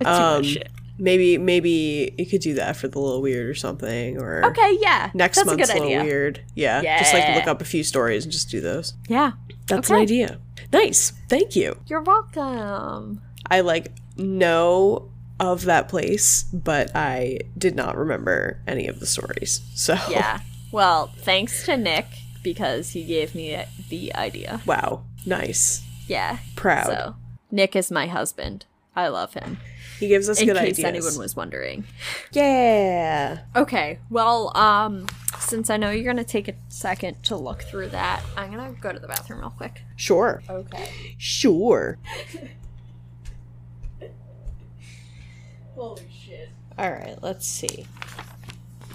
Too 0.00 0.06
Um, 0.08 0.36
much 0.42 0.46
shit. 0.46 0.68
Maybe 1.00 1.38
maybe 1.38 2.12
you 2.18 2.26
could 2.26 2.40
do 2.40 2.54
that 2.54 2.76
for 2.76 2.88
the 2.88 2.98
little 2.98 3.22
weird 3.22 3.48
or 3.48 3.54
something, 3.54 4.20
or 4.20 4.44
Okay, 4.46 4.78
yeah. 4.80 5.10
next 5.14 5.36
that's 5.36 5.46
month's 5.46 5.68
a 5.70 5.72
good 5.74 5.80
little 5.82 5.98
idea. 6.00 6.10
weird. 6.10 6.40
Yeah, 6.56 6.98
just 6.98 7.14
like 7.14 7.36
look 7.36 7.46
up 7.46 7.60
a 7.60 7.64
few 7.64 7.84
stories 7.84 8.24
and 8.24 8.32
just 8.32 8.50
do 8.50 8.60
those. 8.60 8.94
Yeah. 9.08 9.32
That's 9.68 9.90
an 9.90 9.96
idea. 9.96 10.38
Nice, 10.72 11.12
thank 11.28 11.54
you. 11.56 11.78
You're 11.86 12.02
welcome. 12.02 13.20
I 13.50 13.60
like 13.60 13.92
know 14.16 15.10
of 15.40 15.64
that 15.66 15.88
place, 15.88 16.42
but 16.52 16.90
I 16.96 17.38
did 17.56 17.74
not 17.76 17.96
remember 17.96 18.60
any 18.66 18.86
of 18.88 18.98
the 19.00 19.06
stories. 19.06 19.60
So 19.74 19.96
Yeah. 20.10 20.40
Well, 20.70 21.06
thanks 21.16 21.64
to 21.64 21.78
Nick 21.78 22.04
because 22.42 22.90
he 22.90 23.02
gave 23.04 23.34
me 23.34 23.58
the 23.88 24.14
idea. 24.14 24.60
wow, 24.66 25.04
nice, 25.24 25.82
Yeah. 26.06 26.38
proud. 26.56 26.86
So, 26.86 27.14
Nick 27.50 27.74
is 27.74 27.90
my 27.90 28.06
husband. 28.06 28.66
I 28.94 29.08
love 29.08 29.32
him. 29.32 29.56
He 29.98 30.08
gives 30.08 30.28
us 30.28 30.40
In 30.40 30.46
good 30.46 30.56
ideas. 30.58 30.78
In 30.78 30.84
case 30.84 30.88
anyone 30.94 31.18
was 31.18 31.34
wondering. 31.34 31.84
yeah. 32.32 33.40
Okay. 33.56 33.98
Well, 34.10 34.54
um 34.56 35.06
since 35.38 35.70
I 35.70 35.76
know 35.76 35.90
you're 35.90 36.04
going 36.04 36.16
to 36.16 36.24
take 36.24 36.48
a 36.48 36.54
second 36.68 37.22
to 37.24 37.36
look 37.36 37.62
through 37.62 37.88
that, 37.88 38.22
I'm 38.36 38.52
going 38.52 38.74
to 38.74 38.80
go 38.80 38.92
to 38.92 38.98
the 38.98 39.08
bathroom 39.08 39.40
real 39.40 39.50
quick. 39.50 39.82
Sure. 39.96 40.42
Okay. 40.48 41.14
Sure. 41.18 41.98
Holy 45.74 46.02
shit. 46.10 46.48
All 46.76 46.90
right, 46.90 47.16
let's 47.22 47.46
see. 47.46 47.86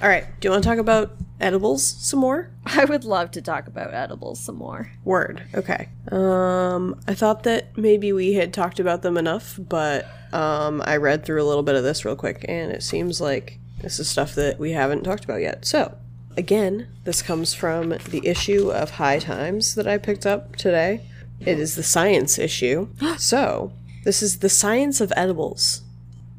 All 0.01 0.09
right, 0.09 0.25
do 0.39 0.47
you 0.47 0.51
want 0.51 0.63
to 0.63 0.69
talk 0.69 0.79
about 0.79 1.15
edibles 1.39 1.85
some 1.85 2.19
more? 2.19 2.49
I 2.65 2.83
would 2.83 3.05
love 3.05 3.31
to 3.31 3.41
talk 3.41 3.67
about 3.67 3.93
edibles 3.93 4.39
some 4.39 4.55
more. 4.55 4.91
Word. 5.05 5.43
Okay. 5.53 5.89
Um, 6.11 6.99
I 7.07 7.13
thought 7.13 7.43
that 7.43 7.77
maybe 7.77 8.11
we 8.11 8.33
had 8.33 8.53
talked 8.53 8.79
about 8.79 9.01
them 9.01 9.17
enough, 9.17 9.57
but 9.57 10.07
um, 10.33 10.81
I 10.85 10.97
read 10.97 11.25
through 11.25 11.41
a 11.41 11.47
little 11.47 11.63
bit 11.63 11.75
of 11.75 11.83
this 11.83 12.03
real 12.03 12.17
quick, 12.17 12.43
and 12.49 12.71
it 12.71 12.83
seems 12.83 13.21
like 13.21 13.59
this 13.81 13.99
is 13.99 14.09
stuff 14.09 14.35
that 14.35 14.59
we 14.59 14.71
haven't 14.71 15.03
talked 15.03 15.23
about 15.23 15.41
yet. 15.41 15.65
So, 15.65 15.95
again, 16.37 16.87
this 17.03 17.21
comes 17.21 17.53
from 17.53 17.89
the 18.09 18.21
issue 18.23 18.71
of 18.71 18.91
High 18.91 19.19
Times 19.19 19.75
that 19.75 19.87
I 19.87 19.97
picked 19.97 20.25
up 20.25 20.55
today. 20.55 21.01
It 21.39 21.59
is 21.59 21.75
the 21.75 21.83
science 21.83 22.39
issue. 22.39 22.89
so, 23.17 23.73
this 24.03 24.21
is 24.21 24.39
the 24.39 24.49
science 24.49 25.01
of 25.01 25.13
edibles. 25.15 25.81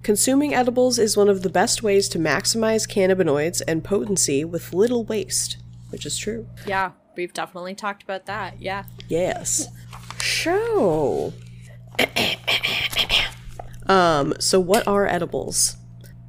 Consuming 0.03 0.55
edibles 0.55 0.99
is 0.99 1.16
one 1.16 1.28
of 1.28 1.42
the 1.42 1.49
best 1.49 1.82
ways 1.82 2.09
to 2.11 2.18
maximize 2.18 2.88
cannabinoids 2.88 3.62
and 3.66 3.82
potency 3.82 4.45
with 4.45 4.74
little 4.74 5.05
waste, 5.05 5.57
which 5.90 6.05
is 6.05 6.18
true. 6.18 6.47
Yeah, 6.66 6.92
we've 7.16 7.32
definitely 7.32 7.74
talked 7.74 8.03
about 8.03 8.26
that. 8.26 8.61
Yeah. 8.61 8.84
Yes. 9.09 9.68
Show. 10.20 11.32
um, 13.86 14.34
so 14.38 14.61
what 14.61 14.86
are 14.86 15.07
edibles? 15.07 15.76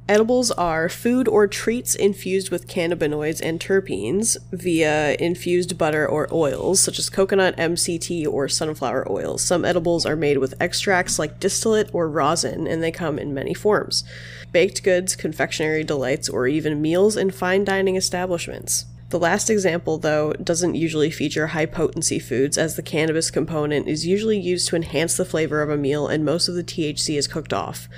Edibles 0.08 0.52
are 0.52 0.88
food 0.88 1.26
or 1.26 1.48
treats 1.48 1.96
infused 1.96 2.48
with 2.52 2.68
cannabinoids 2.68 3.40
and 3.42 3.58
terpenes 3.58 4.36
via 4.52 5.16
infused 5.18 5.76
butter 5.76 6.06
or 6.06 6.28
oils, 6.32 6.78
such 6.78 7.00
as 7.00 7.10
coconut, 7.10 7.56
MCT, 7.56 8.24
or 8.24 8.46
sunflower 8.46 9.10
oils. 9.10 9.42
Some 9.42 9.64
edibles 9.64 10.06
are 10.06 10.14
made 10.14 10.38
with 10.38 10.54
extracts 10.60 11.18
like 11.18 11.40
distillate 11.40 11.92
or 11.92 12.08
rosin, 12.08 12.68
and 12.68 12.84
they 12.84 12.92
come 12.92 13.18
in 13.18 13.34
many 13.34 13.52
forms 13.52 14.04
baked 14.52 14.84
goods, 14.84 15.16
confectionery 15.16 15.82
delights, 15.82 16.28
or 16.28 16.46
even 16.46 16.80
meals 16.80 17.16
in 17.16 17.32
fine 17.32 17.64
dining 17.64 17.96
establishments. 17.96 18.84
The 19.10 19.18
last 19.18 19.50
example, 19.50 19.98
though, 19.98 20.32
doesn't 20.34 20.76
usually 20.76 21.10
feature 21.10 21.48
high 21.48 21.66
potency 21.66 22.20
foods, 22.20 22.56
as 22.56 22.76
the 22.76 22.82
cannabis 22.82 23.30
component 23.30 23.88
is 23.88 24.06
usually 24.06 24.38
used 24.38 24.68
to 24.68 24.76
enhance 24.76 25.16
the 25.16 25.24
flavor 25.24 25.62
of 25.62 25.70
a 25.70 25.76
meal 25.76 26.06
and 26.06 26.24
most 26.24 26.48
of 26.48 26.54
the 26.54 26.64
THC 26.64 27.18
is 27.18 27.26
cooked 27.26 27.52
off. 27.52 27.88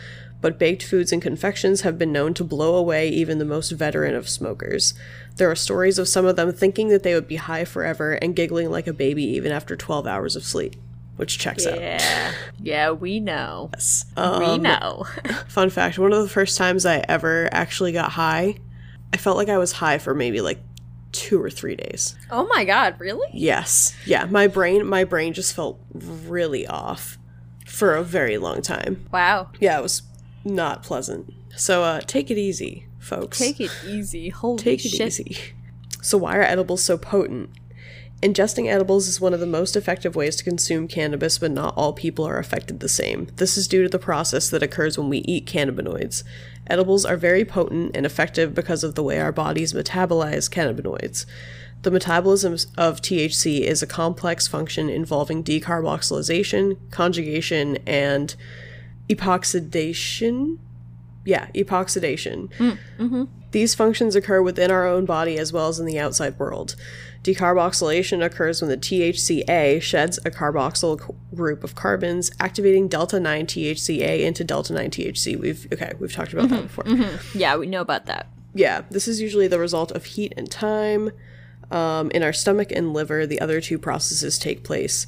But 0.40 0.58
baked 0.58 0.84
foods 0.84 1.10
and 1.12 1.20
confections 1.20 1.80
have 1.80 1.98
been 1.98 2.12
known 2.12 2.32
to 2.34 2.44
blow 2.44 2.76
away 2.76 3.08
even 3.08 3.38
the 3.38 3.44
most 3.44 3.70
veteran 3.72 4.14
of 4.14 4.28
smokers. 4.28 4.94
There 5.36 5.50
are 5.50 5.56
stories 5.56 5.98
of 5.98 6.08
some 6.08 6.26
of 6.26 6.36
them 6.36 6.52
thinking 6.52 6.88
that 6.88 7.02
they 7.02 7.14
would 7.14 7.26
be 7.26 7.36
high 7.36 7.64
forever 7.64 8.12
and 8.12 8.36
giggling 8.36 8.70
like 8.70 8.86
a 8.86 8.92
baby 8.92 9.24
even 9.24 9.50
after 9.50 9.74
12 9.74 10.06
hours 10.06 10.36
of 10.36 10.44
sleep, 10.44 10.76
which 11.16 11.38
checks 11.38 11.66
out. 11.66 11.80
Yeah. 11.80 12.32
Yeah, 12.60 12.90
we 12.92 13.18
know. 13.18 13.70
Um, 14.16 14.38
we 14.40 14.58
know. 14.58 15.06
Fun 15.48 15.70
fact 15.70 15.98
one 15.98 16.12
of 16.12 16.22
the 16.22 16.28
first 16.28 16.56
times 16.56 16.86
I 16.86 17.04
ever 17.08 17.48
actually 17.50 17.92
got 17.92 18.12
high, 18.12 18.58
I 19.12 19.16
felt 19.16 19.36
like 19.36 19.48
I 19.48 19.58
was 19.58 19.72
high 19.72 19.98
for 19.98 20.14
maybe 20.14 20.40
like 20.40 20.60
two 21.10 21.42
or 21.42 21.50
three 21.50 21.74
days. 21.74 22.16
oh 22.30 22.46
my 22.46 22.64
god, 22.64 22.94
really? 23.00 23.28
Yes. 23.32 23.94
Yeah, 24.06 24.26
my 24.26 24.46
brain 24.46 24.86
my 24.86 25.04
brain 25.04 25.32
just 25.32 25.54
felt 25.54 25.80
really 25.92 26.66
off 26.66 27.18
for 27.66 27.94
a 27.96 28.04
very 28.04 28.38
long 28.38 28.62
time. 28.62 29.06
Wow. 29.12 29.50
Yeah, 29.58 29.78
it 29.78 29.82
was 29.82 30.02
not 30.54 30.82
pleasant. 30.82 31.32
So 31.56 31.82
uh 31.82 32.00
take 32.00 32.30
it 32.30 32.38
easy, 32.38 32.86
folks. 32.98 33.38
Take 33.38 33.60
it 33.60 33.70
easy. 33.86 34.28
Holy 34.30 34.58
Take 34.58 34.84
it 34.84 34.90
shit. 34.90 35.08
easy. 35.08 35.36
So 36.02 36.18
why 36.18 36.36
are 36.36 36.42
edibles 36.42 36.82
so 36.82 36.96
potent? 36.96 37.50
Ingesting 38.22 38.66
edibles 38.66 39.06
is 39.06 39.20
one 39.20 39.32
of 39.32 39.38
the 39.38 39.46
most 39.46 39.76
effective 39.76 40.16
ways 40.16 40.34
to 40.36 40.44
consume 40.44 40.88
cannabis, 40.88 41.38
but 41.38 41.52
not 41.52 41.72
all 41.76 41.92
people 41.92 42.26
are 42.26 42.38
affected 42.38 42.80
the 42.80 42.88
same. 42.88 43.28
This 43.36 43.56
is 43.56 43.68
due 43.68 43.84
to 43.84 43.88
the 43.88 43.98
process 43.98 44.50
that 44.50 44.62
occurs 44.62 44.98
when 44.98 45.08
we 45.08 45.18
eat 45.18 45.46
cannabinoids. 45.46 46.24
Edibles 46.66 47.04
are 47.04 47.16
very 47.16 47.44
potent 47.44 47.96
and 47.96 48.04
effective 48.04 48.54
because 48.54 48.82
of 48.82 48.96
the 48.96 49.04
way 49.04 49.20
our 49.20 49.30
bodies 49.30 49.72
metabolize 49.72 50.50
cannabinoids. 50.50 51.26
The 51.82 51.92
metabolism 51.92 52.54
of 52.76 53.00
THC 53.00 53.60
is 53.60 53.84
a 53.84 53.86
complex 53.86 54.48
function 54.48 54.88
involving 54.90 55.44
decarboxylation, 55.44 56.76
conjugation, 56.90 57.78
and 57.86 58.34
epoxidation. 59.08 60.58
Yeah, 61.24 61.48
epoxidation. 61.54 62.48
Mm, 62.54 62.78
mm-hmm. 62.98 63.24
These 63.50 63.74
functions 63.74 64.14
occur 64.14 64.42
within 64.42 64.70
our 64.70 64.86
own 64.86 65.04
body 65.06 65.38
as 65.38 65.52
well 65.52 65.68
as 65.68 65.78
in 65.78 65.86
the 65.86 65.98
outside 65.98 66.38
world. 66.38 66.76
Decarboxylation 67.22 68.24
occurs 68.24 68.60
when 68.60 68.70
the 68.70 68.76
THCA 68.76 69.82
sheds 69.82 70.18
a 70.18 70.30
carboxyl 70.30 71.14
group 71.34 71.64
of 71.64 71.74
carbons, 71.74 72.30
activating 72.38 72.88
delta 72.88 73.18
9 73.18 73.46
THCA 73.46 74.20
into 74.20 74.44
delta 74.44 74.72
9 74.72 74.90
THC. 74.90 75.38
We've 75.38 75.66
okay, 75.72 75.92
we've 75.98 76.12
talked 76.12 76.32
about 76.32 76.50
that 76.50 76.56
mm-hmm, 76.56 76.66
before. 76.66 76.84
Mm-hmm. 76.84 77.38
Yeah, 77.38 77.56
we 77.56 77.66
know 77.66 77.80
about 77.80 78.06
that. 78.06 78.28
Yeah, 78.54 78.82
this 78.90 79.08
is 79.08 79.20
usually 79.20 79.48
the 79.48 79.58
result 79.58 79.90
of 79.92 80.04
heat 80.04 80.32
and 80.36 80.50
time. 80.50 81.10
Um, 81.70 82.10
in 82.12 82.22
our 82.22 82.32
stomach 82.32 82.72
and 82.72 82.94
liver, 82.94 83.26
the 83.26 83.40
other 83.40 83.60
two 83.60 83.78
processes 83.78 84.38
take 84.38 84.64
place. 84.64 85.06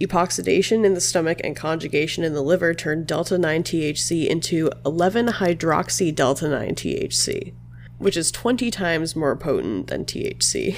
Epoxidation 0.00 0.84
in 0.84 0.94
the 0.94 1.00
stomach 1.00 1.40
and 1.44 1.54
conjugation 1.54 2.24
in 2.24 2.32
the 2.32 2.42
liver 2.42 2.72
turn 2.72 3.04
delta 3.04 3.36
9 3.36 3.62
THC 3.62 4.26
into 4.26 4.70
11 4.86 5.26
hydroxy 5.26 6.14
delta 6.14 6.48
9 6.48 6.74
THC, 6.74 7.52
which 7.98 8.16
is 8.16 8.30
20 8.30 8.70
times 8.70 9.14
more 9.14 9.36
potent 9.36 9.88
than 9.88 10.06
THC. 10.06 10.76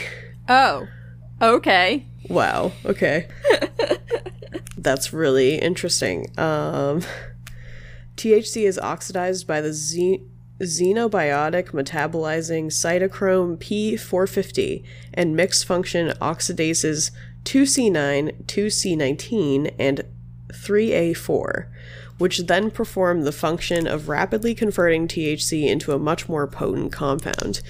Oh. 0.48 0.88
Okay. 1.40 2.06
Wow, 2.28 2.72
okay. 2.84 3.28
That's 4.76 5.12
really 5.12 5.56
interesting. 5.56 6.26
Um, 6.36 7.02
THC 8.16 8.66
is 8.66 8.78
oxidized 8.78 9.46
by 9.46 9.60
the 9.60 9.72
ze- 9.72 10.22
xenobiotic 10.60 11.70
metabolizing 11.70 12.66
cytochrome 12.66 13.56
P450 13.58 14.84
and 15.14 15.36
mixed 15.36 15.64
function 15.64 16.10
oxidases 16.20 17.10
2C9, 17.44 18.44
2C19, 18.44 19.74
and 19.78 20.02
3A4, 20.48 21.66
which 22.18 22.38
then 22.46 22.70
perform 22.70 23.22
the 23.22 23.32
function 23.32 23.86
of 23.86 24.08
rapidly 24.08 24.54
converting 24.54 25.08
THC 25.08 25.66
into 25.68 25.92
a 25.92 25.98
much 25.98 26.28
more 26.28 26.46
potent 26.46 26.92
compound. 26.92 27.60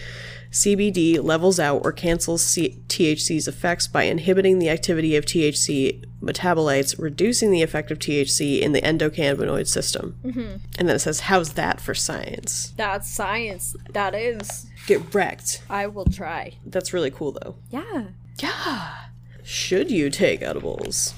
CBD 0.50 1.22
levels 1.22 1.58
out 1.58 1.80
or 1.82 1.92
cancels 1.92 2.42
C- 2.42 2.78
THC's 2.88 3.48
effects 3.48 3.86
by 3.88 4.02
inhibiting 4.02 4.58
the 4.58 4.68
activity 4.68 5.16
of 5.16 5.24
THC 5.24 6.04
metabolites, 6.20 6.98
reducing 6.98 7.50
the 7.50 7.62
effect 7.62 7.90
of 7.90 7.98
THC 7.98 8.60
in 8.60 8.72
the 8.72 8.82
endocannabinoid 8.82 9.66
system. 9.66 10.16
Mm-hmm. 10.22 10.56
And 10.78 10.88
then 10.88 10.96
it 10.96 10.98
says, 10.98 11.20
How's 11.20 11.54
that 11.54 11.80
for 11.80 11.94
science? 11.94 12.74
That's 12.76 13.10
science. 13.10 13.74
That 13.90 14.14
is. 14.14 14.66
Get 14.86 15.14
wrecked. 15.14 15.62
I 15.70 15.86
will 15.86 16.04
try. 16.04 16.58
That's 16.66 16.92
really 16.92 17.10
cool, 17.10 17.32
though. 17.32 17.56
Yeah. 17.70 18.08
Yeah. 18.38 18.94
Should 19.42 19.90
you 19.90 20.10
take 20.10 20.42
edibles? 20.42 21.14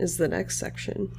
Is 0.00 0.16
the 0.16 0.28
next 0.28 0.58
section. 0.58 1.12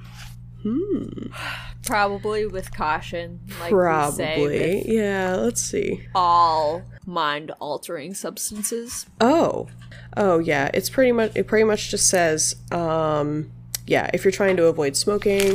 Hmm. 0.62 1.28
Probably 1.86 2.46
with 2.46 2.74
caution. 2.74 3.42
Like 3.60 3.70
say 3.70 3.72
Probably. 3.72 4.76
with 4.78 4.86
Yeah, 4.88 5.36
let's 5.36 5.62
see. 5.62 6.08
all 6.16 6.84
mind 7.06 7.52
altering 7.60 8.14
substances. 8.14 9.06
Oh. 9.20 9.68
Oh 10.16 10.40
yeah, 10.40 10.70
it's 10.74 10.90
pretty 10.90 11.12
much 11.12 11.32
it 11.36 11.48
pretty 11.48 11.66
much 11.66 11.92
just 11.92 12.08
says 12.08 12.56
um 12.72 13.52
yeah, 13.86 14.10
if 14.14 14.24
you're 14.24 14.32
trying 14.32 14.56
to 14.58 14.68
avoid 14.68 14.96
smoking, 14.96 15.54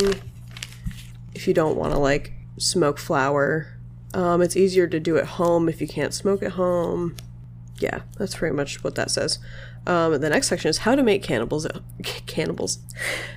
if 1.34 1.49
you 1.49 1.55
don't 1.55 1.76
want 1.76 1.93
to 1.95 1.99
like 1.99 2.32
smoke 2.59 2.99
flower, 2.99 3.78
um, 4.12 4.43
it's 4.43 4.57
easier 4.57 4.86
to 4.86 5.01
do 5.01 5.16
at 5.16 5.24
home 5.24 5.68
if 5.68 5.80
you 5.80 5.89
can't 5.89 6.12
smoke 6.12 6.43
at 6.43 6.53
home. 6.53 7.16
Yeah, 7.78 8.03
that's 8.18 8.34
pretty 8.34 8.55
much 8.55 8.82
what 8.84 8.97
that 8.97 9.11
says. 9.11 9.39
Um, 9.89 10.20
the 10.20 10.28
next 10.30 10.49
section 10.49 10.68
is 10.68 10.78
how 10.78 10.95
to 10.95 11.03
make 11.03 11.22
cannibals. 11.22 11.64
At, 11.66 11.80
cannibals. 12.26 12.78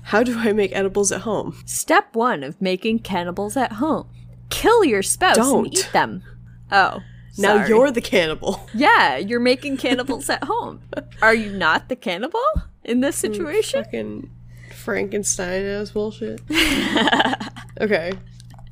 How 0.04 0.22
do 0.22 0.38
I 0.38 0.52
make 0.54 0.72
edibles 0.76 1.12
at 1.12 1.22
home? 1.22 1.58
Step 1.66 2.16
one 2.16 2.43
of 2.43 2.62
making 2.62 2.99
cannibals 2.99 3.56
at 3.58 3.74
home: 3.74 4.08
kill 4.49 4.84
your 4.84 5.02
spouse 5.02 5.38
Don't. 5.38 5.66
and 5.66 5.74
eat 5.78 5.89
them. 5.93 6.24
Oh, 6.72 6.99
Now 7.38 7.56
sorry. 7.58 7.70
you're 7.70 7.91
the 7.91 8.02
cannibal. 8.02 8.68
yeah, 8.74 9.18
you're 9.18 9.39
making 9.39 9.78
cannibals 9.78 10.30
at 10.30 10.43
home. 10.43 10.82
Are 11.22 11.34
you 11.34 11.52
not 11.52 11.88
the 11.89 11.95
cannibal 11.95 12.43
in 12.84 12.99
this 13.02 13.16
Mm, 13.18 13.20
situation? 13.22 13.84
Fucking 13.84 14.30
Frankenstein 14.74 15.64
ass 15.66 15.91
bullshit. 15.91 16.41
okay. 17.82 18.12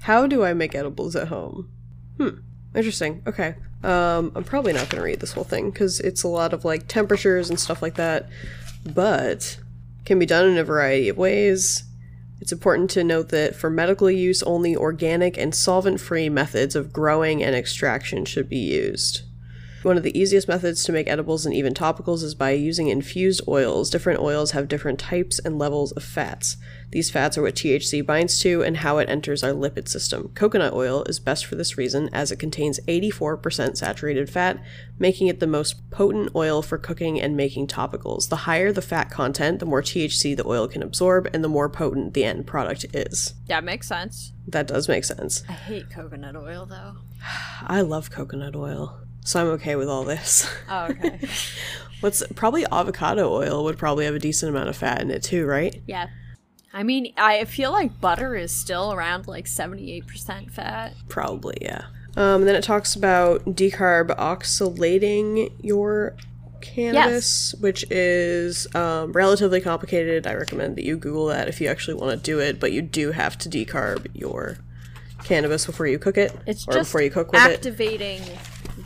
How 0.02 0.28
do 0.28 0.44
I 0.44 0.54
make 0.54 0.76
edibles 0.76 1.16
at 1.16 1.28
home? 1.28 1.70
Hmm. 2.18 2.40
Interesting. 2.76 3.22
Okay. 3.28 3.56
Um, 3.84 4.32
I'm 4.36 4.44
probably 4.44 4.74
not 4.74 4.90
going 4.90 5.02
to 5.02 5.06
read 5.06 5.22
this 5.22 5.34
whole 5.34 5.44
thing 5.44 5.72
because 5.72 6.00
it's 6.02 6.24
a 6.24 6.28
lot 6.28 6.54
of 6.54 6.66
like 6.66 6.88
temperatures 6.88 7.50
and 7.50 7.60
stuff 7.60 7.82
like 7.82 7.96
that, 7.96 8.30
but 8.84 9.58
can 10.06 10.20
be 10.20 10.26
done 10.26 10.48
in 10.48 10.58
a 10.58 10.64
variety 10.64 11.10
of 11.10 11.18
ways. 11.18 11.84
It's 12.42 12.52
important 12.52 12.90
to 12.92 13.04
note 13.04 13.30
that 13.30 13.56
for 13.56 13.70
medical 13.70 14.10
use, 14.10 14.42
only 14.44 14.76
organic 14.76 15.38
and 15.38 15.54
solvent 15.54 16.00
free 16.00 16.30
methods 16.30 16.76
of 16.76 16.94
growing 16.94 17.44
and 17.44 17.56
extraction 17.56 18.26
should 18.26 18.50
be 18.50 18.58
used. 18.58 19.22
One 19.82 19.96
of 19.96 20.04
the 20.04 20.18
easiest 20.18 20.50
methods 20.50 20.84
to 20.84 20.92
make 20.92 21.08
edibles 21.08 21.46
and 21.46 21.56
even 21.56 21.74
topicals 21.74 22.22
is 22.22 22.36
by 22.36 22.52
using 22.52 22.90
infused 22.90 23.42
oils. 23.48 23.90
Different 23.90 24.20
oils 24.20 24.52
have 24.52 24.68
different 24.68 25.00
types 25.00 25.40
and 25.40 25.58
levels 25.58 25.94
of 25.94 26.04
fats. 26.04 26.58
These 26.92 27.10
fats 27.10 27.38
are 27.38 27.44
what 27.44 27.56
THC 27.56 28.06
binds 28.06 28.40
to 28.42 28.62
and 28.62 28.78
how 28.78 28.98
it 28.98 29.10
enters 29.10 29.42
our 29.42 29.52
lipid 29.54 29.88
system. 29.88 30.32
Coconut 30.36 30.74
oil 30.74 31.04
is 31.04 31.20
best 31.20 31.46
for 31.46 31.56
this 31.56 31.78
reason 31.78 32.10
as 32.12 32.30
it 32.30 32.40
contains 32.40 32.82
84% 32.90 33.78
saturated 33.78 34.30
fat, 34.30 34.62
making 34.98 35.28
it 35.28 35.40
the 35.40 35.48
most 35.48 35.90
potent 35.92 36.32
oil 36.36 36.62
for 36.62 36.78
cooking 36.78 37.22
and 37.22 37.38
making 37.38 37.68
topicals. 37.68 38.28
The 38.28 38.36
higher 38.38 38.74
the 38.74 38.82
fat 38.82 39.10
content, 39.10 39.60
the 39.60 39.66
more 39.66 39.82
THC 39.82 40.36
the 40.36 40.48
oil 40.48 40.68
can 40.68 40.84
absorb 40.84 41.30
and 41.34 41.42
the 41.42 41.48
more 41.48 41.70
potent 41.70 42.14
the 42.16 42.26
end 42.26 42.46
product 42.46 42.86
is. 42.94 43.34
That 43.48 43.64
makes 43.64 43.88
sense. 43.88 44.34
That 44.46 44.68
does 44.68 44.90
make 44.90 45.06
sense. 45.06 45.44
I 45.48 45.54
hate 45.54 45.90
coconut 45.90 46.36
oil 46.36 46.66
though. 46.66 46.96
I 47.62 47.82
love 47.82 48.10
coconut 48.10 48.56
oil, 48.56 49.00
so 49.30 49.40
I'm 49.40 49.48
okay 49.50 49.76
with 49.76 49.88
all 49.88 50.04
this. 50.04 50.50
Oh, 50.68 50.86
okay. 50.86 51.20
What's 52.00 52.24
probably 52.34 52.66
avocado 52.72 53.32
oil 53.32 53.64
would 53.66 53.78
probably 53.78 54.06
have 54.06 54.16
a 54.16 54.20
decent 54.20 54.50
amount 54.50 54.70
of 54.70 54.76
fat 54.76 55.02
in 55.02 55.12
it 55.12 55.22
too, 55.22 55.46
right? 55.46 55.80
yeah. 55.86 56.08
I 56.74 56.82
mean, 56.84 57.14
I 57.16 57.46
feel 57.46 57.72
like 57.72 58.02
butter 58.02 58.36
is 58.36 58.52
still 58.52 58.92
around 58.92 59.28
like 59.28 59.46
78% 59.46 60.52
fat. 60.52 60.94
Probably, 61.10 61.58
yeah. 61.62 61.84
Um, 62.16 62.46
then 62.46 62.56
it 62.56 62.64
talks 62.64 62.96
about 62.96 63.46
decarboxylating 63.46 65.52
your 65.62 66.16
cannabis, 66.62 67.54
which 67.60 67.86
is 67.92 68.74
um, 68.76 69.12
relatively 69.14 69.62
complicated. 69.62 70.26
I 70.26 70.34
recommend 70.34 70.76
that 70.78 70.86
you 70.86 70.98
Google 70.98 71.28
that 71.28 71.48
if 71.48 71.62
you 71.62 71.68
actually 71.68 71.94
want 71.96 72.12
to 72.12 72.18
do 72.24 72.40
it, 72.40 72.60
but 72.60 72.72
you 72.72 72.82
do 72.82 73.12
have 73.12 73.38
to 73.40 73.50
decarb 73.50 74.08
your 74.14 74.58
cannabis 75.24 75.66
before 75.66 75.88
you 75.88 76.00
cook 76.00 76.18
it, 76.18 76.34
It's 76.46 76.68
or 76.68 76.74
just 76.74 76.90
before 76.90 77.02
you 77.02 77.12
cook 77.12 77.32
with 77.32 77.46
it. 77.46 77.52
activating 77.52 78.22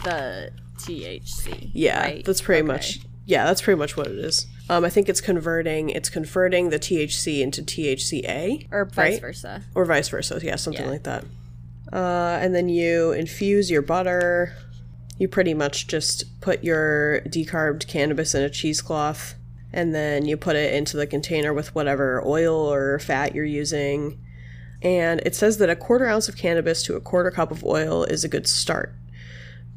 the 0.04 0.52
THC. 0.78 1.70
Yeah, 1.74 2.02
right? 2.02 2.26
that's 2.26 2.42
pretty 2.42 2.62
Okay. 2.62 2.68
much. 2.68 3.00
Yeah, 3.26 3.46
that's 3.46 3.62
pretty 3.62 3.78
much 3.78 3.96
what 3.96 4.08
it 4.08 4.18
is. 4.18 4.48
Um, 4.70 4.84
I 4.86 4.90
think 4.90 5.08
it's 5.10 5.22
converting. 5.22 5.90
It's 5.90 6.10
converting 6.10 6.70
the 6.70 6.80
THC 6.80 7.42
into 7.42 7.62
THCA, 7.62 8.68
Or 8.72 8.86
vice 8.86 8.96
right? 9.14 9.22
versa. 9.22 9.62
or 9.76 9.86
vice 9.86 10.10
versa. 10.10 10.40
Yeah, 10.44 10.56
something 10.58 10.84
Yeah. 10.86 10.92
like 10.92 11.04
that. 11.04 11.26
Uh, 11.92 12.40
and 12.42 12.54
then 12.56 12.70
you 12.70 13.12
infuse 13.12 13.70
your 13.70 13.82
butter. 13.82 14.54
You 15.20 15.28
pretty 15.28 15.54
much 15.54 15.88
just 15.88 16.40
put 16.42 16.64
your 16.64 17.22
decarbed 17.22 17.88
cannabis 17.88 18.34
in 18.34 18.42
a 18.44 18.50
cheesecloth, 18.50 19.36
and 19.72 19.94
then 19.94 20.26
you 20.26 20.36
put 20.38 20.56
it 20.56 20.74
into 20.74 20.98
the 20.98 21.06
container 21.08 21.54
with 21.54 21.74
whatever 21.76 22.22
oil 22.26 22.56
or 22.56 23.00
fat 23.00 23.36
you're 23.36 23.46
using. 23.46 24.20
And 24.82 25.22
it 25.26 25.36
says 25.36 25.60
that 25.60 25.70
a 25.70 25.76
quarter 25.78 26.08
ounce 26.08 26.28
of 26.28 26.36
cannabis 26.36 26.84
to 26.84 26.96
a 26.96 27.00
quarter 27.00 27.32
cup 27.32 27.52
of 27.52 27.64
oil 27.64 28.04
is 28.06 28.24
a 28.24 28.28
good 28.28 28.48
start, 28.48 28.94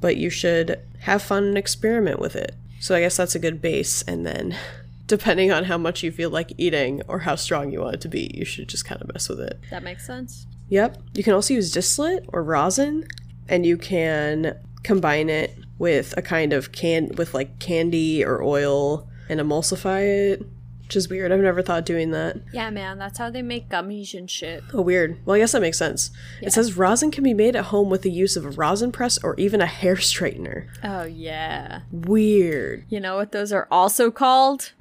but 0.06 0.16
you 0.16 0.30
should 0.30 0.80
have 1.00 1.20
fun 1.20 1.42
and 1.42 1.58
experiment 1.58 2.20
with 2.20 2.36
it. 2.36 2.54
So 2.78 2.94
I 2.94 3.00
guess 3.00 3.16
that's 3.16 3.34
a 3.34 3.40
good 3.40 3.60
base, 3.60 4.02
and 4.02 4.24
then 4.24 4.56
depending 5.08 5.50
on 5.50 5.64
how 5.64 5.76
much 5.76 6.04
you 6.04 6.12
feel 6.12 6.30
like 6.30 6.52
eating 6.56 7.02
or 7.08 7.18
how 7.18 7.34
strong 7.34 7.72
you 7.72 7.80
want 7.80 7.96
it 7.96 8.00
to 8.02 8.08
be, 8.08 8.30
you 8.32 8.44
should 8.44 8.68
just 8.68 8.84
kind 8.84 9.02
of 9.02 9.12
mess 9.12 9.28
with 9.28 9.40
it. 9.40 9.58
That 9.68 9.82
makes 9.82 10.06
sense. 10.06 10.46
Yep. 10.68 11.02
You 11.14 11.24
can 11.24 11.34
also 11.34 11.54
use 11.54 11.72
distillate 11.72 12.24
or 12.28 12.44
rosin, 12.44 13.08
and 13.48 13.66
you 13.66 13.76
can 13.76 14.56
combine 14.84 15.28
it 15.28 15.58
with 15.76 16.16
a 16.16 16.22
kind 16.22 16.52
of 16.52 16.70
can 16.70 17.08
with 17.16 17.34
like 17.34 17.58
candy 17.58 18.24
or 18.24 18.40
oil 18.44 19.08
and 19.28 19.40
emulsify 19.40 20.04
it. 20.04 20.46
Which 20.86 20.94
is 20.96 21.08
weird. 21.08 21.32
I've 21.32 21.40
never 21.40 21.62
thought 21.62 21.84
doing 21.84 22.12
that. 22.12 22.36
Yeah, 22.52 22.70
man, 22.70 22.96
that's 22.98 23.18
how 23.18 23.28
they 23.28 23.42
make 23.42 23.68
gummies 23.68 24.14
and 24.14 24.30
shit. 24.30 24.62
Oh, 24.72 24.82
weird. 24.82 25.18
Well, 25.26 25.34
I 25.34 25.40
guess 25.40 25.50
that 25.52 25.60
makes 25.60 25.78
sense. 25.78 26.12
It 26.40 26.52
says 26.52 26.76
rosin 26.76 27.10
can 27.10 27.24
be 27.24 27.34
made 27.34 27.56
at 27.56 27.66
home 27.66 27.90
with 27.90 28.02
the 28.02 28.10
use 28.10 28.36
of 28.36 28.44
a 28.44 28.50
rosin 28.50 28.92
press 28.92 29.18
or 29.24 29.34
even 29.36 29.60
a 29.60 29.66
hair 29.66 29.96
straightener. 29.96 30.68
Oh, 30.84 31.02
yeah. 31.02 31.80
Weird. 31.90 32.84
You 32.88 33.00
know 33.00 33.16
what 33.16 33.32
those 33.32 33.52
are 33.52 33.66
also 33.70 34.12
called? 34.12 34.72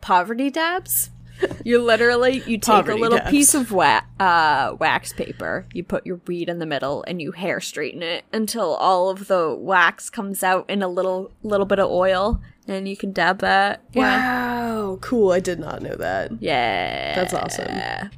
Poverty 0.00 0.50
dabs. 0.50 1.10
You 1.64 1.82
literally 1.82 2.42
you 2.46 2.58
take 2.58 2.64
Poverty 2.66 2.98
a 2.98 3.00
little 3.00 3.16
dabs. 3.16 3.30
piece 3.30 3.54
of 3.54 3.72
wa- 3.72 4.02
uh, 4.18 4.76
wax 4.78 5.14
paper, 5.14 5.66
you 5.72 5.82
put 5.82 6.04
your 6.04 6.20
weed 6.26 6.50
in 6.50 6.58
the 6.58 6.66
middle, 6.66 7.02
and 7.08 7.22
you 7.22 7.32
hair 7.32 7.60
straighten 7.60 8.02
it 8.02 8.26
until 8.30 8.74
all 8.74 9.08
of 9.08 9.26
the 9.26 9.54
wax 9.58 10.10
comes 10.10 10.42
out 10.42 10.68
in 10.68 10.82
a 10.82 10.88
little 10.88 11.32
little 11.42 11.64
bit 11.64 11.78
of 11.78 11.88
oil, 11.90 12.42
and 12.70 12.88
you 12.88 12.96
can 12.96 13.12
dab 13.12 13.38
that. 13.40 13.82
Yeah, 13.92 14.60
Wow. 14.80 14.98
Cool. 15.00 15.32
I 15.32 15.40
did 15.40 15.58
not 15.60 15.82
know 15.82 15.94
that. 15.96 16.32
yeah, 16.40 17.14
That's 17.14 17.34
awesome. 17.34 17.68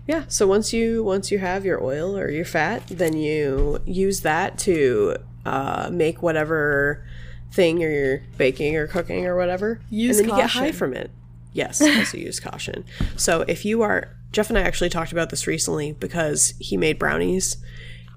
Yeah. 0.07 0.25
So 0.29 0.47
once 0.47 0.73
you 0.73 1.03
once 1.05 1.31
you 1.31 1.39
have 1.39 1.65
your 1.65 1.83
oil 1.83 2.17
or 2.17 2.31
your 2.31 2.45
fat, 2.45 2.87
then 2.89 3.17
you 3.17 3.81
use 3.85 4.21
that 4.21 4.59
to 4.61 5.17
uh, 5.45 5.89
make 5.93 6.23
whatever 6.23 7.05
thing 7.53 7.79
you're 7.79 8.23
baking 8.39 8.77
or 8.77 8.87
cooking 8.87 9.27
or 9.27 9.37
whatever, 9.37 9.81
Use 9.91 10.17
caution. 10.17 10.25
and 10.25 10.31
then 10.31 10.37
you 10.39 10.43
get 10.43 10.51
high 10.51 10.61
caution. 10.67 10.73
from 10.79 10.95
it. 10.95 11.11
Yes, 11.53 11.83
also 11.83 12.17
use 12.17 12.41
caution. 12.41 12.85
So 13.17 13.43
if 13.49 13.65
you 13.65 13.83
are 13.83 14.09
Jeff 14.33 14.49
and 14.49 14.59
I 14.59 14.63
actually 14.63 14.89
talked 14.89 15.13
about 15.13 15.29
this 15.31 15.47
recently 15.47 15.93
because 15.93 16.55
he 16.59 16.77
made 16.79 16.99
brownies, 16.99 17.59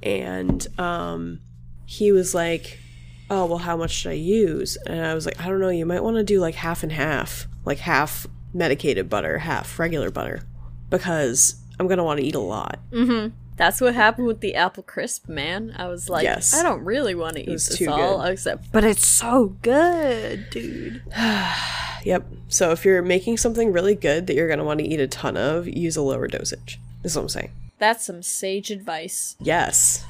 and 0.02 0.66
um, 0.80 1.40
he 1.86 2.12
was 2.14 2.34
like, 2.34 2.80
"Oh 3.30 3.45
well, 3.45 3.57
how 3.59 3.78
much 3.78 3.91
should 3.91 4.11
I 4.11 4.15
use?" 4.15 4.78
And 4.86 5.05
I 5.05 5.13
was 5.13 5.26
like, 5.26 5.39
"I 5.39 5.47
don't 5.47 5.59
know. 5.59 5.69
You 5.69 5.86
might 5.86 6.03
want 6.03 6.17
to 6.17 6.23
do 6.23 6.39
like 6.39 6.55
half 6.55 6.84
and 6.84 6.91
half, 6.91 7.47
like 7.65 7.80
half 7.80 8.28
medicated 8.53 9.09
butter, 9.09 9.39
half 9.39 9.78
regular 9.80 10.11
butter, 10.11 10.41
because 10.89 11.55
I'm 11.80 11.88
gonna 11.88 12.03
want 12.03 12.19
to 12.19 12.26
eat 12.26 12.36
a 12.36 12.39
lot." 12.39 12.80
Mm-hmm. 12.91 13.36
That's 13.57 13.80
what 13.80 13.93
happened 13.95 14.28
with 14.28 14.41
the 14.41 14.55
apple 14.55 14.84
crisp, 14.84 15.30
man. 15.30 15.73
I 15.78 15.88
was 15.88 16.09
like, 16.09 16.23
Yes. 16.23 16.53
I 16.53 16.61
don't 16.61 16.84
really 16.84 17.15
want 17.15 17.38
to 17.38 17.41
eat 17.41 17.53
this 17.53 17.88
all, 17.88 18.21
good. 18.21 18.32
except, 18.34 18.69
but 18.73 18.84
it's 18.84 19.07
so 19.07 19.55
good, 19.61 20.49
dude. 20.49 21.01
Yep. 22.03 22.23
So 22.49 22.71
if 22.71 22.86
you're 22.86 23.01
making 23.01 23.38
something 23.38 23.71
really 23.71 23.95
good 23.95 24.28
that 24.28 24.36
you're 24.36 24.47
gonna 24.47 24.63
want 24.63 24.80
to 24.80 24.86
eat 24.86 24.99
a 24.99 25.07
ton 25.07 25.36
of, 25.36 25.67
use 25.67 25.97
a 25.97 26.03
lower 26.03 26.28
dosage. 26.28 26.80
Is 27.03 27.15
what 27.15 27.23
I'm 27.23 27.30
saying. 27.30 27.51
That's 27.80 28.05
some 28.05 28.21
sage 28.21 28.69
advice. 28.69 29.36
Yes. 29.39 30.05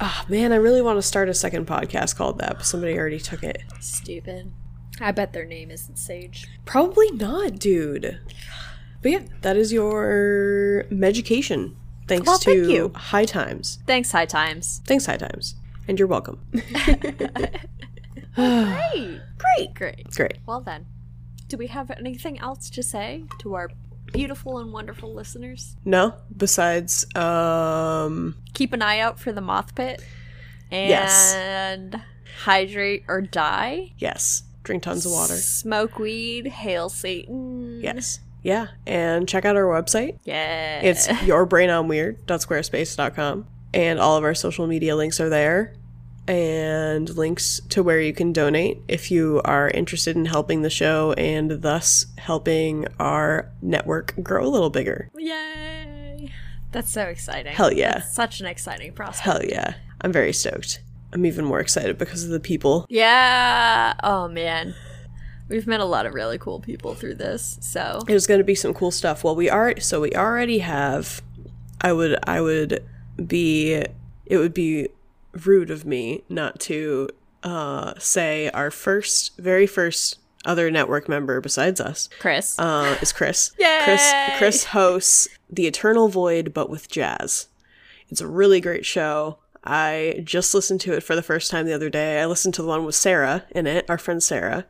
Ah 0.00 0.24
man, 0.28 0.52
I 0.52 0.56
really 0.56 0.82
want 0.82 0.96
to 0.98 1.02
start 1.02 1.28
a 1.28 1.34
second 1.34 1.66
podcast 1.66 2.16
called 2.16 2.38
that, 2.38 2.54
but 2.58 2.66
somebody 2.66 2.96
already 2.98 3.18
took 3.18 3.42
it. 3.42 3.62
Stupid. 3.80 4.52
I 5.00 5.12
bet 5.12 5.32
their 5.32 5.44
name 5.44 5.70
isn't 5.70 5.96
Sage. 5.96 6.46
Probably 6.64 7.10
not, 7.12 7.58
dude. 7.58 8.20
But 9.02 9.10
yeah, 9.12 9.20
that 9.42 9.56
is 9.56 9.72
your 9.72 10.86
education. 11.02 11.76
Thanks 12.08 12.26
Well, 12.26 12.38
to 12.38 12.44
thank 12.60 12.68
you. 12.72 12.92
High 12.94 13.24
Times. 13.26 13.78
Thanks, 13.86 14.10
High 14.12 14.24
Times. 14.26 14.80
Thanks, 14.86 15.06
High 15.06 15.18
Times. 15.18 15.54
And 15.86 15.98
you're 15.98 16.08
welcome. 16.08 16.40
Great. 16.50 17.20
Great. 18.36 19.74
Great. 19.74 20.10
Great. 20.10 20.38
Well 20.46 20.60
then, 20.60 20.86
do 21.48 21.56
we 21.56 21.66
have 21.68 21.90
anything 21.90 22.38
else 22.40 22.70
to 22.70 22.82
say 22.82 23.24
to 23.40 23.54
our 23.54 23.70
beautiful 24.12 24.58
and 24.58 24.72
wonderful 24.72 25.12
listeners? 25.14 25.76
No? 25.84 26.14
Besides, 26.36 27.06
um 27.16 28.36
Keep 28.54 28.72
an 28.72 28.82
eye 28.82 28.98
out 29.00 29.18
for 29.20 29.32
the 29.32 29.40
moth 29.40 29.74
pit. 29.74 30.04
Yes. 30.70 31.34
And 31.34 32.00
hydrate 32.42 33.04
or 33.08 33.20
die. 33.22 33.92
yes. 33.98 34.42
Drink 34.64 34.82
tons 34.82 35.06
of 35.06 35.12
water. 35.12 35.34
Smoke 35.34 35.98
weed. 35.98 36.46
Hail 36.48 36.90
Satan. 36.90 37.80
Yes. 37.82 38.20
Yeah. 38.42 38.66
And 38.86 39.26
check 39.26 39.46
out 39.46 39.56
our 39.56 39.64
website. 39.64 40.18
Yeah. 40.24 40.80
It's 40.80 41.08
yourbrainonweird.squarespace.com. 41.08 43.46
And 43.74 43.98
all 43.98 44.16
of 44.16 44.24
our 44.24 44.34
social 44.34 44.66
media 44.66 44.94
links 44.96 45.20
are 45.20 45.28
there. 45.30 45.74
And 46.28 47.08
links 47.16 47.60
to 47.70 47.82
where 47.82 48.00
you 48.00 48.12
can 48.12 48.32
donate 48.32 48.82
if 48.86 49.10
you 49.10 49.40
are 49.44 49.68
interested 49.70 50.14
in 50.14 50.26
helping 50.26 50.62
the 50.62 50.70
show 50.70 51.12
and 51.14 51.62
thus 51.62 52.06
helping 52.18 52.86
our 53.00 53.50
network 53.62 54.14
grow 54.22 54.46
a 54.46 54.48
little 54.48 54.70
bigger. 54.70 55.10
Yay! 55.16 56.30
That's 56.70 56.90
so 56.92 57.04
exciting. 57.04 57.54
Hell 57.54 57.72
yeah. 57.72 57.94
That's 57.94 58.14
such 58.14 58.40
an 58.40 58.46
exciting 58.46 58.92
prospect. 58.92 59.24
Hell 59.24 59.44
yeah. 59.44 59.74
I'm 60.02 60.12
very 60.12 60.32
stoked. 60.34 60.82
I'm 61.12 61.24
even 61.24 61.44
more 61.46 61.60
excited 61.60 61.96
because 61.96 62.24
of 62.24 62.30
the 62.30 62.40
people. 62.40 62.84
Yeah. 62.90 63.94
Oh 64.02 64.28
man. 64.28 64.74
We've 65.48 65.66
met 65.66 65.80
a 65.80 65.86
lot 65.86 66.04
of 66.04 66.12
really 66.12 66.36
cool 66.36 66.60
people 66.60 66.94
through 66.94 67.14
this. 67.14 67.56
So 67.62 68.02
There's 68.06 68.26
going 68.26 68.38
to 68.38 68.44
be 68.44 68.54
some 68.54 68.74
cool 68.74 68.90
stuff. 68.90 69.24
Well, 69.24 69.34
we 69.34 69.48
are 69.48 69.80
so 69.80 70.02
we 70.02 70.12
already 70.12 70.58
have 70.58 71.22
I 71.80 71.94
would 71.94 72.18
I 72.24 72.42
would 72.42 72.86
be 73.26 73.82
it 74.26 74.36
would 74.36 74.52
be 74.52 74.88
rude 75.44 75.70
of 75.70 75.84
me 75.84 76.22
not 76.28 76.58
to 76.60 77.08
uh 77.42 77.94
say 77.98 78.50
our 78.50 78.70
first 78.70 79.36
very 79.38 79.66
first 79.66 80.18
other 80.44 80.70
network 80.70 81.08
member 81.08 81.40
besides 81.40 81.80
us 81.80 82.08
Chris. 82.18 82.58
uh 82.58 82.96
is 83.02 83.12
Chris. 83.12 83.52
Yay! 83.58 83.80
Chris 83.84 84.12
Chris 84.38 84.64
hosts 84.64 85.28
The 85.50 85.66
Eternal 85.66 86.08
Void 86.08 86.52
but 86.54 86.70
with 86.70 86.88
jazz. 86.90 87.48
It's 88.08 88.20
a 88.20 88.26
really 88.26 88.60
great 88.60 88.86
show. 88.86 89.38
I 89.62 90.22
just 90.24 90.54
listened 90.54 90.80
to 90.82 90.94
it 90.94 91.02
for 91.02 91.14
the 91.14 91.22
first 91.22 91.50
time 91.50 91.66
the 91.66 91.74
other 91.74 91.90
day. 91.90 92.20
I 92.20 92.26
listened 92.26 92.54
to 92.54 92.62
the 92.62 92.68
one 92.68 92.84
with 92.84 92.94
Sarah 92.94 93.44
in 93.50 93.66
it, 93.66 93.84
our 93.90 93.98
friend 93.98 94.22
Sarah. 94.22 94.64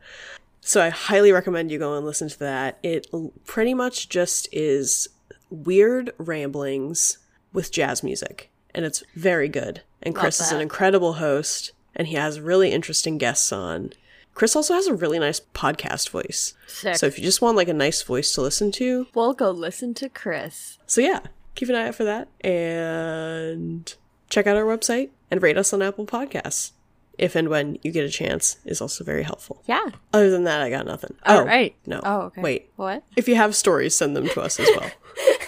So 0.61 0.81
I 0.81 0.89
highly 0.89 1.31
recommend 1.31 1.71
you 1.71 1.79
go 1.79 1.95
and 1.95 2.05
listen 2.05 2.27
to 2.27 2.39
that. 2.39 2.79
It 2.83 3.07
pretty 3.45 3.73
much 3.73 4.09
just 4.09 4.49
is 4.51 5.07
weird 5.49 6.11
ramblings 6.17 7.19
with 7.53 7.71
jazz 7.71 8.03
music, 8.03 8.51
and 8.75 8.83
it's 8.83 9.01
very 9.15 9.47
good. 9.47 9.83
And 10.01 10.13
Love 10.13 10.21
Chris 10.21 10.39
is 10.39 10.51
an 10.51 10.61
incredible 10.61 11.13
host, 11.13 11.71
and 11.95 12.07
he 12.07 12.15
has 12.15 12.39
really 12.39 12.71
interesting 12.71 13.17
guests 13.17 13.51
on. 13.51 13.91
Chris 14.33 14.55
also 14.55 14.73
has 14.73 14.87
a 14.87 14.95
really 14.95 15.19
nice 15.19 15.41
podcast 15.53 16.09
voice. 16.09 16.53
Sick. 16.67 16.95
So 16.95 17.05
if 17.05 17.17
you 17.17 17.23
just 17.23 17.41
want 17.41 17.57
like 17.57 17.67
a 17.67 17.73
nice 17.73 18.01
voice 18.01 18.33
to 18.33 18.41
listen 18.41 18.71
to, 18.73 19.07
we'll 19.13 19.33
go 19.33 19.51
listen 19.51 19.93
to 19.95 20.07
Chris. 20.07 20.77
so 20.87 21.01
yeah, 21.01 21.19
keep 21.55 21.67
an 21.67 21.75
eye 21.75 21.89
out 21.89 21.95
for 21.95 22.05
that 22.05 22.29
and 22.39 23.93
check 24.29 24.47
out 24.47 24.55
our 24.55 24.63
website 24.63 25.09
and 25.29 25.41
rate 25.41 25.57
us 25.57 25.73
on 25.73 25.81
Apple 25.81 26.05
Podcasts. 26.05 26.71
If 27.17 27.35
and 27.35 27.49
when 27.49 27.77
you 27.83 27.91
get 27.91 28.05
a 28.05 28.09
chance 28.09 28.59
is 28.63 28.79
also 28.79 29.03
very 29.03 29.23
helpful. 29.23 29.61
Yeah. 29.67 29.89
Other 30.13 30.29
than 30.29 30.45
that, 30.45 30.61
I 30.61 30.69
got 30.69 30.85
nothing. 30.85 31.15
All 31.25 31.39
oh, 31.39 31.45
right. 31.45 31.75
No. 31.85 31.99
Oh, 32.01 32.21
okay. 32.21 32.41
Wait. 32.41 32.71
What? 32.77 33.03
If 33.17 33.27
you 33.27 33.35
have 33.35 33.57
stories, 33.57 33.93
send 33.93 34.15
them 34.15 34.29
to 34.29 34.41
us 34.41 34.57
as 34.57 34.69
well. 34.77 34.89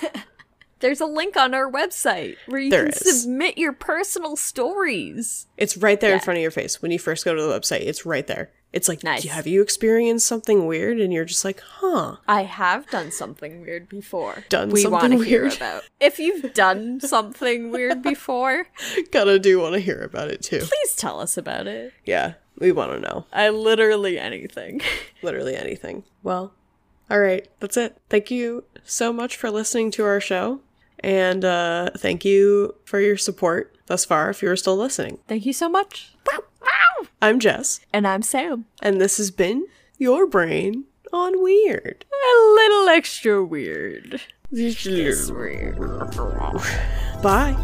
There's 0.82 1.00
a 1.02 1.06
link 1.06 1.38
on 1.38 1.54
our 1.54 1.72
website 1.72 2.36
where 2.48 2.60
you 2.60 2.70
There 2.70 2.84
can 2.86 2.94
is. 2.94 3.22
submit 3.22 3.58
your 3.58 3.72
personal 3.74 4.36
stories. 4.36 5.48
it's 5.58 5.78
right 5.78 6.00
there 6.00 6.14
in 6.14 6.20
front 6.20 6.38
of 6.38 6.42
your 6.42 6.52
face. 6.52 6.82
When 6.82 6.92
you 6.92 7.00
first 7.00 7.24
go 7.26 7.34
to 7.36 7.42
the 7.42 7.48
website, 7.60 7.82
it's 7.82 8.06
right 8.06 8.26
there. 8.28 8.52
It's 8.74 8.88
like, 8.88 9.04
Nice. 9.04 9.26
have 9.26 9.48
you 9.48 9.62
experienced 9.62 10.26
something 10.26 10.66
weird? 10.66 11.00
And 11.02 11.12
you're 11.12 11.26
just 11.26 11.44
like, 11.44 11.60
huh. 11.60 12.18
I 12.28 12.44
have 12.44 12.90
done 12.90 13.12
something 13.12 13.62
weird 13.62 13.90
before. 13.90 14.46
Done 14.50 14.70
we 14.70 14.82
something 14.82 15.12
wanna 15.12 15.24
hear 15.26 15.42
weird? 15.44 15.56
about. 15.58 15.84
If 16.00 16.20
you've 16.20 16.54
done 16.54 17.02
something 17.02 17.70
weird 17.72 18.02
before, 18.12 18.68
Gotta 19.12 19.40
do 19.40 19.60
want 19.60 19.74
to 19.74 19.80
hear 19.82 20.02
about 20.02 20.30
it 20.30 20.42
too. 20.42 20.60
please 20.60 20.96
tell 20.96 21.20
us 21.20 21.36
about 21.38 21.68
it. 21.68 21.92
Yeah, 22.06 22.36
we 22.60 22.72
want 22.72 22.94
to 22.94 23.00
know. 23.00 23.26
I 23.34 23.50
literally 23.50 24.18
anything. 24.18 24.82
Literally 25.22 25.56
anything. 25.58 26.04
Well, 26.24 26.54
all 27.10 27.20
right, 27.20 27.48
that's 27.60 27.76
it. 27.76 27.98
Thank 28.10 28.32
you 28.32 28.64
so 28.86 29.12
much 29.12 29.36
for 29.36 29.52
listening 29.52 29.92
to 29.92 30.06
our 30.06 30.22
show. 30.22 30.62
And 31.02 31.44
uh, 31.44 31.90
thank 31.98 32.24
you 32.24 32.76
for 32.86 33.00
your 33.00 33.18
support 33.18 33.76
thus 33.88 34.06
far 34.06 34.30
if 34.30 34.42
you're 34.42 34.56
still 34.56 34.78
listening. 34.78 35.20
Thank 35.28 35.46
you 35.46 35.54
so 35.54 35.68
much. 35.70 36.14
I'm 37.22 37.40
Jess, 37.40 37.80
And 37.94 38.08
I'm 38.08 38.22
Sam. 38.22 38.66
and 38.82 39.00
this 39.02 39.18
has 39.18 39.30
been 39.32 39.68
Your 39.98 40.26
Brain 40.28 40.86
on 41.14 41.42
Weird. 41.44 42.06
A 42.12 42.36
little 42.56 42.90
extra 42.90 43.44
weird. 43.44 44.22
Just 44.54 44.86
weird. 45.34 45.78
Bye. 47.22 47.56